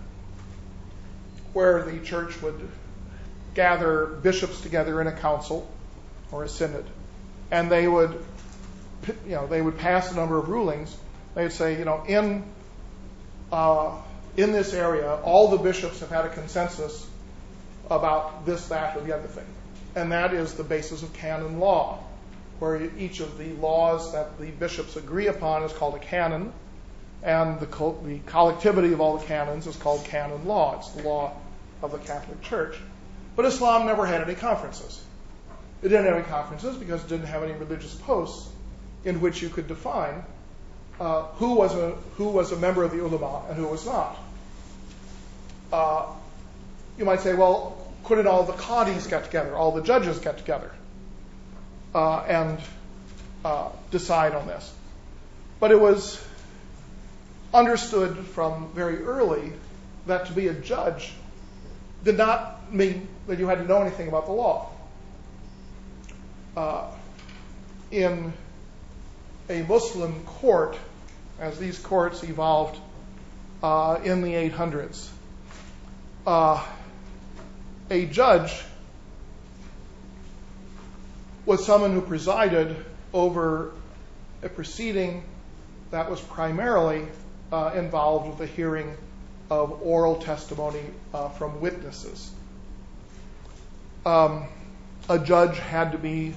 where 1.54 1.84
the 1.84 2.00
church 2.00 2.41
would 2.41 2.70
gather 3.54 4.06
bishops 4.06 4.62
together 4.62 5.02
in 5.02 5.08
a 5.08 5.12
council 5.12 5.70
or 6.32 6.43
a 6.43 6.50
synod, 6.50 6.86
and 7.52 7.72
they 7.72 7.88
would, 7.88 8.24
you 9.26 9.36
know, 9.36 9.48
they 9.48 9.62
would 9.62 9.78
pass 9.78 10.12
a 10.12 10.16
number 10.16 10.38
of 10.38 10.50
rulings. 10.50 10.95
They 11.36 11.43
would 11.43 11.54
say, 11.54 11.78
you 11.78 11.86
know, 11.86 12.04
in 12.08 12.43
uh, 13.52 13.95
in 14.36 14.52
this 14.52 14.74
area, 14.74 15.16
all 15.24 15.50
the 15.50 15.58
bishops 15.58 16.02
have 16.02 16.10
had 16.10 16.26
a 16.26 16.30
consensus 16.30 17.08
about 17.89 18.45
this, 18.45 18.68
that, 18.68 18.98
or 18.98 19.02
the 19.02 19.16
other 19.16 19.28
thing, 19.28 19.45
and 19.95 20.12
that 20.12 20.34
is 20.34 20.54
the 20.54 20.64
basis 20.64 21.02
of 21.02 21.14
canon 21.14 21.60
law 21.60 22.04
where 22.60 22.89
each 22.98 23.20
of 23.20 23.38
the 23.38 23.50
laws 23.54 24.14
that 24.14 24.39
the 24.39 24.50
bishops 24.52 24.95
agree 24.95 25.28
upon 25.28 25.64
is 25.64 25.72
called 25.74 25.95
a 25.95 26.00
canon, 26.00 26.52
and 27.24 27.59
the, 27.59 27.65
co- 27.65 27.99
the 28.03 28.20
collectivity 28.20 28.93
of 28.93 29.01
all 29.01 29.18
the 29.18 29.26
canons 29.26 29.68
is 29.68 29.76
called 29.76 30.05
canon 30.05 30.45
law. 30.45 30.78
It's 30.78 30.89
the 30.91 31.03
law 31.03 31.34
of 31.82 31.91
the 31.91 31.97
Catholic 31.97 32.41
Church. 32.41 32.78
But 33.36 33.45
Islam 33.45 33.86
never 33.86 34.05
had 34.05 34.22
any 34.22 34.36
conferences. 34.36 35.01
It 35.82 35.89
didn't 35.89 36.05
have 36.05 36.15
any 36.15 36.26
conferences 36.26 36.76
because 36.78 37.03
it 37.03 37.09
didn't 37.09 37.28
have 37.28 37.43
any 37.43 37.53
religious 37.53 37.93
posts 37.93 38.49
in 39.05 39.22
which 39.22 39.41
you 39.41 39.49
could 39.49 39.68
define 39.68 40.24
uh, 40.99 41.24
who 41.36 41.53
was 41.53 41.76
a 41.76 41.91
who 42.15 42.30
was 42.30 42.51
a 42.51 42.55
member 42.57 42.84
of 42.84 42.91
the 42.91 43.03
ulama 43.03 43.45
and 43.47 43.57
who 43.57 43.68
was 43.68 43.86
not. 43.86 44.18
Uh, 45.72 46.07
you 46.97 47.05
might 47.05 47.20
say, 47.20 47.36
well, 47.36 47.78
couldn't 48.05 48.26
all 48.26 48.43
the 48.43 48.53
qadis 48.53 49.07
get 49.07 49.26
together, 49.26 49.55
all 49.55 49.72
the 49.72 49.84
judges 49.84 50.18
get 50.18 50.39
together? 50.39 50.72
uh, 51.93 52.20
and 52.28 52.59
decide 53.91 54.34
on 54.36 54.47
this. 54.47 54.74
But 55.59 55.72
it 55.72 55.80
was 55.80 56.24
understood 57.54 58.18
from 58.18 58.72
very 58.74 59.04
early 59.04 59.54
that 60.06 60.28
to 60.28 60.34
be 60.34 60.48
a 60.48 60.54
judge 60.54 61.14
did 62.04 62.18
not 62.18 62.74
mean 62.74 63.08
that 63.28 63.39
you 63.39 63.48
had 63.48 63.60
to 63.60 63.66
know 63.66 63.82
anything 63.82 64.08
about 64.08 64.26
the 64.26 64.32
law. 64.32 64.70
Uh, 66.56 66.89
in 67.91 68.34
a 69.50 69.62
Muslim 69.64 70.24
court, 70.26 70.78
as 71.39 71.58
these 71.60 71.78
courts 71.80 72.24
evolved 72.24 72.80
uh, 73.64 74.00
in 74.04 74.22
the 74.22 74.34
800s, 74.34 75.08
uh, 76.26 76.64
a 77.89 78.06
judge 78.06 78.62
was 81.45 81.66
someone 81.66 81.93
who 81.93 82.02
presided 82.02 82.76
over 83.14 83.72
a 84.43 84.50
proceeding 84.50 85.24
that 85.91 86.12
was 86.12 86.20
primarily 86.20 87.06
involved 87.52 88.28
with 88.28 88.38
the 88.38 88.45
hearing 88.45 88.95
of 89.50 89.82
oral 89.82 90.16
testimony 90.16 90.84
uh, 91.14 91.30
from 91.30 91.62
witnesses. 91.62 92.32
Um, 94.06 94.45
a 95.10 95.20
judge 95.20 95.58
had 95.58 95.93
to 95.93 95.98
be 95.98 96.34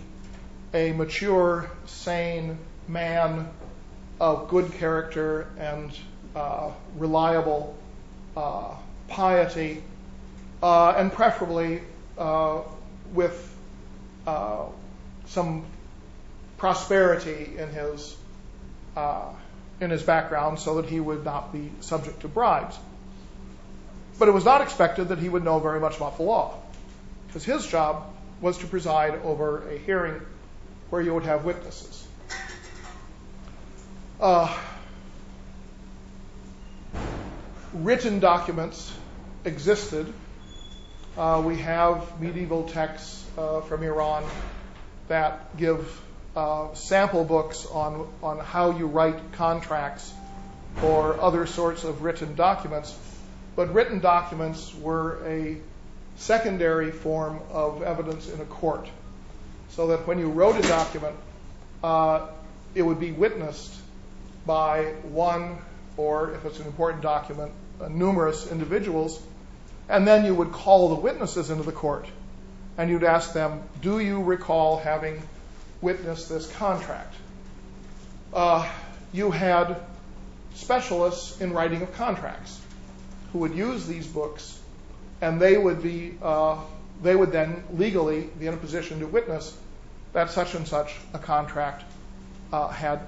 a 0.73 0.93
mature, 0.93 1.71
sane 1.87 2.59
man 2.87 3.49
of 4.21 4.49
good 4.49 4.73
character 4.75 5.49
and 5.59 5.97
uh, 6.37 6.71
reliable 6.97 7.77
uh, 8.37 8.75
piety, 9.09 9.83
uh, 10.63 10.91
and 10.97 11.13
preferably 11.13 11.83
uh, 12.19 12.61
with 13.13 13.47
some 15.27 15.65
prosperity 16.57 17.57
in 17.57 17.69
his 17.71 18.17
uh, 18.97 19.33
in 19.81 19.91
his 19.91 20.03
background 20.03 20.59
so 20.59 20.81
that 20.81 20.91
he 20.91 21.01
would 21.01 21.25
not 21.25 21.53
be 21.53 21.71
subject 21.81 22.21
to 22.21 22.29
bribes. 22.29 22.79
But 24.19 24.29
it 24.29 24.33
was 24.33 24.45
not 24.45 24.61
expected 24.61 25.09
that 25.09 25.19
he 25.19 25.29
would 25.29 25.43
know 25.43 25.59
very 25.59 25.81
much 25.81 25.97
about 25.97 26.19
the 26.19 26.23
law, 26.23 26.55
because 27.27 27.45
his 27.45 27.67
job 27.67 28.05
was 28.41 28.59
to 28.59 28.67
preside 28.67 29.15
over 29.23 29.69
a 29.71 29.79
hearing 29.79 30.21
where 30.91 31.01
you 31.01 31.15
would 31.15 31.25
have 31.25 31.45
witnesses. 31.45 32.07
Uh, 34.21 34.55
written 37.73 38.21
documents 38.21 38.93
existed. 39.45 40.13
Uh, 41.17 41.43
we 41.45 41.57
have 41.59 42.21
medieval 42.21 42.65
texts 42.65 43.25
uh, 43.39 43.61
from 43.63 43.83
Iran 43.83 44.25
that 45.09 45.57
give 45.57 46.01
uh, 46.37 46.73
sample 46.75 47.25
books 47.25 47.67
on, 47.67 48.09
on 48.23 48.39
how 48.39 48.77
you 48.77 48.87
write 48.87 49.33
contracts 49.33 50.13
or 50.83 51.21
other 51.21 51.47
sorts 51.47 51.85
of 51.85 52.03
written 52.03 52.35
documents. 52.35 52.97
But 53.57 53.75
written 53.75 54.01
documents 54.01 54.75
were 54.75 55.25
a 55.27 55.57
secondary 56.17 56.91
form 56.93 57.41
of 57.51 57.83
evidence 57.83 58.29
in 58.29 58.41
a 58.41 58.45
court. 58.45 58.89
So 59.71 59.89
that 59.89 60.07
when 60.07 60.19
you 60.19 60.29
wrote 60.31 60.57
a 60.57 60.67
document, 60.67 61.17
uh, 61.83 62.29
it 62.75 62.83
would 62.83 63.01
be 63.01 63.13
witnessed 63.13 63.75
by 64.47 64.95
one, 65.03 65.59
or 65.97 66.35
if 66.35 66.45
it's 66.45 66.61
an 66.61 66.67
important 66.67 67.03
document, 67.03 67.53
uh, 67.81 67.89
numerous 67.89 68.51
individuals, 68.51 69.21
and 69.89 70.07
then 70.07 70.25
you 70.25 70.35
would 70.35 70.53
call 70.53 70.91
the 70.91 71.01
witnesses 71.01 71.51
into 71.51 71.65
the 71.65 71.73
court 71.73 72.07
and 72.79 72.89
you'd 72.89 73.05
ask 73.05 73.33
them, 73.33 73.63
Do 73.83 73.99
you 73.99 74.23
recall 74.23 74.79
having 74.79 75.21
witnessed 75.81 76.29
this 76.29 76.51
contract? 76.53 77.15
Uh, 78.33 78.69
you 79.13 79.31
had 79.31 79.81
specialists 80.55 81.41
in 81.41 81.53
writing 81.53 81.83
of 81.83 81.93
contracts 81.95 82.61
who 83.33 83.41
would 83.41 83.55
use 83.55 83.87
these 83.87 84.07
books, 84.07 84.59
and 85.21 85.41
they 85.41 85.57
would 85.57 85.83
be 85.83 86.17
uh, 86.23 86.59
they 87.03 87.17
would 87.17 87.33
then 87.33 87.65
legally 87.75 88.29
be 88.39 88.47
in 88.47 88.55
a 88.55 88.57
position 88.57 89.01
to 89.01 89.07
witness 89.07 89.57
that 90.13 90.31
such 90.31 90.55
and 90.55 90.67
such 90.67 90.95
a 91.15 91.19
contract 91.19 91.85
uh, 92.53 92.69
had 92.69 93.01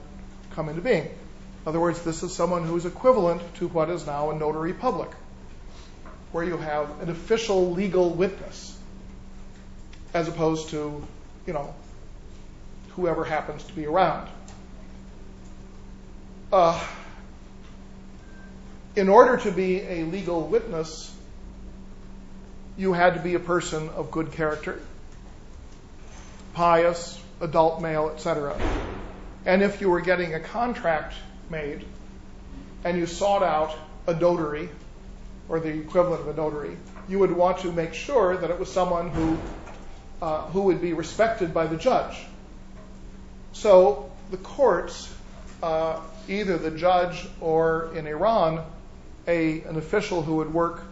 come 0.53 0.69
into 0.69 0.81
being. 0.81 1.05
In 1.05 1.69
other 1.69 1.81
words, 1.81 2.03
this 2.03 2.23
is 2.23 2.35
someone 2.35 2.65
who 2.65 2.77
is 2.77 2.87
equivalent 2.87 3.43
to 3.57 3.69
what 3.69 3.91
is 3.91 4.07
now 4.07 4.31
a 4.31 4.35
notary 4.35 4.73
public, 4.73 5.11
where 6.33 6.45
you 6.45 6.57
have 6.57 7.01
an 7.03 7.11
official 7.11 7.73
legal 7.73 8.11
witness 8.11 8.77
as 10.15 10.29
opposed 10.29 10.71
to, 10.71 11.07
you 11.47 11.53
know, 11.53 11.75
whoever 12.97 13.25
happens 13.25 13.63
to 13.65 13.73
be 13.73 13.87
around. 13.87 14.29
Uh, 16.53 16.83
in 18.95 19.09
order 19.09 19.39
to 19.39 19.51
be 19.51 19.81
a 19.81 20.05
legal 20.05 20.47
witness, 20.47 21.15
you 22.77 22.93
had 22.93 23.15
to 23.15 23.21
be 23.21 23.35
a 23.35 23.41
person 23.41 23.89
of 23.91 24.11
good 24.11 24.33
character, 24.33 24.81
pious, 26.55 27.19
adult 27.41 27.81
male, 27.81 28.11
etc. 28.15 28.59
And 29.47 29.63
if 29.63 29.81
you 29.81 29.91
were 29.91 30.01
getting 30.01 30.35
a 30.35 30.41
contract 30.41 31.15
made 31.51 31.85
and 32.85 32.99
you 32.99 33.07
sought 33.07 33.43
out 33.43 33.75
a 34.07 34.15
notary 34.15 34.69
or 35.49 35.61
the 35.61 35.69
equivalent 35.69 36.23
of 36.23 36.29
a 36.29 36.35
notary, 36.35 36.77
you 37.09 37.19
would 37.19 37.33
want 37.33 37.59
to 37.61 37.73
make 37.73 37.95
sure 37.95 38.37
that 38.37 38.51
it 38.51 38.59
was 38.59 38.71
someone 38.71 39.09
who 39.11 39.39
uh, 40.21 40.43
who 40.51 40.63
would 40.63 40.81
be 40.81 40.93
respected 40.93 41.53
by 41.53 41.67
the 41.67 41.77
judge. 41.77 42.17
So 43.53 44.11
the 44.31 44.37
courts, 44.39 45.13
uh, 45.63 46.01
either 46.29 46.59
the 46.59 46.71
judge 46.71 47.27
or 47.41 47.95
in 47.95 48.07
Iran, 48.07 48.65
a, 49.27 49.61
an 49.63 49.77
official 49.77 50.23
who 50.23 50.37
would 50.37 50.53
work 50.53 50.83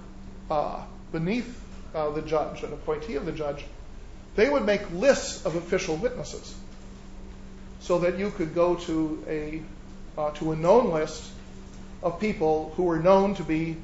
uh, 0.51 0.83
beneath 1.11 1.61
uh, 1.95 2.11
the 2.11 2.23
judge, 2.23 2.63
an 2.63 2.73
appointee 2.73 3.17
of 3.17 3.27
the 3.27 3.33
judge, 3.33 3.65
they 4.37 4.49
would 4.49 4.65
make 4.65 4.91
lists 4.93 5.45
of 5.45 5.57
official 5.57 5.97
witnesses 5.97 6.55
so 7.81 8.01
that 8.01 8.19
you 8.19 8.31
could 8.31 8.55
go 8.55 8.77
to 8.77 9.25
a 9.27 9.63
to 10.35 10.53
a 10.53 10.57
known 10.57 10.93
list 10.93 11.25
of 12.03 12.21
people 12.21 12.75
who 12.77 12.83
were 12.83 12.99
known 12.99 13.35
to 13.35 13.43
be, 13.43 13.75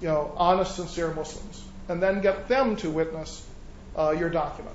you 0.00 0.08
know, 0.08 0.32
honest, 0.36 0.74
sincere 0.74 1.14
Muslims, 1.14 1.62
and 1.88 2.02
then 2.02 2.20
get 2.20 2.48
them 2.48 2.74
to 2.74 2.90
witness 2.90 3.46
your 3.96 4.28
document. 4.28 4.74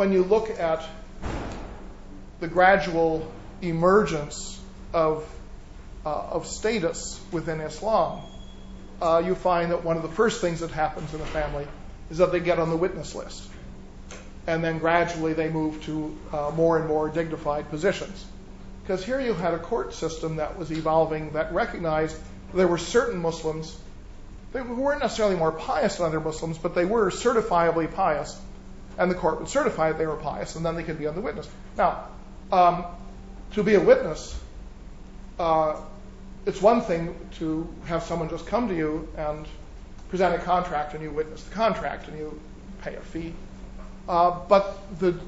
When 0.00 0.12
you 0.12 0.24
look 0.24 0.48
at 0.48 0.82
the 2.40 2.48
gradual 2.48 3.30
emergence 3.60 4.58
of, 4.94 5.28
uh, 6.06 6.08
of 6.08 6.46
status 6.46 7.20
within 7.30 7.60
Islam, 7.60 8.22
uh, 9.02 9.22
you 9.22 9.34
find 9.34 9.72
that 9.72 9.84
one 9.84 9.98
of 9.98 10.02
the 10.02 10.08
first 10.08 10.40
things 10.40 10.60
that 10.60 10.70
happens 10.70 11.12
in 11.12 11.20
a 11.20 11.26
family 11.26 11.66
is 12.10 12.16
that 12.16 12.32
they 12.32 12.40
get 12.40 12.58
on 12.58 12.70
the 12.70 12.78
witness 12.78 13.14
list. 13.14 13.46
And 14.46 14.64
then 14.64 14.78
gradually 14.78 15.34
they 15.34 15.50
move 15.50 15.84
to 15.84 16.16
uh, 16.32 16.50
more 16.56 16.78
and 16.78 16.88
more 16.88 17.10
dignified 17.10 17.68
positions. 17.68 18.24
Because 18.82 19.04
here 19.04 19.20
you 19.20 19.34
had 19.34 19.52
a 19.52 19.58
court 19.58 19.92
system 19.92 20.36
that 20.36 20.58
was 20.58 20.72
evolving 20.72 21.32
that 21.32 21.52
recognized 21.52 22.16
there 22.54 22.68
were 22.68 22.78
certain 22.78 23.20
Muslims 23.20 23.76
who 24.54 24.76
weren't 24.76 25.02
necessarily 25.02 25.36
more 25.36 25.52
pious 25.52 25.96
than 25.96 26.06
other 26.06 26.20
Muslims, 26.20 26.56
but 26.56 26.74
they 26.74 26.86
were 26.86 27.10
certifiably 27.10 27.92
pious. 27.92 28.40
And 28.98 29.10
the 29.10 29.14
court 29.14 29.40
would 29.40 29.48
certify 29.48 29.92
that 29.92 29.98
they 29.98 30.06
were 30.06 30.16
pious, 30.16 30.56
and 30.56 30.64
then 30.64 30.74
they 30.74 30.82
could 30.82 30.98
be 30.98 31.06
on 31.06 31.14
the 31.14 31.20
witness. 31.20 31.48
Now, 31.76 32.08
um, 32.52 32.84
to 33.52 33.62
be 33.62 33.74
a 33.74 33.80
witness, 33.80 34.38
uh, 35.38 35.76
it's 36.46 36.60
one 36.60 36.82
thing 36.82 37.14
to 37.38 37.68
have 37.86 38.02
someone 38.02 38.28
just 38.28 38.46
come 38.46 38.68
to 38.68 38.74
you 38.74 39.08
and 39.16 39.46
present 40.08 40.34
a 40.34 40.38
contract 40.38 40.94
and 40.94 41.02
you 41.02 41.10
witness 41.10 41.42
the 41.44 41.54
contract 41.54 42.08
and 42.08 42.18
you 42.18 42.40
pay 42.82 42.96
a 42.96 43.00
fee. 43.00 43.32
Uh, 44.08 44.38
but 44.48 44.78
the 44.98 45.18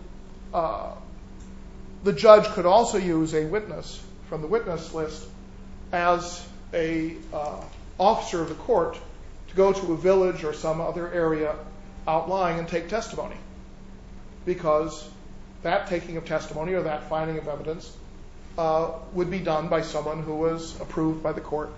uh, 0.53 0.93
the 2.05 2.13
judge 2.13 2.47
could 2.49 2.67
also 2.67 2.99
use 2.99 3.33
a 3.35 3.45
witness 3.47 4.03
from 4.29 4.43
the 4.43 4.49
witness 4.49 4.93
list 4.93 5.27
as 5.93 6.45
a 6.75 7.15
uh, 7.33 7.63
officer 7.99 8.43
of 8.43 8.49
the 8.49 8.55
court 8.55 8.99
to 9.49 9.55
go 9.55 9.73
to 9.73 9.93
a 9.93 9.97
village 9.97 10.43
or 10.43 10.53
some 10.53 10.81
other 10.81 11.13
area 11.13 11.55
outlying 12.09 12.59
and 12.59 12.67
take 12.69 12.89
testimony, 12.89 13.37
because 14.45 15.09
that 15.63 15.89
taking 15.89 16.17
of 16.17 16.25
testimony 16.25 16.73
or 16.75 16.83
that 16.83 17.09
finding 17.09 17.39
of 17.39 17.49
evidence 17.49 17.97
uh, 18.59 18.91
would 19.13 19.31
be 19.31 19.39
done 19.39 19.69
by 19.69 19.83
someone 19.83 20.23
who 20.23 20.35
was 20.35 20.79
approved 20.81 21.23
by 21.23 21.33
the 21.33 21.41
court 21.41 21.73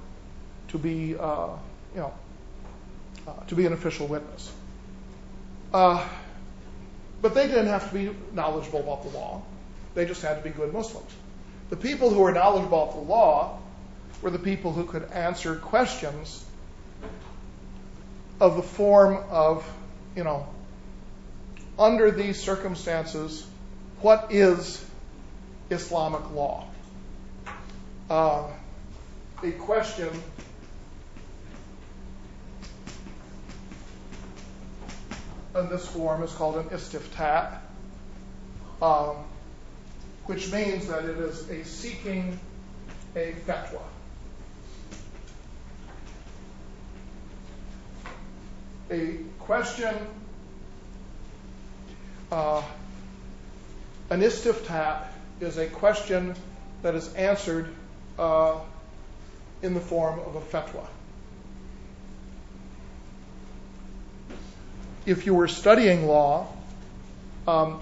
to 0.68 0.78
be, 0.78 1.16
uh, 1.16 1.48
you 1.94 2.00
know, 2.00 2.12
uh, 3.28 3.32
to 3.46 3.54
be 3.54 3.66
an 3.66 3.72
official 3.72 4.06
witness. 4.06 4.52
But 7.24 7.34
they 7.34 7.46
didn't 7.46 7.68
have 7.68 7.88
to 7.88 7.94
be 7.94 8.14
knowledgeable 8.32 8.80
about 8.80 9.02
the 9.04 9.08
law. 9.18 9.40
They 9.94 10.04
just 10.04 10.20
had 10.20 10.34
to 10.34 10.42
be 10.42 10.50
good 10.50 10.74
Muslims. 10.74 11.10
The 11.70 11.76
people 11.76 12.10
who 12.10 12.20
were 12.20 12.32
knowledgeable 12.32 12.82
about 12.82 12.94
the 12.96 13.00
law 13.00 13.58
were 14.20 14.30
the 14.30 14.38
people 14.38 14.74
who 14.74 14.84
could 14.84 15.04
answer 15.10 15.56
questions 15.56 16.44
of 18.40 18.56
the 18.56 18.62
form 18.62 19.24
of, 19.30 19.66
you 20.14 20.22
know, 20.22 20.46
under 21.78 22.10
these 22.10 22.40
circumstances, 22.40 23.46
what 24.00 24.28
is 24.30 24.84
Islamic 25.70 26.30
law? 26.32 26.66
Uh, 28.08 28.44
a 29.42 29.50
question 29.52 30.10
in 35.54 35.68
this 35.68 35.86
form 35.86 36.22
is 36.22 36.32
called 36.32 36.56
an 36.56 36.64
istiftat, 36.64 37.58
um, 38.82 39.16
which 40.26 40.52
means 40.52 40.88
that 40.88 41.04
it 41.04 41.18
is 41.18 41.48
a 41.48 41.64
seeking 41.64 42.38
a 43.16 43.32
fatwa. 43.46 43.80
A 48.90 49.18
question, 49.38 49.94
an 54.10 54.20
istiftat 54.20 55.06
is 55.40 55.58
a 55.58 55.66
question 55.66 56.34
that 56.82 56.94
is 56.94 57.12
answered 57.14 57.68
uh, 58.18 58.58
in 59.62 59.74
the 59.74 59.80
form 59.80 60.20
of 60.20 60.36
a 60.36 60.40
fatwa. 60.40 60.86
If 65.06 65.26
you 65.26 65.34
were 65.34 65.48
studying 65.48 66.06
law, 66.06 66.46
um, 67.46 67.80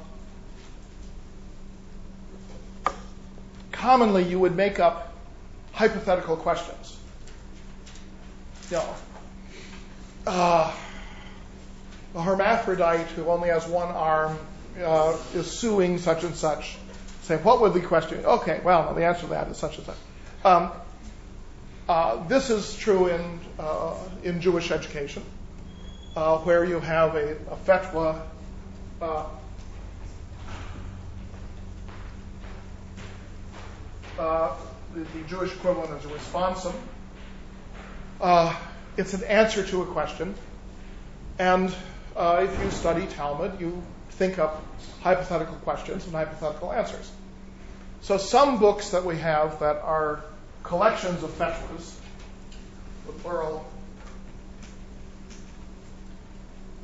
commonly 3.70 4.24
you 4.24 4.38
would 4.38 4.56
make 4.56 4.80
up 4.80 5.12
hypothetical 5.72 6.36
questions. 6.36 6.98
A 12.14 12.22
hermaphrodite 12.22 13.08
who 13.08 13.26
only 13.26 13.48
has 13.48 13.66
one 13.66 13.88
arm 13.88 14.38
uh, 14.82 15.16
is 15.34 15.50
suing 15.50 15.98
such 15.98 16.24
and 16.24 16.34
such. 16.34 16.76
Say, 17.22 17.36
what 17.36 17.60
would 17.60 17.72
the 17.72 17.80
question? 17.80 18.24
Okay, 18.24 18.60
well, 18.64 18.94
the 18.94 19.04
answer 19.04 19.22
to 19.22 19.26
that 19.28 19.48
is 19.48 19.56
such 19.56 19.78
and 19.78 19.86
such. 19.86 19.96
Um, 20.44 20.72
uh, 21.88 22.26
this 22.28 22.50
is 22.50 22.76
true 22.76 23.08
in 23.08 23.40
uh, 23.58 23.94
in 24.22 24.40
Jewish 24.40 24.70
education, 24.70 25.22
uh, 26.16 26.38
where 26.38 26.64
you 26.64 26.80
have 26.80 27.14
a, 27.16 27.36
a. 27.50 28.22
Uh, 29.00 29.26
uh, 34.18 34.54
the, 34.94 35.00
the, 35.00 35.28
Jewish 35.28 35.52
equivalent 35.52 35.90
is 35.98 36.04
a 36.04 36.08
responsum. 36.08 36.74
It's 38.96 39.14
an 39.14 39.24
answer 39.24 39.66
to 39.66 39.82
a 39.82 39.86
question, 39.86 40.34
and 41.38 41.74
if 42.16 42.62
you 42.62 42.70
study 42.70 43.06
Talmud, 43.06 43.60
you 43.60 43.82
think 44.10 44.38
up 44.38 44.62
hypothetical 45.00 45.56
questions 45.56 46.04
and 46.06 46.14
hypothetical 46.14 46.72
answers. 46.72 47.10
So 48.02 48.18
some 48.18 48.58
books 48.58 48.90
that 48.90 49.04
we 49.04 49.18
have 49.18 49.60
that 49.60 49.76
are 49.76 50.24
collections 50.62 51.22
of 51.22 51.30
fatwas, 51.30 51.94
the 53.06 53.12
plural 53.12 53.64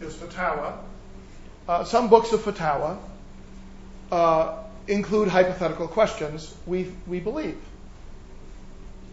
is 0.01 0.15
fatawa. 0.15 0.79
Uh, 1.69 1.85
some 1.85 2.09
books 2.09 2.33
of 2.33 2.41
fatawa 2.41 2.99
uh, 4.11 4.63
include 4.87 5.29
hypothetical 5.29 5.89
questions, 5.89 6.55
we, 6.67 6.93
we 7.07 7.21
believe. 7.21 7.61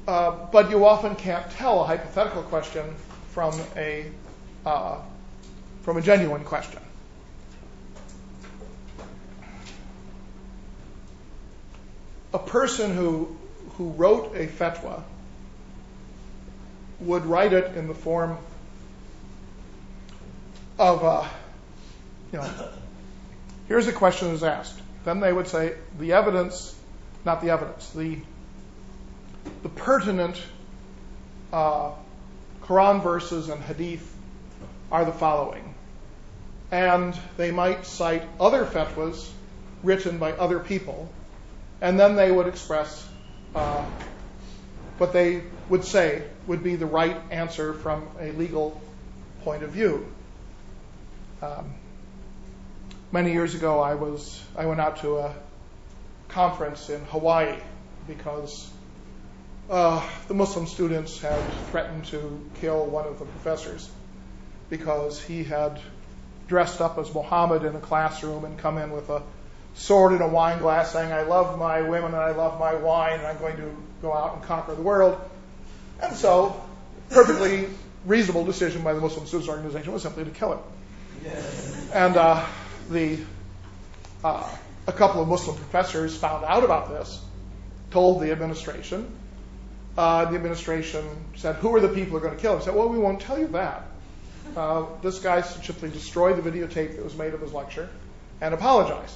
Uh, 0.08 0.32
but 0.52 0.70
you 0.70 0.86
often 0.86 1.16
can't 1.16 1.50
tell 1.52 1.82
a 1.82 1.86
hypothetical 1.86 2.44
question 2.44 2.86
from 3.32 3.60
a, 3.76 4.06
uh, 4.66 5.00
from 5.86 5.96
a 5.98 6.02
genuine 6.02 6.44
question. 6.44 6.82
a 12.36 12.40
person 12.40 12.94
who, 12.94 13.34
who 13.78 13.92
wrote 13.92 14.36
a 14.36 14.46
fatwa 14.46 15.02
would 17.00 17.26
write 17.26 17.54
it 17.54 17.78
in 17.78 17.88
the 17.88 17.94
form 17.94 18.38
of, 20.78 21.04
uh, 21.04 21.26
you 22.34 22.40
know, 22.40 22.50
here's 23.70 23.88
a 23.88 23.94
question 23.94 24.32
that's 24.32 24.44
asked. 24.44 24.82
Then 25.06 25.22
they 25.22 25.32
would 25.32 25.48
say 25.48 25.76
the 25.98 26.12
evidence, 26.12 26.78
not 27.24 27.42
the 27.42 27.52
evidence, 27.52 27.90
the, 27.92 28.18
the 29.64 29.70
pertinent 29.70 30.42
uh, 31.54 31.92
Quran 32.64 33.02
verses 33.02 33.48
and 33.48 33.62
hadith 33.62 34.14
are 34.92 35.06
the 35.06 35.14
following. 35.14 35.75
And 36.76 37.18
they 37.38 37.52
might 37.52 37.86
cite 37.86 38.28
other 38.40 38.66
fatwas 38.66 39.30
written 39.84 40.18
by 40.18 40.34
other 40.34 40.60
people 40.60 41.10
and 41.82 42.00
then 42.00 42.16
they 42.16 42.32
would 42.32 42.48
express 42.48 43.08
uh, 43.54 43.86
what 44.98 45.14
they 45.14 45.44
would 45.70 45.84
say 45.84 46.24
would 46.48 46.64
be 46.64 46.76
the 46.76 46.86
right 46.86 47.18
answer 47.32 47.74
from 47.74 48.08
a 48.20 48.32
legal 48.32 48.82
point 49.44 49.64
of 49.64 49.72
view. 49.72 50.12
Um, 51.42 51.74
many 53.12 53.34
years 53.34 53.56
ago, 53.56 53.80
I 53.80 53.96
was 53.96 54.42
I 54.56 54.66
went 54.66 54.80
out 54.80 54.98
to 55.02 55.18
a 55.18 55.36
conference 56.30 56.90
in 56.90 57.02
Hawaii 57.06 57.60
because 58.08 58.70
uh, 59.70 60.08
the 60.28 60.34
Muslim 60.34 60.68
students 60.68 61.20
had 61.20 61.42
threatened 61.72 62.06
to 62.06 62.50
kill 62.62 62.86
one 62.86 63.06
of 63.06 63.20
the 63.20 63.26
professors 63.26 63.90
because 64.70 65.22
he 65.22 65.44
had 65.44 65.80
dressed 66.48 66.82
up 66.82 66.98
as 66.98 67.14
Muhammad 67.14 67.64
in 67.64 67.76
a 67.76 67.80
classroom 67.80 68.46
and 68.46 68.58
come 68.58 68.78
in 68.78 68.92
with 68.92 69.10
a 69.10 69.22
sword 69.74 70.14
in 70.14 70.22
a 70.22 70.28
wine 70.28 70.60
glass 70.60 70.92
saying, 70.92 71.12
I 71.12 71.24
love 71.24 71.58
my 71.60 71.82
women 71.82 72.14
and 72.14 72.22
I 72.22 72.32
love 72.32 72.60
my 72.60 72.76
wine 72.76 73.20
and 73.20 73.28
I'm 73.28 73.38
going 73.38 73.58
to 73.58 73.76
go 74.02 74.14
out 74.14 74.36
and 74.36 74.44
conquer 74.44 74.76
the 74.76 74.82
world. 74.82 75.20
And 76.02 76.16
so, 76.16 76.62
perfectly 77.10 77.70
reasonable 78.06 78.46
decision 78.46 78.84
by 78.84 78.94
the 78.94 79.02
Muslim 79.02 79.26
Students 79.26 79.50
Organization 79.50 79.92
was 79.92 80.04
simply 80.04 80.26
to 80.26 80.32
kill 80.32 80.54
him. 80.54 80.60
Yes. 81.24 81.92
And 81.94 82.18
uh, 82.18 82.46
the 82.90 83.20
uh, 84.24 84.50
a 84.88 84.92
couple 84.92 85.22
of 85.22 85.28
Muslim 85.28 85.56
professors 85.56 86.16
found 86.16 86.46
out 86.46 86.64
about 86.64 86.90
this, 86.90 87.24
told 87.92 88.22
the 88.22 88.32
administration. 88.32 89.12
Uh, 89.98 90.26
the 90.26 90.36
administration 90.36 91.06
said, 91.36 91.56
"Who 91.56 91.74
are 91.76 91.80
the 91.80 91.90
people 91.90 92.12
who 92.12 92.18
are 92.18 92.22
going 92.28 92.36
to 92.36 92.42
kill 92.42 92.56
him?" 92.56 92.62
said, 92.62 92.76
"Well, 92.76 92.90
we 92.90 92.98
won't 92.98 93.22
tell 93.22 93.40
you 93.40 93.48
that. 93.48 93.84
Uh, 94.56 94.86
this 95.02 95.20
guy 95.20 95.42
simply 95.42 95.90
destroy 95.90 96.34
the 96.34 96.50
videotape 96.50 96.96
that 96.96 97.04
was 97.04 97.16
made 97.16 97.34
of 97.34 97.42
his 97.42 97.54
lecture 97.54 97.90
and 98.42 98.54
apologize. 98.54 99.16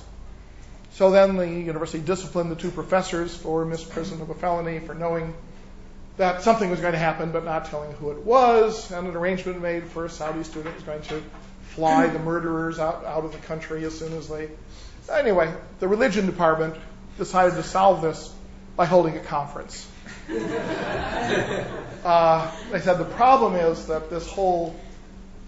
So 0.92 1.12
then 1.12 1.38
the 1.38 1.48
university 1.48 2.04
disciplined 2.04 2.52
the 2.52 2.56
two 2.56 2.72
professors 2.72 3.36
for 3.36 3.66
misprision 3.66 4.22
of 4.22 4.30
a 4.30 4.36
felony 4.36 4.80
for 4.80 4.94
knowing 4.94 5.34
that 6.18 6.42
something 6.42 6.70
was 6.70 6.82
going 6.82 6.94
to 6.94 7.00
happen 7.00 7.32
but 7.32 7.46
not 7.46 7.66
telling 7.66 7.94
who 7.94 8.12
it 8.12 8.20
was, 8.20 8.92
and 8.92 9.08
an 9.08 9.16
arrangement 9.16 9.62
made 9.62 9.86
for 9.86 10.06
a 10.06 10.10
Saudi 10.10 10.44
student 10.44 10.76
was 10.76 10.84
going 10.84 11.02
to 11.04 11.24
fly 11.62 12.08
the 12.08 12.20
murderers 12.20 12.78
out, 12.80 13.06
out 13.06 13.24
of 13.24 13.32
the 13.32 13.38
country 13.40 13.86
as 13.86 13.98
soon 13.98 14.12
as 14.18 14.28
they. 14.28 14.50
Anyway, 15.10 15.54
the 15.80 15.88
religion 15.88 16.26
department 16.26 16.76
decided 17.18 17.56
to 17.56 17.64
solve 17.64 18.02
this 18.02 18.34
by 18.76 18.86
holding 18.86 19.16
a 19.16 19.22
conference. 19.22 19.88
uh, 22.04 22.52
they 22.72 22.80
said 22.80 22.96
the 22.96 23.10
problem 23.16 23.56
is 23.56 23.88
that 23.88 24.10
this 24.10 24.28
whole 24.28 24.76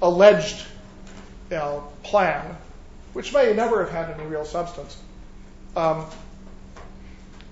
alleged 0.02 0.66
plan, 2.04 2.56
which 3.14 3.34
may 3.34 3.54
never 3.54 3.86
have 3.86 3.91
had 3.91 4.20
any 4.20 4.28
real 4.28 4.45
substance, 4.45 4.97
um, 5.76 6.06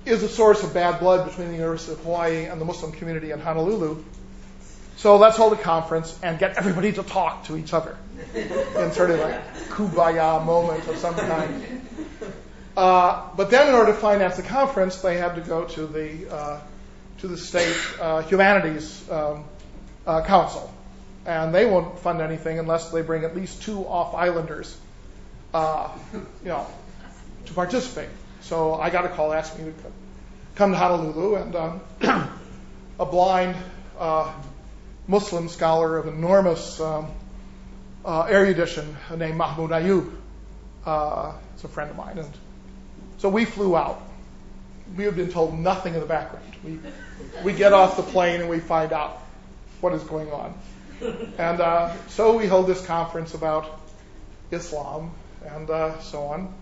is 0.06 0.24
a 0.24 0.30
source 0.30 0.64
of 0.64 0.74
bad 0.74 1.00
blood 1.00 1.28
between 1.28 1.50
the 1.50 1.56
University 1.56 1.91
of 1.91 2.00
Hawaii 2.00 2.45
and 2.45 2.60
the 2.60 2.66
Muslim 2.66 2.91
community 2.91 3.32
in 3.32 3.39
Honolulu. 3.39 4.04
So 4.97 5.18
let's 5.18 5.38
hold 5.38 5.54
a 5.54 5.58
conference 5.58 6.18
and 6.24 6.39
get 6.39 6.58
everybody 6.58 6.91
to 6.93 7.04
talk 7.04 7.45
to 7.45 7.56
each 7.56 7.74
other 7.74 7.97
in 8.36 8.91
sort 8.91 9.12
of 9.12 9.20
a 9.20 9.41
kumbaya 9.70 10.43
moment 10.43 10.86
of 10.88 10.97
some 10.97 11.16
kind. 11.16 11.82
Uh, 12.76 13.30
but 13.36 13.50
then, 13.50 13.68
in 13.70 13.74
order 13.74 13.91
to 13.91 13.97
finance 13.97 14.38
the 14.38 14.43
conference, 14.43 14.97
they 15.02 15.18
had 15.18 15.36
to 15.36 15.41
go 15.41 15.66
to 15.66 15.88
the 15.88 16.34
uh, 16.34 16.60
to 17.20 17.28
the 17.28 17.38
state 17.38 17.78
uh, 18.00 18.22
humanities 18.24 19.10
um, 19.10 19.43
uh, 20.08 20.24
council, 20.24 20.74
and 21.30 21.53
they 21.53 21.63
won't 21.63 21.99
fund 21.99 22.21
anything 22.21 22.57
unless 22.57 22.89
they 22.89 23.03
bring 23.03 23.23
at 23.23 23.36
least 23.36 23.61
two 23.61 23.86
off-islanders, 23.86 24.75
uh, 25.53 25.89
you 26.13 26.49
know, 26.49 26.65
to 27.45 27.53
participate. 27.53 28.09
So 28.41 28.73
I 28.73 28.89
got 28.89 29.05
a 29.05 29.09
call 29.09 29.32
asking 29.32 29.67
me 29.67 29.73
to 29.73 29.91
come 30.55 30.71
to 30.71 30.77
Honolulu, 30.77 31.36
and 31.36 31.55
um, 31.55 31.82
a 32.99 33.05
blind 33.05 33.55
uh, 33.99 34.34
Muslim 35.07 35.49
scholar 35.49 35.99
of 35.99 36.07
enormous 36.07 36.80
um, 36.80 37.11
uh, 38.03 38.25
erudition 38.27 38.97
named 39.15 39.38
Mahmoud 39.38 39.69
Ayoub 39.69 40.11
uh, 40.88 41.34
is 41.55 41.63
a 41.63 41.67
friend 41.67 41.91
of 41.91 41.95
mine, 41.95 42.17
and 42.17 42.32
so 43.19 43.30
we 43.30 43.45
flew 43.45 43.77
out. 43.77 44.01
We 44.97 45.03
had 45.03 45.15
been 45.15 45.32
told 45.32 45.59
nothing 45.59 45.93
in 45.93 45.99
the 45.99 46.07
background. 46.07 46.45
We 46.63 46.80
we 47.43 47.53
get 47.53 47.71
off 47.71 47.97
the 47.97 48.03
plane 48.03 48.41
and 48.41 48.49
we 48.49 48.59
find 48.59 48.91
out 48.91 49.19
what 49.82 49.93
is 49.93 50.03
going 50.03 50.32
on, 50.32 50.55
and 51.38 51.62
uh, 51.62 51.93
so 52.08 52.38
we 52.38 52.47
hold 52.47 52.68
this 52.68 52.86
conference 52.86 53.34
about 53.34 53.80
Islam 54.52 55.12
and 55.45 55.70
uh, 55.70 56.00
so 56.00 56.24
on. 56.24 56.54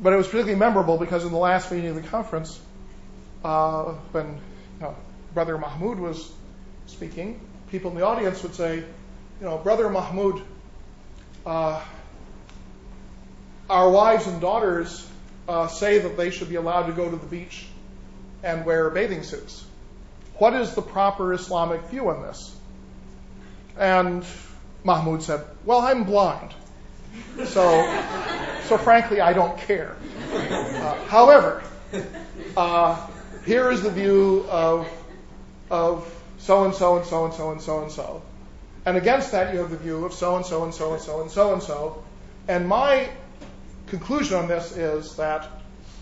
But 0.00 0.12
it 0.12 0.16
was 0.16 0.26
particularly 0.26 0.58
memorable 0.58 0.98
because 0.98 1.24
in 1.24 1.32
the 1.32 1.38
last 1.38 1.72
meeting 1.72 1.90
of 1.90 1.96
the 1.96 2.08
conference, 2.08 2.60
uh, 3.44 3.94
when 4.12 4.26
you 4.26 4.80
know, 4.80 4.96
Brother 5.34 5.58
Mahmoud 5.58 5.98
was 5.98 6.30
speaking, 6.86 7.40
people 7.70 7.90
in 7.90 7.96
the 7.96 8.04
audience 8.04 8.42
would 8.42 8.54
say, 8.54 8.76
you 8.76 8.84
know, 9.40 9.58
Brother 9.58 9.88
Mahmoud, 9.88 10.42
uh, 11.44 11.82
our 13.68 13.90
wives 13.90 14.26
and 14.26 14.40
daughters 14.40 15.08
uh, 15.48 15.66
say 15.66 15.98
that 15.98 16.16
they 16.16 16.30
should 16.30 16.48
be 16.48 16.56
allowed 16.56 16.86
to 16.86 16.92
go 16.92 17.10
to 17.10 17.16
the 17.16 17.26
beach 17.26 17.66
and 18.42 18.64
wear 18.64 18.90
bathing 18.90 19.22
suits. 19.22 19.64
What 20.38 20.54
is 20.54 20.74
the 20.74 20.82
proper 20.82 21.32
Islamic 21.32 21.82
view 21.86 22.10
on 22.10 22.22
this? 22.22 22.55
And 23.78 24.24
Mahmoud 24.84 25.22
said, 25.22 25.44
Well, 25.64 25.80
I'm 25.80 26.04
blind. 26.04 26.54
So, 27.44 28.02
so 28.64 28.78
frankly, 28.78 29.20
I 29.20 29.32
don't 29.32 29.58
care. 29.58 29.96
Uh, 30.32 30.94
however, 31.06 31.62
uh, 32.56 33.06
here 33.44 33.70
is 33.70 33.82
the 33.82 33.90
view 33.90 34.46
of, 34.48 34.88
of 35.70 36.12
so 36.38 36.64
and 36.64 36.74
so 36.74 36.96
and 36.96 37.06
so 37.06 37.24
and 37.24 37.34
so 37.34 37.50
and 37.52 37.60
so 37.60 37.82
and 37.82 37.92
so. 37.92 38.22
And 38.86 38.96
against 38.96 39.32
that, 39.32 39.52
you 39.52 39.60
have 39.60 39.70
the 39.70 39.76
view 39.76 40.04
of 40.04 40.12
so 40.12 40.36
and 40.36 40.46
so 40.46 40.64
and 40.64 40.72
so 40.72 40.92
and 40.92 41.02
so 41.02 41.22
and 41.22 41.30
so 41.30 41.52
and 41.52 41.62
so. 41.62 42.04
And 42.48 42.68
my 42.68 43.08
conclusion 43.88 44.36
on 44.36 44.48
this 44.48 44.76
is 44.76 45.16
that 45.16 45.48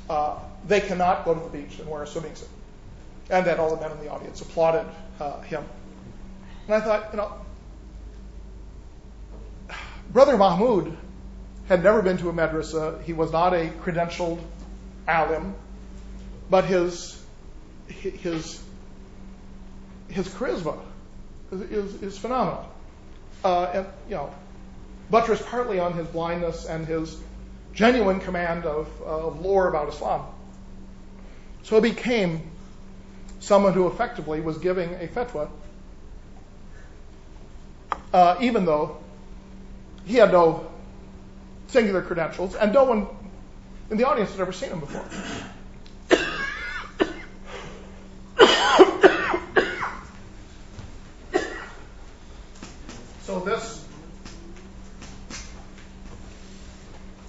uh, 0.09 0.39
they 0.67 0.81
cannot 0.81 1.25
go 1.25 1.35
to 1.35 1.41
the 1.41 1.49
beach 1.49 1.79
and 1.79 1.89
wear 1.89 2.03
a 2.03 2.07
swimming 2.07 2.35
suit. 2.35 2.49
And 3.31 3.47
that 3.47 3.59
all 3.59 3.75
the 3.75 3.81
men 3.81 3.91
in 3.93 4.05
the 4.05 4.11
audience 4.11 4.43
applauded 4.43 4.87
uh, 5.19 5.41
him. 5.41 5.65
And 6.67 6.75
I 6.75 6.81
thought, 6.81 7.09
you 7.13 7.17
know, 7.17 7.33
Brother 10.13 10.37
Mahmoud 10.37 10.97
had 11.69 11.83
never 11.83 12.03
been 12.03 12.19
to 12.19 12.29
a 12.29 12.33
madrasa. 12.33 13.03
He 13.03 13.13
was 13.13 13.33
not 13.33 13.55
a 13.55 13.71
credentialed 13.83 14.41
alim, 15.09 15.55
but 16.51 16.65
his 16.65 17.21
his 17.89 18.63
his 20.09 20.29
charisma 20.29 20.79
is, 21.51 22.03
is, 22.03 22.19
phenomenal. 22.19 22.69
Uh, 23.43 23.65
and 23.75 23.87
you 24.09 24.15
know, 24.15 24.33
buttressed 25.11 25.45
partly 25.47 25.79
on 25.79 25.93
his 25.93 26.07
blindness 26.09 26.67
and 26.67 26.87
his 26.87 27.19
genuine 27.73 28.21
command 28.21 28.65
of, 28.65 28.89
of 29.03 29.41
lore 29.41 29.69
about 29.69 29.89
Islam. 29.89 30.27
So 31.65 31.81
he 31.81 31.91
became 31.91 32.43
someone 33.41 33.73
who 33.73 33.87
effectively 33.87 34.41
was 34.41 34.59
giving 34.59 34.95
a 34.95 35.09
fatwa, 35.09 35.49
uh, 38.13 38.37
even 38.41 38.65
though 38.65 38.99
he 40.05 40.17
had 40.17 40.33
no 40.33 40.71
singular 41.69 42.03
credentials, 42.03 42.55
and 42.55 42.73
no 42.73 42.85
one 42.85 43.07
in 43.91 43.97
the 43.97 44.07
audience 44.07 44.31
had 44.33 44.41
ever 44.41 44.53
seen 44.53 44.71
him 44.71 44.81
before. 44.81 45.05
so 53.23 53.41
this 53.41 53.85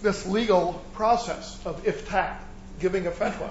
this 0.02 0.26
legal 0.28 0.74
process 0.94 1.60
of 1.66 1.84
ifta, 1.84 2.38
giving 2.80 3.08
a 3.08 3.12
fatwa, 3.12 3.50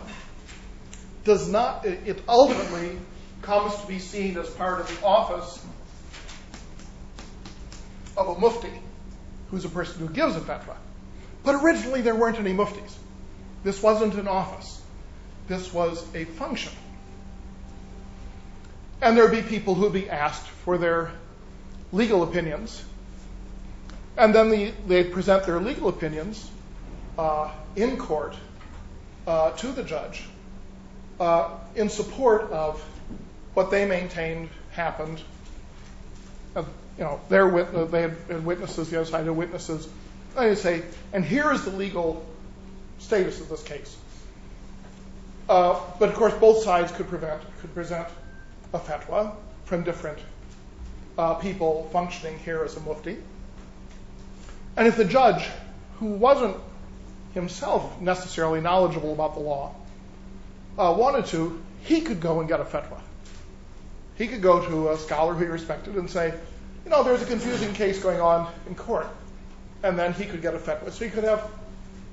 does 1.24 1.48
not 1.48 1.84
it 1.84 2.22
ultimately 2.28 2.96
comes 3.42 3.74
to 3.80 3.86
be 3.86 3.98
seen 3.98 4.38
as 4.38 4.48
part 4.50 4.80
of 4.80 4.88
the 4.88 5.04
office 5.04 5.64
of 8.16 8.28
a 8.28 8.38
mufti, 8.38 8.70
who's 9.55 9.64
a 9.64 9.68
person 9.68 10.05
who 10.05 10.12
gives 10.12 10.34
a 10.34 10.40
fatwa. 10.40 10.74
But 11.44 11.62
originally 11.62 12.00
there 12.00 12.14
weren't 12.14 12.38
any 12.40 12.52
muftis. 12.52 12.92
This 13.62 13.80
wasn't 13.80 14.14
an 14.14 14.26
office. 14.26 14.82
This 15.46 15.72
was 15.72 16.05
a 16.14 16.24
function. 16.24 16.72
And 19.00 19.16
there'd 19.16 19.30
be 19.30 19.42
people 19.42 19.74
who'd 19.74 19.92
be 19.92 20.11
asked 20.11 20.46
for 20.64 20.76
their 20.76 21.12
legal 21.92 22.24
opinions. 22.24 22.82
And 24.16 24.34
then 24.34 24.50
the, 24.50 24.72
they'd 24.88 25.12
present 25.12 25.44
their 25.44 25.61
legal 25.61 25.88
opinions 25.88 26.50
uh, 27.16 27.52
in 27.76 27.96
court 27.96 28.34
uh, 29.26 29.52
to 29.52 29.68
the 29.68 29.84
judge 29.84 30.24
uh, 31.20 31.50
in 31.76 31.90
support 31.90 32.50
of 32.50 32.82
what 33.55 33.70
they 33.70 33.86
maintained 33.86 34.48
happened. 34.72 35.20
You 36.99 37.05
know, 37.05 37.20
their 37.28 37.49
witness, 37.49 37.90
they 37.90 38.03
had 38.03 38.45
witnesses, 38.45 38.90
the 38.90 39.01
other 39.01 39.11
side 39.11 39.26
had 39.26 39.36
witnesses 39.36 39.88
I 40.36 40.55
say, 40.55 40.82
and 41.12 41.24
here 41.24 41.53
is 41.53 41.64
the 41.64 41.70
legal 41.70 42.24
status 42.99 43.40
of 43.40 43.49
this 43.49 43.62
case. 43.62 43.97
Uh, 45.49 45.78
but 45.99 46.09
of 46.09 46.14
course, 46.16 46.34
both 46.34 46.64
sides 46.64 46.90
could, 46.90 47.09
prevent, 47.09 47.42
could 47.61 47.74
present 47.74 48.09
a 48.72 48.78
fatwa 48.78 49.34
from 49.64 49.84
different 49.84 50.18
uh, 51.16 51.34
people 51.34 51.88
functioning 51.92 52.38
here 52.40 52.64
as 52.64 52.76
a 52.76 52.80
mufti. 52.80 53.16
And 54.76 54.88
if 54.88 54.97
the 54.97 55.05
judge, 55.05 55.47
who 56.01 56.07
wasn't 56.07 56.57
himself 57.34 58.01
necessarily 58.01 58.61
knowledgeable 58.61 59.12
about 59.12 59.34
the 59.34 59.40
law, 59.40 59.74
uh, 60.78 60.95
wanted 60.99 61.26
to, 61.26 61.62
he 61.82 62.01
could 62.01 62.20
go 62.20 62.40
and 62.40 62.49
get 62.49 62.59
a 62.59 62.64
fatwa. 62.64 63.01
He 64.16 64.26
could 64.26 64.42
go 64.42 64.64
to 64.66 64.90
a 64.90 64.99
scholar 64.99 65.34
who 65.34 65.45
he 65.45 65.51
respected 65.51 65.95
and 65.95 66.11
say, 66.11 66.34
you 66.85 66.91
know, 66.91 67.03
there's 67.03 67.22
a 67.22 67.26
confusing 67.26 67.72
case 67.72 67.99
going 67.99 68.20
on 68.20 68.53
in 68.66 68.74
court 68.74 69.09
and 69.85 69.99
then 69.99 70.14
he 70.14 70.24
could 70.24 70.43
get 70.43 70.55
a 70.55 70.59
fatwa. 70.59 70.91
So 70.91 71.05
he 71.05 71.11
could 71.11 71.24
have 71.24 71.51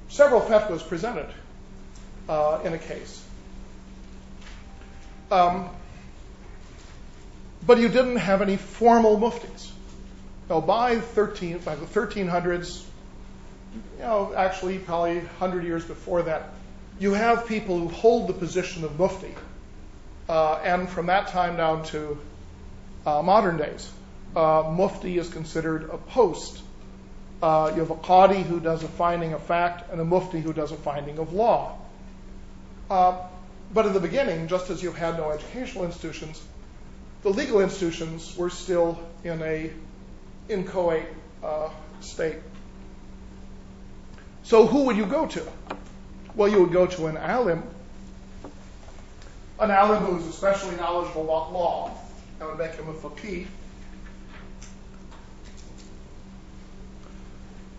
several 0.10 0.42
fatwas 0.42 0.86
presented 0.86 1.28
uh, 2.28 2.60
in 2.66 2.74
a 2.74 2.78
case. 2.78 3.24
Um, 5.32 5.70
but 7.66 7.78
you 7.78 7.88
didn't 7.88 8.18
have 8.18 8.42
any 8.42 8.58
formal 8.58 9.18
muftis. 9.18 9.72
Now, 10.50 10.60
by, 10.60 11.00
13, 11.00 11.60
by 11.60 11.76
the 11.76 11.86
1300s, 11.86 12.84
you 13.74 13.82
know, 14.00 14.34
actually 14.36 14.80
probably 14.80 15.20
100 15.20 15.64
years 15.64 15.86
before 15.86 16.24
that, 16.24 16.50
you 17.00 17.14
have 17.14 17.48
people 17.48 17.80
who 17.80 17.88
hold 17.88 18.28
the 18.28 18.34
position 18.34 18.84
of 18.84 19.00
mufti. 19.00 19.34
Uh, 20.28 20.56
and 20.56 20.90
from 20.90 21.06
that 21.06 21.30
time 21.30 21.56
down 21.56 21.84
to 21.86 22.18
uh, 23.06 23.22
modern 23.22 23.56
days, 23.56 23.90
mufti 24.36 25.18
is 25.18 25.30
considered 25.30 25.90
a 25.90 25.98
post. 25.98 26.62
Uh, 27.42 27.72
you 27.74 27.80
have 27.80 27.90
a 27.90 27.96
qadi 27.96 28.44
who 28.44 28.60
does 28.60 28.84
a 28.84 28.88
finding 28.88 29.34
of 29.34 29.42
fact 29.44 29.92
and 29.92 30.00
a 30.00 30.06
mufti 30.06 30.40
who 30.40 30.54
does 30.54 30.72
a 30.72 30.76
finding 30.78 31.18
of 31.18 31.34
law. 31.34 31.78
Uh, 32.90 33.18
but 33.74 33.86
in 33.86 33.94
the 33.94 34.00
beginning, 34.00 34.48
just 34.48 34.70
as 34.70 34.84
you 34.84 34.92
had 34.92 35.18
no 35.18 35.32
educational 35.32 35.86
institutions, 35.86 36.42
the 37.24 37.30
legal 37.30 37.62
institutions 37.62 38.36
were 38.38 38.50
still 38.50 39.00
in 39.24 39.42
a 39.42 39.72
inchoate 40.50 41.08
uh, 41.44 41.70
state. 42.02 42.38
So 44.44 44.68
who 44.68 44.86
would 44.86 44.98
you 44.98 45.06
go 45.06 45.28
to? 45.28 45.46
Well, 46.36 46.50
you 46.50 46.62
would 46.62 46.74
go 46.74 46.88
to 46.88 47.08
an 47.08 47.18
alim, 47.18 47.64
an 49.60 49.72
alim 49.72 50.04
who 50.04 50.18
is 50.18 50.28
especially 50.28 50.76
knowledgeable 50.76 51.24
about 51.24 51.54
law. 51.54 51.92
That 52.40 52.48
would 52.48 52.58
make 52.58 52.74
him 52.74 52.90
a 52.90 52.94
faqih. 52.94 53.46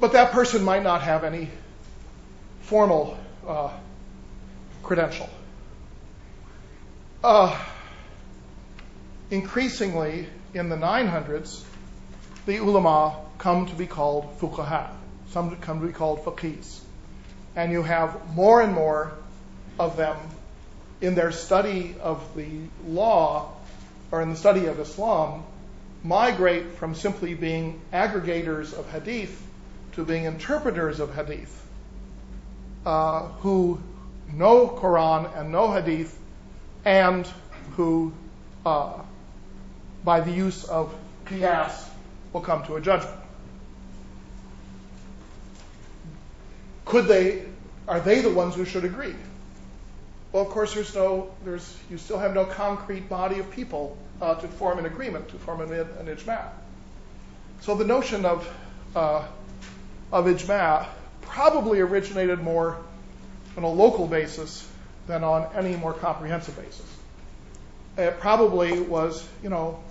But 0.03 0.14
that 0.14 0.32
person 0.32 0.64
might 0.64 0.82
not 0.82 1.03
have 1.03 1.22
any 1.22 1.48
formal 2.62 3.16
uh, 3.46 3.70
credential. 4.82 5.30
Uh, 7.22 7.57
increasingly, 9.30 10.26
in 10.55 10.68
the 10.70 10.74
900s, 10.74 11.62
the 12.46 12.57
ulama 12.57 13.16
come 13.38 13.66
to 13.66 13.76
be 13.76 13.86
called 13.86 14.40
fuqaha, 14.40 14.88
some 15.30 15.55
come 15.59 15.80
to 15.80 15.86
be 15.86 15.92
called 15.92 16.24
faqihs. 16.24 16.80
And 17.55 17.70
you 17.70 17.84
have 17.84 18.34
more 18.34 18.61
and 18.61 18.74
more 18.74 19.12
of 19.78 19.96
them 19.96 20.16
in 21.00 21.14
their 21.14 21.30
study 21.30 21.94
of 22.00 22.20
the 22.34 22.48
law 22.88 23.53
or 24.11 24.20
in 24.20 24.30
the 24.30 24.36
study 24.36 24.66
of 24.66 24.80
Islam 24.80 25.44
migrate 26.03 26.72
from 26.72 26.96
simply 26.96 27.34
being 27.34 27.80
aggregators 27.92 28.76
of 28.76 28.90
hadith 28.90 29.50
to 29.93 30.05
being 30.05 30.24
interpreters 30.24 31.01
of 31.01 31.14
hadith 31.14 31.66
uh, 32.86 33.22
who 33.40 33.80
know 34.32 34.68
Quran 34.68 35.36
and 35.38 35.53
know 35.53 35.72
hadith 35.72 36.18
and 36.84 37.26
who, 37.76 38.12
uh, 38.66 38.95
by 40.05 40.20
the 40.20 40.32
use 40.32 40.64
of 40.64 40.95
qiyas, 41.26 41.88
will 42.32 42.40
come 42.40 42.64
to 42.64 42.76
a 42.76 42.80
judgment. 42.80 43.18
Could 46.84 47.07
they, 47.07 47.45
are 47.86 48.01
they 48.01 48.20
the 48.20 48.30
ones 48.30 48.55
who 48.55 48.64
should 48.64 48.84
agree? 48.84 49.14
Well, 50.32 50.43
of 50.43 50.49
course, 50.49 50.74
there's 50.74 50.95
no, 50.95 51.30
there's, 51.45 51.76
you 51.90 51.99
still 51.99 52.18
have 52.18 52.34
no 52.34 52.45
concrete 52.45 53.09
body 53.09 53.38
of 53.38 53.51
people 53.51 53.97
uh, 54.20 54.34
to 54.36 54.49
form 54.49 54.78
an 54.78 54.86
agreement, 54.86 55.28
to 55.28 55.36
form 55.36 55.61
an, 55.61 55.72
an 55.72 56.07
ijma. 56.07 56.49
So 57.61 57.74
the 57.74 57.84
notion 57.84 58.24
of, 58.24 58.49
uh, 58.97 59.24
of 60.12 60.26
ijma 60.26 60.86
probably 61.22 61.80
originated 61.80 62.40
more 62.40 62.76
on 63.56 63.64
a 63.64 63.68
local 63.68 64.06
basis 64.06 64.68
than 65.06 65.24
on 65.24 65.48
any 65.54 65.74
more 65.76 65.92
comprehensive 65.92 66.56
basis. 66.56 66.86
It 67.96 68.20
probably 68.20 68.80
was, 68.80 69.26
you 69.42 69.48
know, 69.48 69.82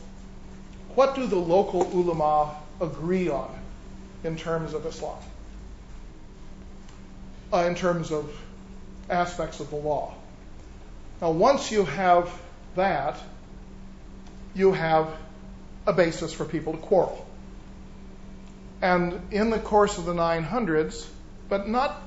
what 0.95 1.15
do 1.15 1.26
the 1.26 1.36
local 1.36 1.84
ulama 1.91 2.55
agree 2.80 3.30
on 3.30 3.53
in 4.24 4.38
terms 4.38 4.74
of 4.74 4.86
Islam? 4.86 5.17
Uh, 7.53 7.65
in 7.67 7.76
terms 7.76 8.11
of 8.11 8.32
aspects 9.09 9.59
of 9.59 9.69
the 9.69 9.76
law. 9.76 10.13
Now, 11.22 11.32
once 11.32 11.72
you 11.72 11.86
have 11.86 12.32
that, 12.76 13.17
you 14.55 14.72
have 14.72 15.15
a 15.86 15.93
basis 15.93 16.34
for 16.34 16.45
people 16.45 16.74
to 16.74 16.80
quarrel. 16.80 17.20
And 18.82 19.19
in 19.32 19.49
the 19.49 19.59
course 19.59 19.97
of 19.97 20.05
the 20.05 20.13
900s, 20.13 21.07
but 21.49 21.67
not 21.67 22.01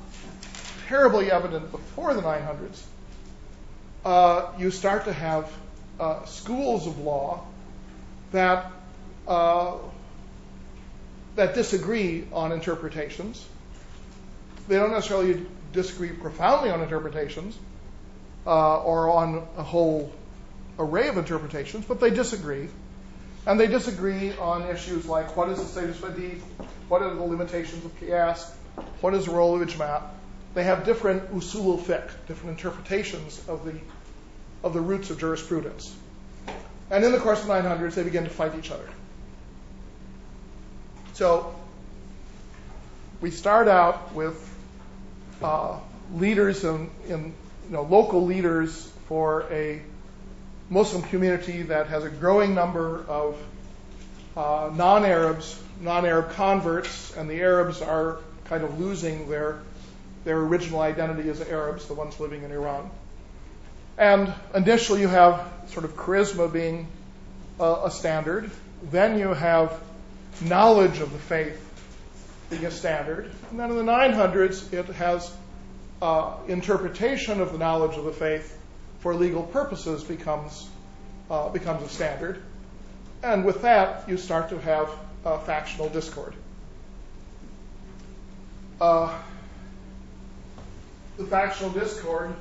terribly 0.88 1.30
evident 1.30 1.70
before 1.70 2.14
the 2.14 2.22
900s, 2.22 2.82
uh, 4.04 4.52
you 4.58 4.70
start 4.70 5.04
to 5.04 5.12
have 5.12 5.50
uh, 5.98 6.24
schools 6.24 6.86
of 6.86 6.98
law 6.98 7.44
that 8.32 8.70
uh, 9.28 9.76
that 11.36 11.54
disagree 11.54 12.26
on 12.32 12.52
interpretations. 12.52 13.44
They 14.68 14.76
don't 14.76 14.92
necessarily 14.92 15.46
disagree 15.72 16.10
profoundly 16.10 16.70
on 16.70 16.80
interpretations 16.80 17.58
uh, 18.46 18.82
or 18.82 19.10
on 19.10 19.46
a 19.56 19.62
whole 19.62 20.12
array 20.78 21.08
of 21.08 21.18
interpretations, 21.18 21.84
but 21.86 22.00
they 22.00 22.10
disagree. 22.10 22.68
And 23.46 23.60
they 23.60 23.66
disagree 23.66 24.36
on 24.36 24.68
issues 24.68 25.06
like 25.06 25.36
what 25.36 25.48
is 25.50 25.58
the 25.58 25.66
status 25.66 26.02
of 26.02 26.16
hadith, 26.16 26.42
what 26.88 27.02
are 27.02 27.14
the 27.14 27.22
limitations 27.22 27.84
of 27.84 27.98
qiyas, 28.00 28.50
what 29.00 29.14
is 29.14 29.26
the 29.26 29.32
role 29.32 29.60
of 29.60 29.68
ijma. 29.68 30.02
They 30.54 30.64
have 30.64 30.84
different 30.84 31.34
usul 31.34 31.80
fiqh, 31.80 32.10
different 32.26 32.58
interpretations 32.58 33.46
of 33.48 33.64
the 33.64 33.74
of 34.62 34.72
the 34.72 34.80
roots 34.80 35.10
of 35.10 35.18
jurisprudence. 35.18 35.94
And 36.90 37.04
in 37.04 37.12
the 37.12 37.18
course 37.18 37.40
of 37.42 37.48
the 37.48 37.52
900s, 37.52 37.94
they 37.94 38.02
begin 38.02 38.24
to 38.24 38.30
fight 38.30 38.54
each 38.58 38.70
other. 38.70 38.88
So 41.12 41.54
we 43.20 43.30
start 43.30 43.68
out 43.68 44.14
with 44.14 44.36
uh, 45.42 45.78
leaders 46.14 46.64
in 46.64 46.90
you 47.08 47.32
know, 47.68 47.82
local 47.82 48.24
leaders 48.24 48.90
for 49.06 49.46
a 49.50 49.82
Muslim 50.70 51.02
community 51.02 51.62
that 51.62 51.88
has 51.88 52.04
a 52.04 52.10
growing 52.10 52.54
number 52.54 53.04
of 53.08 53.36
uh, 54.36 54.70
non-Arabs, 54.74 55.60
non-Arab 55.80 56.32
converts, 56.32 57.14
and 57.16 57.28
the 57.28 57.40
Arabs 57.40 57.82
are 57.82 58.18
kind 58.46 58.64
of 58.64 58.80
losing 58.80 59.28
their 59.28 59.60
their 60.24 60.38
original 60.38 60.80
identity 60.80 61.28
as 61.28 61.40
Arabs, 61.42 61.86
the 61.86 61.94
ones 61.94 62.18
living 62.18 62.42
in 62.44 62.50
Iran. 62.50 62.90
And 63.98 64.32
initially, 64.54 65.02
you 65.02 65.08
have 65.08 65.46
sort 65.68 65.84
of 65.84 65.94
charisma 65.96 66.50
being 66.50 66.88
a, 67.60 67.82
a 67.84 67.90
standard. 67.90 68.50
Then 68.90 69.18
you 69.18 69.28
have 69.34 69.78
knowledge 70.40 71.00
of 71.00 71.12
the 71.12 71.18
faith 71.18 71.60
being 72.50 72.64
a 72.64 72.70
standard. 72.70 73.30
And 73.50 73.60
then 73.60 73.70
in 73.70 73.76
the 73.76 73.92
900s, 73.92 74.72
it 74.72 74.86
has 74.86 75.30
uh, 76.02 76.36
interpretation 76.48 77.40
of 77.40 77.52
the 77.52 77.58
knowledge 77.58 77.96
of 77.96 78.04
the 78.04 78.12
faith 78.12 78.58
for 79.04 79.14
legal 79.14 79.42
purposes 79.42 80.02
becomes 80.02 80.66
uh, 81.30 81.50
becomes 81.50 81.82
a 81.82 81.88
standard. 81.90 82.42
And 83.22 83.44
with 83.44 83.60
that, 83.60 84.08
you 84.08 84.16
start 84.16 84.48
to 84.48 84.58
have 84.58 84.88
uh, 85.26 85.36
factional 85.40 85.90
discord. 85.90 86.32
Uh, 88.80 89.14
the 91.18 91.24
factional 91.26 91.68
discord 91.68 92.34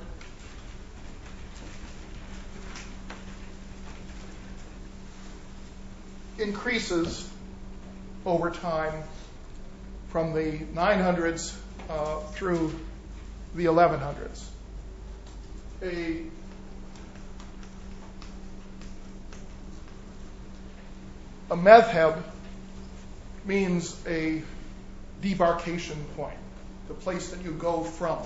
increases 6.40 7.30
over 8.26 8.52
time 8.52 9.04
from 10.08 10.32
the 10.32 10.60
900s 10.74 11.54
uh, 11.90 12.20
through 12.32 12.74
the 13.54 13.66
1100s. 13.66 14.46
A 15.82 16.24
a 21.54 21.56
madhab 21.56 22.24
means 23.46 23.96
a 24.08 24.42
debarkation 25.22 26.04
point, 26.16 26.38
the 26.88 26.96
place 26.96 27.30
that 27.30 27.44
you 27.44 27.52
go 27.52 27.84
from. 27.84 28.18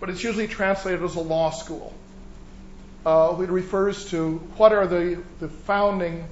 But 0.00 0.08
it's 0.08 0.24
usually 0.24 0.48
translated 0.48 1.02
as 1.02 1.16
a 1.16 1.20
law 1.20 1.50
school. 1.50 1.92
Uh, 3.04 3.36
it 3.42 3.50
refers 3.50 4.10
to 4.10 4.38
what 4.56 4.72
are 4.72 4.86
the, 4.86 5.22
the 5.38 5.48
founding 5.48 6.26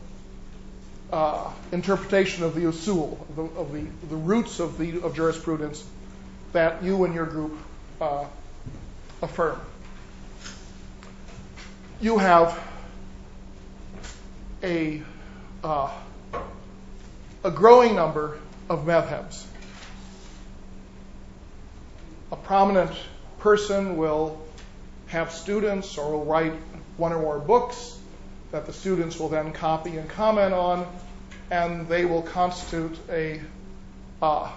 uh, 1.12 1.52
interpretation 1.72 2.42
of 2.42 2.54
the 2.54 2.62
usul, 2.62 3.20
of, 3.28 3.36
the, 3.36 3.42
of 3.42 3.72
the, 3.72 3.84
the, 4.08 4.16
roots 4.16 4.60
of, 4.60 4.78
the, 4.78 5.02
of 5.02 5.14
jurisprudence 5.14 5.84
that 6.52 6.82
you 6.82 7.04
and 7.04 7.14
your 7.14 7.26
group 7.26 7.54
uh, 8.00 8.24
affirm. 9.20 9.60
You 12.00 12.16
have 12.16 12.58
a, 14.62 15.02
uh, 15.62 15.90
a 17.44 17.50
growing 17.50 17.94
number 17.94 18.38
of 18.70 18.86
madhabs. 18.86 19.44
A 22.32 22.36
prominent 22.36 22.90
person 23.38 23.98
will 23.98 24.40
have 25.08 25.30
students 25.30 25.98
or 25.98 26.12
will 26.12 26.24
write 26.24 26.54
one 26.96 27.12
or 27.12 27.20
more 27.20 27.38
books 27.38 27.98
that 28.50 28.64
the 28.64 28.72
students 28.72 29.18
will 29.18 29.28
then 29.28 29.52
copy 29.52 29.98
and 29.98 30.08
comment 30.08 30.54
on, 30.54 30.86
and 31.50 31.86
they 31.86 32.06
will 32.06 32.22
constitute 32.22 32.96
a, 33.10 33.42
uh, 34.22 34.50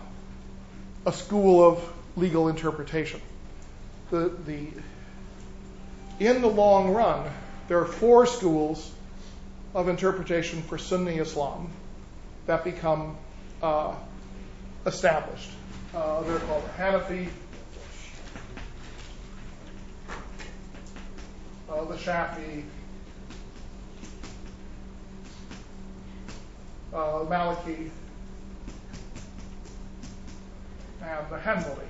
a 1.06 1.12
school 1.12 1.68
of 1.68 1.94
legal 2.16 2.48
interpretation. 2.48 3.20
The, 4.12 4.32
the, 4.46 4.68
in 6.20 6.42
the 6.42 6.48
long 6.48 6.94
run, 6.94 7.30
there 7.68 7.80
are 7.80 7.86
four 7.86 8.26
schools 8.26 8.90
of 9.76 9.90
interpretation 9.90 10.62
for 10.62 10.78
Sunni 10.78 11.18
Islam. 11.18 11.70
That 12.48 12.64
become 12.64 13.16
uh, 13.62 13.94
established. 14.86 15.52
Uh, 15.94 16.22
they're 16.24 16.40
called 16.40 16.64
the 16.64 16.82
Hanafi, 16.82 17.28
uh, 21.70 21.84
the 21.86 21.96
Shafi, 21.96 22.64
Maliki, 26.94 27.90
and 31.02 31.30
the 31.30 31.38
Hanbali. 31.38 31.84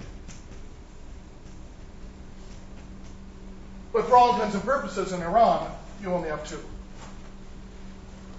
But 3.94 4.06
for 4.06 4.18
all 4.18 4.34
intents 4.34 4.56
and 4.56 4.64
purposes 4.64 5.12
in 5.12 5.22
Iran, 5.22 5.72
you 6.02 6.12
only 6.12 6.30
have 6.30 6.48
two. 6.48 6.60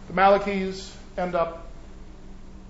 The 0.09 0.13
Malikis 0.15 0.93
end 1.17 1.35
up 1.35 1.68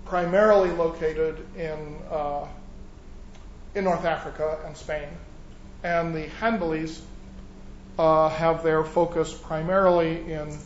primarily 0.09 0.71
located 0.71 1.37
in, 1.55 1.95
uh, 2.09 2.47
in 3.75 3.83
North 3.83 4.05
Africa 4.05 4.57
and 4.65 4.75
Spain, 4.75 5.07
and 5.83 6.15
the 6.15 6.25
Hanbalis 6.41 6.99
uh, 7.99 8.29
have 8.29 8.63
their 8.63 8.83
focus 8.83 9.31
primarily 9.31 10.31
in 10.31 10.57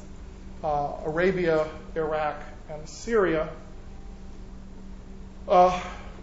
uh, 0.64 0.94
Arabia, 1.06 1.68
Iraq, 1.96 2.42
and 2.70 2.88
Syria, 2.88 3.50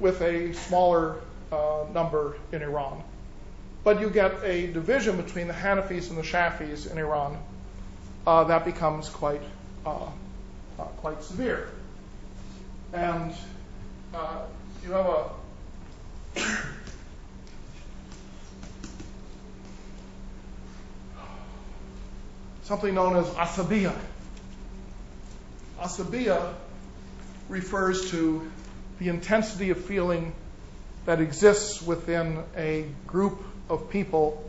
with 0.01 0.23
a 0.23 0.55
smaller 0.55 1.17
number 1.93 2.39
in 2.53 2.63
Iran. 2.63 3.03
But 3.85 4.01
you 4.01 4.09
get 4.09 4.43
a 4.43 4.67
division 4.69 5.19
between 5.19 5.47
the 5.47 5.53
Hanafis 5.53 6.09
and 6.09 6.17
the 6.17 6.23
Shafis 6.23 6.91
in 6.91 6.97
Iran 6.97 7.37
that 8.25 8.65
becomes 8.65 9.11
quite, 9.11 9.43
quite 11.03 11.23
severe. 11.23 11.69
And 12.93 13.33
uh, 14.15 14.43
you 14.85 14.93
have 14.93 15.07
a 15.07 15.31
something 22.71 22.95
known 22.95 23.17
as 23.17 23.27
asabiya. 23.31 23.93
Asabiya 25.81 26.55
refers 27.49 28.13
to 28.13 28.49
the 29.01 29.09
intensity 29.09 29.71
of 29.71 29.85
feeling 29.85 30.33
that 31.05 31.21
exists 31.21 31.83
within 31.83 32.45
a 32.57 32.87
group 33.09 33.43
of 33.69 33.91
people. 33.91 34.49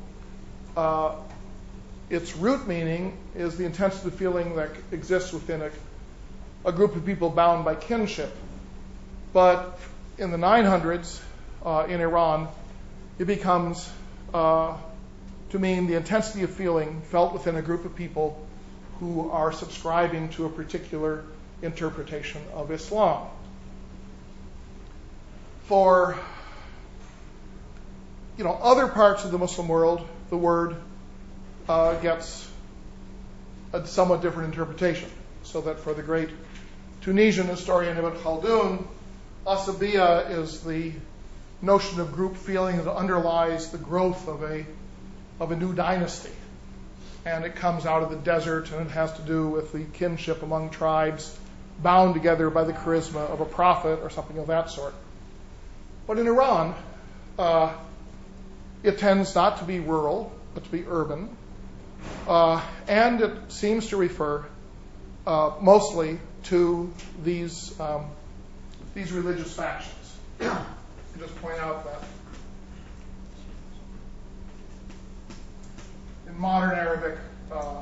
Uh, 0.77 1.15
its 2.11 2.35
root 2.35 2.67
meaning 2.67 3.17
is 3.35 3.57
the 3.57 3.65
intensity 3.65 4.09
of 4.09 4.15
feeling 4.15 4.55
that 4.55 4.69
exists 4.91 5.33
within 5.33 5.63
a, 5.63 5.71
a 6.65 6.71
group 6.71 6.95
of 6.95 7.05
people 7.05 7.29
bound 7.29 7.65
by 7.65 7.75
kinship. 7.75 8.35
But 9.33 9.79
in 10.17 10.31
the 10.31 10.37
900s 10.37 11.19
uh, 11.65 11.85
in 11.87 12.01
Iran, 12.01 12.47
it 13.17 13.25
becomes 13.25 13.89
uh, 14.33 14.77
to 15.51 15.59
mean 15.59 15.87
the 15.87 15.95
intensity 15.95 16.43
of 16.43 16.51
feeling 16.51 17.01
felt 17.01 17.33
within 17.33 17.55
a 17.55 17.61
group 17.61 17.85
of 17.85 17.95
people 17.95 18.45
who 18.99 19.29
are 19.31 19.51
subscribing 19.51 20.29
to 20.29 20.45
a 20.45 20.49
particular 20.49 21.23
interpretation 21.61 22.41
of 22.53 22.71
Islam. 22.71 23.27
For 25.63 26.17
you 28.37 28.43
know, 28.43 28.53
other 28.61 28.87
parts 28.87 29.25
of 29.25 29.31
the 29.31 29.37
Muslim 29.37 29.67
world, 29.67 30.07
the 30.29 30.37
word 30.37 30.75
uh, 31.67 31.95
gets 31.95 32.49
a 33.73 33.85
somewhat 33.85 34.21
different 34.21 34.53
interpretation. 34.53 35.09
So 35.43 35.61
that 35.61 35.79
for 35.79 35.93
the 35.93 36.03
great 36.03 36.29
Tunisian 37.01 37.47
historian 37.47 37.97
Ibn 37.97 38.11
Khaldun, 38.11 38.85
asabiya 39.45 40.37
is 40.37 40.61
the 40.61 40.93
notion 41.59 41.99
of 41.99 42.13
group 42.13 42.37
feeling 42.37 42.77
that 42.77 42.91
underlies 42.91 43.71
the 43.71 43.79
growth 43.79 44.27
of 44.27 44.43
a 44.43 44.65
of 45.39 45.51
a 45.51 45.55
new 45.55 45.73
dynasty. 45.73 46.31
And 47.25 47.43
it 47.43 47.55
comes 47.55 47.87
out 47.87 48.03
of 48.03 48.11
the 48.11 48.17
desert 48.17 48.71
and 48.71 48.87
it 48.87 48.91
has 48.91 49.11
to 49.13 49.23
do 49.23 49.47
with 49.47 49.71
the 49.71 49.83
kinship 49.83 50.43
among 50.43 50.69
tribes 50.69 51.35
bound 51.81 52.13
together 52.13 52.51
by 52.51 52.63
the 52.63 52.73
charisma 52.73 53.27
of 53.29 53.41
a 53.41 53.45
prophet 53.45 53.99
or 54.03 54.11
something 54.11 54.37
of 54.37 54.47
that 54.47 54.69
sort. 54.69 54.93
But 56.05 56.19
in 56.19 56.27
Iran, 56.27 56.75
uh, 57.39 57.73
it 58.83 58.99
tends 58.99 59.33
not 59.33 59.57
to 59.57 59.63
be 59.63 59.79
rural, 59.79 60.31
but 60.53 60.63
to 60.63 60.69
be 60.69 60.85
urban. 60.87 61.35
Uh, 62.27 62.61
and 62.87 63.21
it 63.21 63.51
seems 63.51 63.87
to 63.87 63.97
refer 63.97 64.45
uh, 65.25 65.53
mostly 65.59 66.19
to 66.43 66.91
these, 67.23 67.79
um, 67.79 68.05
these 68.93 69.11
religious 69.11 69.53
factions. 69.53 70.15
I 70.41 70.63
just 71.19 71.35
point 71.41 71.59
out 71.59 71.85
that 71.85 72.03
in 76.27 76.39
modern 76.39 76.77
Arabic, 76.77 77.17
uh, 77.51 77.81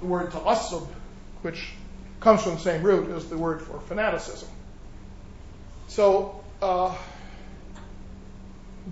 the 0.00 0.06
word 0.06 0.32
ta'assub, 0.32 0.86
which 1.42 1.72
comes 2.20 2.42
from 2.42 2.54
the 2.54 2.60
same 2.60 2.82
root, 2.82 3.10
is 3.10 3.26
the 3.26 3.38
word 3.38 3.62
for 3.62 3.80
fanaticism. 3.80 4.48
So 5.88 6.42
uh, 6.60 6.96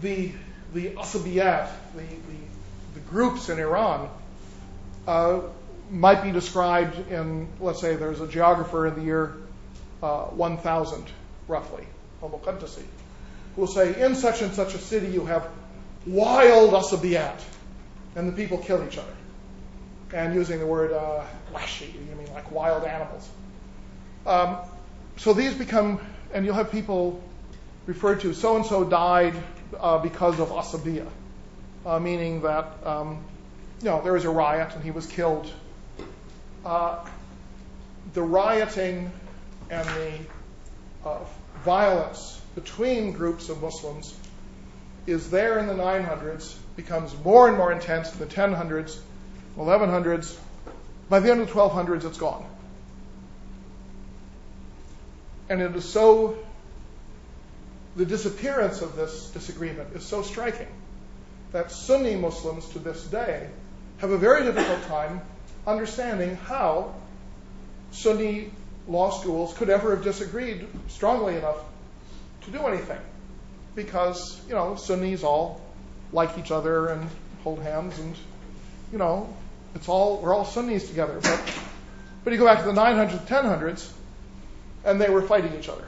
the 0.01 0.33
the 0.75 0.91
asabiyat, 0.91 1.71
the, 1.95 3.01
groups 3.11 3.51
in 3.51 3.59
Iran, 3.59 4.09
uh, 5.07 5.41
might 5.93 6.23
be 6.23 6.33
described 6.33 7.11
in, 7.11 7.47
let's 7.61 7.81
say, 7.81 7.97
there's 7.97 8.21
a 8.21 8.27
geographer 8.27 8.87
in 8.87 8.95
the 8.95 9.03
year 9.03 9.35
uh, 10.03 10.25
1000, 10.25 11.05
roughly, 11.49 11.87
al-Muqaddasi, 12.23 12.83
who 13.55 13.61
will 13.61 13.69
say, 13.69 14.01
in 14.03 14.15
such 14.15 14.41
and 14.41 14.55
such 14.55 14.75
a 14.75 14.79
city 14.79 15.09
you 15.09 15.27
have 15.27 15.49
wild 16.07 16.73
asabiyat, 16.73 17.39
and 18.17 18.27
the 18.27 18.33
people 18.33 18.59
kill 18.59 18.85
each 18.87 18.97
other. 18.97 19.15
And 20.15 20.35
using 20.35 20.59
the 20.59 20.67
word 20.67 20.93
uh, 20.93 21.25
wahshi, 21.53 21.93
you 21.93 22.15
mean 22.17 22.33
like 22.33 22.51
wild 22.51 22.85
animals. 22.85 23.29
Um, 24.27 24.57
so 25.17 25.35
these 25.35 25.55
become, 25.55 26.01
and 26.33 26.45
you'll 26.45 26.55
have 26.55 26.71
people 26.71 27.23
referred 27.87 28.21
to, 28.21 28.33
so 28.35 28.57
and 28.57 28.65
so 28.65 28.85
died 28.85 29.35
uh, 29.79 29.99
because 29.99 30.41
of 30.41 30.49
asabiya, 30.49 31.07
uh, 31.85 31.99
meaning 31.99 32.43
that 32.43 32.75
um, 32.85 33.25
you 33.81 33.87
know 33.87 34.03
there 34.03 34.13
was 34.13 34.25
a 34.25 34.31
riot 34.31 34.75
and 34.75 34.83
he 34.83 34.91
was 34.91 35.07
killed. 35.07 35.51
Uh, 36.65 37.05
the 38.15 38.23
rioting 38.23 39.11
and 39.71 39.89
the 39.89 40.13
uh, 41.05 41.19
violence 41.65 42.41
between 42.55 43.13
groups 43.13 43.49
of 43.49 43.61
Muslims 43.63 44.15
is 45.07 45.31
there 45.31 45.59
in 45.59 45.67
the 45.67 45.75
900s, 45.75 46.55
becomes 46.77 47.15
more 47.25 47.49
and 47.49 47.57
more 47.57 47.73
intense 47.73 48.13
in 48.13 48.19
the 48.19 48.27
1000s, 48.27 48.99
1100s. 49.57 50.39
By 51.09 51.21
the 51.21 51.31
end 51.31 51.41
of 51.41 51.49
the 51.49 51.53
1200s, 51.53 52.05
it's 52.05 52.19
gone. 52.19 52.45
And 55.49 55.61
it 55.61 55.75
is 55.75 55.85
so 55.85 56.39
the 57.97 58.07
disappearance 58.07 58.81
of 58.81 58.97
this 58.97 59.31
disagreement 59.31 59.95
is 59.95 60.07
so 60.07 60.23
striking 60.23 60.69
that 61.51 61.71
Sunni 61.71 62.17
Muslims 62.17 62.67
to 62.71 62.79
this 62.79 63.03
day 63.05 63.49
have 63.99 64.11
a 64.11 64.19
very 64.19 64.45
difficult 64.45 64.83
time 64.85 65.21
understanding 65.67 66.37
how 66.37 66.95
Sunni 67.93 68.51
law 68.89 69.11
schools 69.11 69.55
could 69.57 69.71
ever 69.71 69.95
have 69.95 70.05
disagreed 70.05 70.67
strongly 70.89 71.37
enough 71.37 71.59
to 72.43 72.51
do 72.51 72.67
anything. 72.67 72.99
Because, 73.75 74.41
you 74.49 74.55
know, 74.55 74.77
Sunnis 74.77 75.23
all 75.23 75.61
like 76.13 76.39
each 76.39 76.51
other 76.51 76.89
and 76.89 77.09
hold 77.43 77.61
hands 77.63 77.99
and, 77.99 78.15
you 78.93 78.99
know, 78.99 79.35
it's 79.75 79.89
all, 79.89 80.21
we're 80.21 80.35
all 80.35 80.45
Sunnis 80.45 80.89
together. 80.89 81.19
But, 81.23 81.55
but 82.25 82.33
you 82.33 82.39
go 82.39 82.45
back 82.45 82.59
to 82.61 82.65
the 82.65 82.73
900s, 82.73 83.19
1000s, 83.27 83.91
and 84.85 85.01
they 85.01 85.09
were 85.09 85.23
fighting 85.23 85.55
each 85.59 85.69
other. 85.69 85.87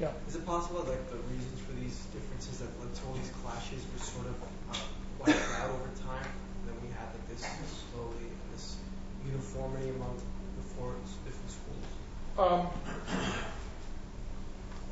Yeah. 0.00 0.10
Is 0.28 0.34
it 0.36 0.46
possible 0.46 0.82
that 0.82 1.10
the 1.10 1.18
reasons 1.30 1.60
for 1.60 1.72
these 1.72 1.94
differences 2.10 2.58
that 2.58 2.68
led 2.80 2.94
to 2.94 3.00
all 3.06 3.14
these 3.14 3.30
clashes 3.42 3.84
were 3.92 4.02
sort 4.02 4.26
of 4.26 4.34
uh, 4.42 4.76
wiped 5.20 5.38
out 5.60 5.70
over 5.70 5.90
time, 6.02 6.26
and 6.26 6.64
then 6.66 6.76
we 6.82 6.88
had 6.90 7.06
like 7.14 7.28
this 7.28 7.46
slowly 7.92 8.26
this 8.52 8.76
uniformity 9.24 9.90
among 9.90 10.18
the 10.18 10.64
four 10.74 10.94
different 11.24 11.50
schools? 11.50 11.86
Um, 11.86 12.23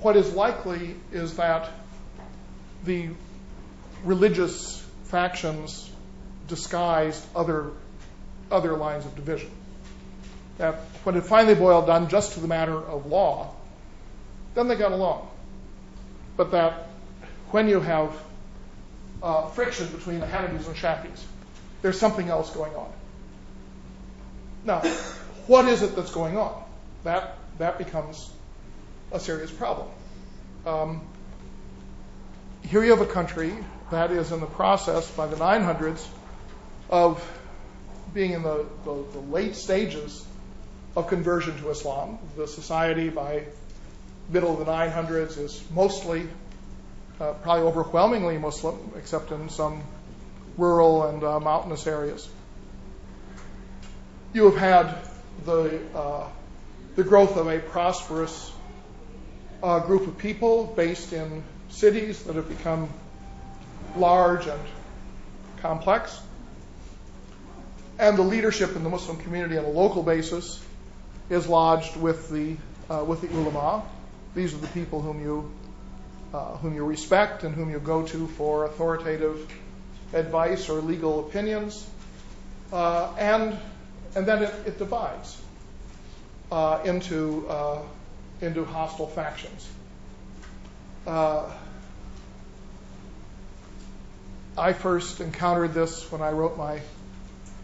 what 0.01 0.17
is 0.17 0.33
likely 0.33 0.97
is 1.13 1.37
that 1.37 1.71
the 2.85 3.09
religious 4.05 4.85
factions 5.05 5.91
disguised 6.49 7.25
other 7.35 7.71
other 8.51 8.77
lines 8.77 9.07
of 9.07 9.17
division. 9.17 9.51
That 10.59 10.75
when 11.05 11.17
it 11.17 11.25
finally 11.25 11.55
boiled 11.55 11.87
down 11.87 12.09
just 12.09 12.35
to 12.35 12.41
the 12.41 12.49
matter 12.49 12.77
of 12.77 13.07
law, 13.07 13.55
then 14.55 14.69
they 14.69 14.77
got 14.77 14.93
along. 14.93 15.29
But 16.37 16.51
that 16.51 16.89
when 17.51 17.69
you 17.69 17.81
have 17.81 18.13
uh, 19.23 19.49
friction 19.49 19.87
between 19.89 20.21
the 20.21 20.27
Hanafis 20.27 20.67
and 20.67 20.77
Shafis, 20.77 21.23
there's 21.81 21.99
something 21.99 22.29
else 22.29 22.51
going 22.51 22.75
on. 22.75 22.93
Now, 24.65 24.81
what 25.47 25.67
is 25.67 25.83
it 25.83 25.97
that's 25.97 26.13
going 26.13 26.37
on? 26.37 26.62
That 27.05 27.37
that 27.59 27.79
becomes 27.79 28.31
a 29.11 29.21
serious 29.21 29.51
problem. 29.51 29.89
Um, 30.67 31.03
here 32.63 32.83
you 32.85 32.91
have 32.91 33.01
a 33.01 33.13
country 33.13 33.55
that 33.91 34.11
is 34.11 34.33
in 34.33 34.41
the 34.41 34.47
process 34.47 35.11
by 35.11 35.27
the 35.27 35.37
900s 35.37 36.07
of 36.89 37.23
being 38.15 38.33
in 38.33 38.43
the 38.43 38.65
late 39.31 39.57
stages 39.57 40.25
of 40.97 41.09
conversion 41.09 41.59
to 41.59 41.71
Islam. 41.71 42.19
The 42.37 42.47
society 42.47 43.09
by 43.09 43.45
middle 44.29 44.53
of 44.53 44.65
the 44.65 44.71
900s 44.71 45.39
is 45.39 45.63
mostly, 45.71 46.29
uh, 47.21 47.33
probably 47.35 47.65
overwhelmingly 47.65 48.39
Muslim, 48.39 48.93
except 48.97 49.31
in 49.31 49.49
some 49.49 49.83
rural 50.57 51.07
and 51.07 51.25
uh, 51.25 51.41
mountainous 51.41 51.87
areas. 51.87 52.29
You 54.33 54.51
have 54.51 54.57
had 54.57 54.99
the 55.45 55.81
uh, 55.95 56.29
the 56.95 57.03
growth 57.03 57.37
of 57.37 57.49
a 57.49 57.59
prosperous 57.59 58.53
uh, 59.63 59.79
group 59.81 60.07
of 60.07 60.19
people 60.19 60.73
based 60.77 61.13
in 61.13 61.43
cities 61.71 62.23
that 62.25 62.37
have 62.37 62.49
become 62.49 62.89
large 63.97 64.47
and 64.47 64.61
complex. 65.59 66.21
And 67.99 68.19
the 68.19 68.23
leadership 68.23 68.77
in 68.77 68.83
the 68.85 68.91
Muslim 68.91 69.17
community 69.19 69.57
on 69.57 69.65
a 69.65 69.71
local 69.71 70.03
basis 70.03 70.63
is 71.31 71.47
lodged 71.47 71.97
with 71.97 72.29
the 72.31 72.57
uh, 72.91 73.05
with 73.05 73.21
the 73.21 73.29
ulama. 73.29 73.83
These 74.35 74.55
are 74.55 74.59
the 74.59 74.67
people 74.69 75.01
whom 75.01 75.23
you 75.23 75.51
uh, 76.35 76.57
whom 76.57 76.75
you 76.75 76.85
respect 76.85 77.45
and 77.45 77.55
whom 77.55 77.71
you 77.71 77.79
go 77.79 78.03
to 78.07 78.27
for 78.27 78.65
authoritative 78.65 79.51
advice 80.13 80.69
or 80.69 80.81
legal 80.81 81.21
opinions, 81.21 81.87
uh, 82.73 83.15
and 83.19 83.57
and 84.15 84.27
then 84.27 84.43
it, 84.43 84.55
it 84.67 84.79
divides 84.79 85.42
into 86.85 87.47
uh, 87.49 87.79
into 88.41 88.65
hostile 88.65 89.07
factions. 89.07 89.67
Uh, 91.07 91.51
I 94.59 94.75
first 94.75 95.21
encountered 95.21 95.73
this 95.73 96.11
when 96.13 96.21
I 96.21 96.31
wrote 96.33 96.59
my 96.59 96.81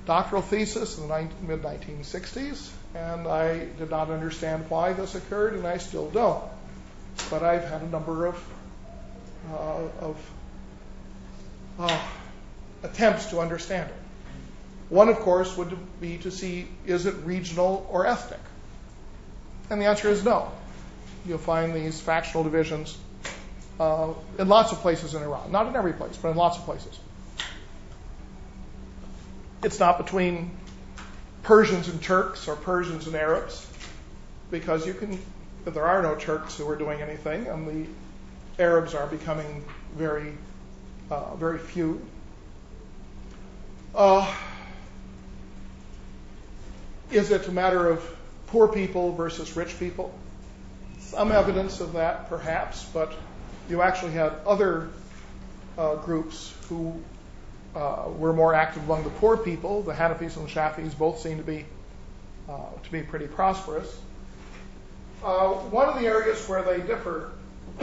doctoral 0.06 0.40
thesis 0.40 0.96
in 0.96 1.06
the 1.06 1.28
mid 1.42 1.62
1960s, 1.62 2.70
and 2.94 3.28
I 3.28 3.66
did 3.78 3.90
not 3.90 4.10
understand 4.10 4.70
why 4.70 4.94
this 4.94 5.14
occurred, 5.14 5.54
and 5.54 5.66
I 5.66 5.76
still 5.76 6.08
don't. 6.08 6.42
But 7.28 7.42
I've 7.42 7.64
had 7.64 7.82
a 7.82 7.88
number 7.88 8.26
of 8.26 8.42
uh, 9.52 9.88
of 10.00 10.30
uh, 11.78 12.00
attempts 12.82 13.26
to 13.26 13.40
understand 13.40 13.90
it. 13.90 13.96
One, 14.88 15.10
of 15.10 15.18
course, 15.18 15.54
would 15.58 15.76
be 16.00 16.16
to 16.18 16.30
see 16.30 16.68
is 16.86 17.04
it 17.04 17.14
regional 17.26 17.86
or 17.90 18.06
ethnic? 18.06 18.40
And 19.70 19.80
the 19.80 19.86
answer 19.86 20.08
is 20.08 20.24
no. 20.24 20.50
You'll 21.26 21.38
find 21.38 21.74
these 21.74 22.00
factional 22.00 22.44
divisions 22.44 22.96
uh, 23.78 24.12
in 24.38 24.48
lots 24.48 24.72
of 24.72 24.78
places 24.78 25.14
in 25.14 25.22
Iran. 25.22 25.52
Not 25.52 25.66
in 25.66 25.76
every 25.76 25.92
place, 25.92 26.16
but 26.16 26.30
in 26.30 26.36
lots 26.36 26.56
of 26.58 26.64
places. 26.64 26.98
It's 29.62 29.78
not 29.78 29.98
between 29.98 30.50
Persians 31.42 31.88
and 31.88 32.00
Turks 32.02 32.48
or 32.48 32.56
Persians 32.56 33.06
and 33.06 33.16
Arabs, 33.16 33.66
because 34.50 34.86
you 34.86 34.94
can, 34.94 35.18
there 35.64 35.84
are 35.84 36.02
no 36.02 36.14
Turks 36.14 36.56
who 36.56 36.68
are 36.68 36.76
doing 36.76 37.02
anything, 37.02 37.46
and 37.46 37.66
the 37.66 38.62
Arabs 38.62 38.94
are 38.94 39.06
becoming 39.06 39.64
very, 39.94 40.32
uh, 41.10 41.34
very 41.36 41.58
few. 41.58 42.04
Uh, 43.94 44.32
is 47.10 47.30
it 47.30 47.48
a 47.48 47.52
matter 47.52 47.88
of 47.88 48.17
poor 48.48 48.68
people 48.68 49.12
versus 49.14 49.56
rich 49.56 49.78
people? 49.78 50.12
Some 50.98 51.32
evidence 51.32 51.80
of 51.80 51.94
that, 51.94 52.28
perhaps, 52.28 52.84
but 52.92 53.12
you 53.68 53.82
actually 53.82 54.12
had 54.12 54.32
other 54.46 54.88
uh, 55.76 55.96
groups 55.96 56.54
who 56.68 56.94
uh, 57.74 58.08
were 58.16 58.32
more 58.32 58.54
active 58.54 58.82
among 58.84 59.04
the 59.04 59.10
poor 59.10 59.36
people. 59.36 59.82
The 59.82 59.92
Hanafis 59.92 60.36
and 60.36 60.46
the 60.46 60.50
Shafis 60.50 60.96
both 60.96 61.20
seem 61.20 61.38
to 61.38 61.44
be 61.44 61.64
uh, 62.48 62.64
to 62.82 62.92
be 62.92 63.02
pretty 63.02 63.26
prosperous. 63.26 64.00
One 65.20 65.88
of 65.88 66.00
the 66.00 66.06
areas 66.06 66.48
where 66.48 66.62
they 66.62 66.80
differ 66.80 67.32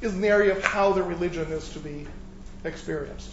is 0.00 0.14
in 0.14 0.20
the 0.20 0.28
area 0.28 0.56
of 0.56 0.62
how 0.64 0.92
the 0.92 1.02
religion 1.02 1.50
is 1.50 1.68
to 1.70 1.80
be 1.80 2.06
experienced. 2.64 3.30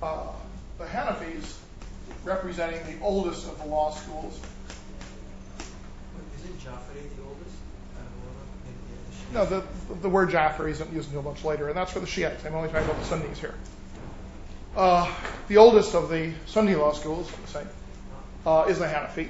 The 0.00 0.32
Hanafis, 0.80 1.58
representing 2.24 2.80
the 2.86 3.04
oldest 3.04 3.46
of 3.48 3.58
the 3.58 3.66
law 3.66 3.90
schools, 3.90 4.38
Isn't 6.38 6.60
Jafari 6.60 7.16
the 7.16 7.22
oldest? 7.22 7.56
No, 9.32 9.46
the, 9.46 9.94
the 10.00 10.08
word 10.08 10.30
Jafar 10.30 10.68
isn't 10.68 10.92
used 10.92 11.08
until 11.08 11.22
much 11.22 11.44
later, 11.44 11.68
and 11.68 11.76
that's 11.76 11.92
for 11.92 12.00
the 12.00 12.06
Shiites. 12.06 12.44
I'm 12.44 12.54
only 12.54 12.68
talking 12.68 12.84
about 12.84 12.98
the 13.00 13.06
Sunnis 13.06 13.40
here. 13.40 13.54
Uh, 14.76 15.12
the 15.48 15.56
oldest 15.56 15.94
of 15.94 16.08
the 16.08 16.32
Sunni 16.46 16.74
law 16.74 16.92
schools, 16.92 17.30
say, 17.46 17.64
uh, 18.46 18.66
is 18.68 18.78
the 18.78 18.86
Hanafi. 18.86 19.28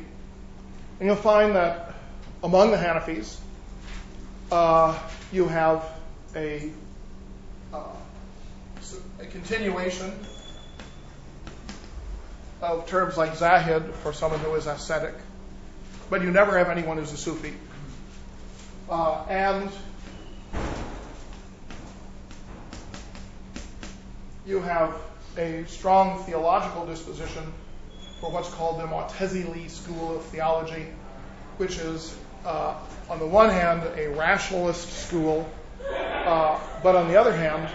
And 0.98 1.06
you'll 1.08 1.16
find 1.16 1.56
that 1.56 1.94
among 2.42 2.70
the 2.70 2.76
Hanafis, 2.76 3.38
uh, 4.50 4.98
you 5.32 5.48
have 5.48 5.84
a, 6.36 6.70
uh, 7.72 7.84
a 9.20 9.26
continuation 9.26 10.12
of 12.62 12.86
terms 12.86 13.16
like 13.16 13.34
Zahid 13.34 13.82
for 14.02 14.12
someone 14.12 14.40
who 14.40 14.54
is 14.54 14.66
ascetic, 14.66 15.14
but 16.08 16.22
you 16.22 16.30
never 16.30 16.56
have 16.56 16.68
anyone 16.68 16.96
who's 16.96 17.12
a 17.12 17.16
Sufi. 17.16 17.54
Uh, 18.88 19.24
and 19.28 19.70
you 24.46 24.60
have 24.60 24.94
a 25.36 25.64
strong 25.66 26.22
theological 26.24 26.86
disposition 26.86 27.42
for 28.20 28.30
what's 28.30 28.48
called 28.50 28.78
the 28.78 28.86
Mu'tazili 28.86 29.68
school 29.68 30.16
of 30.16 30.24
theology, 30.26 30.86
which 31.56 31.78
is, 31.78 32.16
uh, 32.44 32.74
on 33.10 33.18
the 33.18 33.26
one 33.26 33.50
hand, 33.50 33.82
a 33.96 34.08
rationalist 34.08 34.88
school, 35.06 35.50
uh, 36.24 36.60
but 36.82 36.94
on 36.94 37.08
the 37.08 37.16
other 37.16 37.34
hand, 37.34 37.68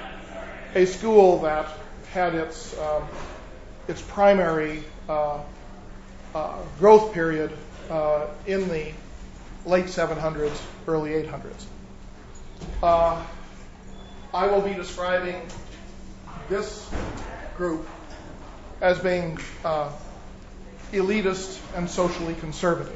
a 0.76 0.86
school 0.86 1.42
that 1.42 1.68
had 2.14 2.36
its 2.36 2.78
um, 2.80 3.04
its 3.88 4.02
primary 4.02 4.84
uh, 5.08 5.40
uh 6.36 6.58
growth 6.80 7.14
period 7.14 7.52
uh, 7.90 8.28
in 8.46 8.68
the 8.68 8.92
late 9.66 9.86
700s, 9.86 10.62
early 10.88 11.12
800s. 11.12 11.66
Uh, 12.84 13.24
I 14.34 14.48
will 14.48 14.62
be 14.62 14.74
describing 14.74 15.42
this 16.50 16.90
group 17.56 17.88
as 18.82 19.00
being 19.00 19.38
elitist 20.92 21.60
and 21.76 21.90
socially 21.90 22.36
conservative. 22.36 22.96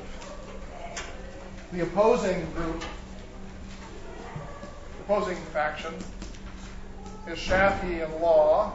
The 1.73 1.81
opposing 1.81 2.45
group, 2.51 2.83
opposing 5.01 5.37
faction, 5.53 5.93
is 7.27 7.37
Shafi 7.37 8.03
and 8.03 8.21
law, 8.21 8.73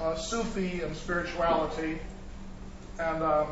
uh, 0.00 0.14
Sufi 0.16 0.82
and 0.82 0.96
spirituality, 0.96 1.98
and 2.98 3.22
um, 3.22 3.46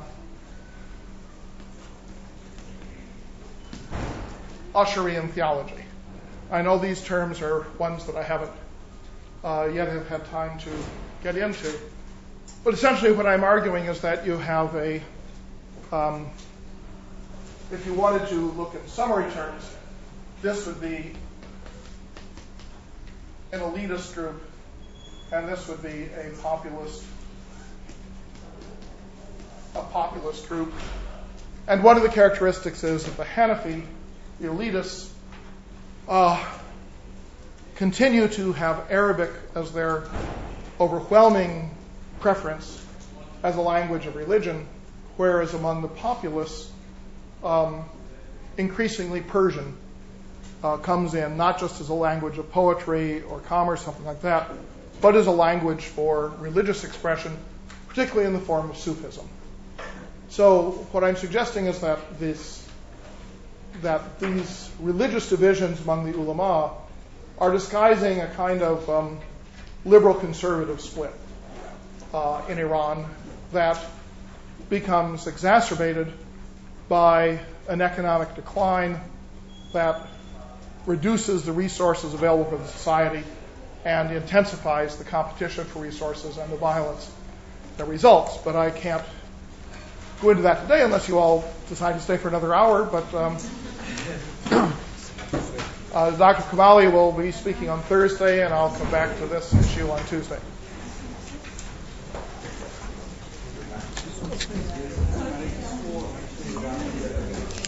Ash'ari 4.74 5.31
theology. 5.31 5.85
I 6.51 6.62
know 6.62 6.78
these 6.78 7.02
terms 7.02 7.40
are 7.40 7.66
ones 7.78 8.06
that 8.06 8.16
I 8.16 8.23
haven't 8.23 8.52
uh, 9.44 9.69
yet 9.73 9.89
have 9.89 10.09
had 10.09 10.24
time 10.27 10.59
to 10.60 10.70
get 11.23 11.36
into. 11.36 11.73
But 12.64 12.74
essentially, 12.74 13.12
what 13.12 13.27
I'm 13.27 13.44
arguing 13.44 13.86
is 13.86 14.01
that 14.02 14.27
you 14.27 14.39
have 14.39 14.74
a, 14.77 15.01
um, 15.90 16.31
if 17.70 17.85
you 17.86 17.94
wanted 17.94 18.28
to 18.28 18.52
look 18.52 18.74
in 18.74 18.86
summary 18.89 19.31
terms, 19.32 19.69
this 20.43 20.66
would 20.66 20.81
be 20.81 21.12
an 23.52 23.60
elitist 23.60 24.14
group, 24.14 24.40
and 25.32 25.48
this 25.48 25.66
would 25.66 25.82
be 25.82 26.09
a 26.14 26.30
populist, 26.42 27.02
a 29.74 29.82
populist 29.82 30.46
group. 30.48 30.72
And 31.66 31.82
one 31.82 31.96
of 31.96 32.02
the 32.02 32.10
characteristics 32.10 32.84
is 32.84 33.04
that 33.04 33.16
the 33.16 33.24
Hanafi, 33.24 33.82
the 34.40 34.48
elitists, 34.48 35.09
uh, 36.06 36.44
continue 37.76 38.28
to 38.28 38.52
have 38.52 38.90
Arabic 38.90 39.30
as 39.54 39.72
their 39.72 40.04
overwhelming 40.78 41.70
preference 42.20 42.84
as 43.42 43.56
a 43.56 43.60
language 43.60 44.04
of 44.06 44.16
religion, 44.16 44.66
whereas 45.16 45.54
among 45.54 45.80
the 45.80 45.88
populace, 45.88 46.70
um, 47.42 47.86
increasingly 48.59 49.22
Persian 49.22 49.76
uh, 50.62 50.76
comes 50.76 51.14
in 51.14 51.38
not 51.38 51.59
just 51.59 51.80
as 51.80 51.88
a 51.88 51.94
language 51.94 52.36
of 52.36 52.52
poetry 52.52 53.22
or 53.22 53.40
commerce, 53.40 53.82
something 53.82 54.04
like 54.04 54.20
that, 54.22 54.50
but 55.03 55.16
as 55.16 55.27
a 55.27 55.33
language 55.33 55.85
for 55.85 56.33
religious 56.39 56.85
expression, 56.85 57.37
particularly 57.89 58.27
in 58.27 58.33
the 58.33 58.41
form 58.41 58.70
of 58.70 58.77
Sufism. 58.79 59.29
So 60.31 60.70
what 60.93 61.05
I'm 61.05 61.16
suggesting 61.16 61.66
is 61.66 61.81
that 61.81 62.19
this 62.19 62.61
that 63.83 64.20
these 64.20 64.70
religious 64.81 65.29
divisions 65.29 65.81
among 65.81 66.11
the 66.11 66.16
ulama 66.16 66.73
are 67.39 67.51
disguising 67.51 68.20
a 68.20 68.29
kind 68.29 68.62
of 68.62 68.89
um, 68.89 69.19
liberal 69.85 70.15
conservative 70.15 70.81
split 70.81 71.12
uh, 72.15 72.43
in 72.49 72.59
Iran 72.59 73.07
that 73.53 73.83
becomes 74.69 75.27
exacerbated 75.27 76.12
by 76.89 77.41
an 77.69 77.81
economic 77.81 78.35
decline 78.35 79.01
that 79.73 80.07
reduces 80.87 81.45
the 81.45 81.53
resources 81.53 82.15
available 82.15 82.45
for 82.45 82.59
the 82.59 82.69
society 82.69 83.24
and 83.84 84.12
intensifies 84.12 84.96
the 84.96 85.04
competition 85.04 85.64
for 85.64 85.80
resources 85.80 86.38
and 86.38 86.52
the 86.52 86.56
violence 86.56 87.10
that 87.76 87.86
results. 87.86 88.38
But 88.38 88.56
I 88.56 88.70
can't 88.70 89.02
go 90.20 90.30
into 90.30 90.42
that 90.42 90.62
today 90.62 90.82
unless 90.82 91.09
you 91.09 91.18
all 91.18 91.44
decide 91.68 91.94
to 91.94 92.00
stay 92.00 92.16
for 92.16 92.28
another 92.28 92.54
hour. 92.54 92.84
But 92.84 93.12
um, 93.14 93.36
uh, 95.94 96.10
Dr. 96.16 96.42
Kamali 96.42 96.90
will 96.92 97.12
be 97.12 97.32
speaking 97.32 97.68
on 97.68 97.82
Thursday, 97.82 98.44
and 98.44 98.54
I'll 98.54 98.74
come 98.74 98.90
back 98.90 99.16
to 99.18 99.26
this 99.26 99.52
issue 99.54 99.90
on 99.90 100.04
Tuesday. 100.06 100.38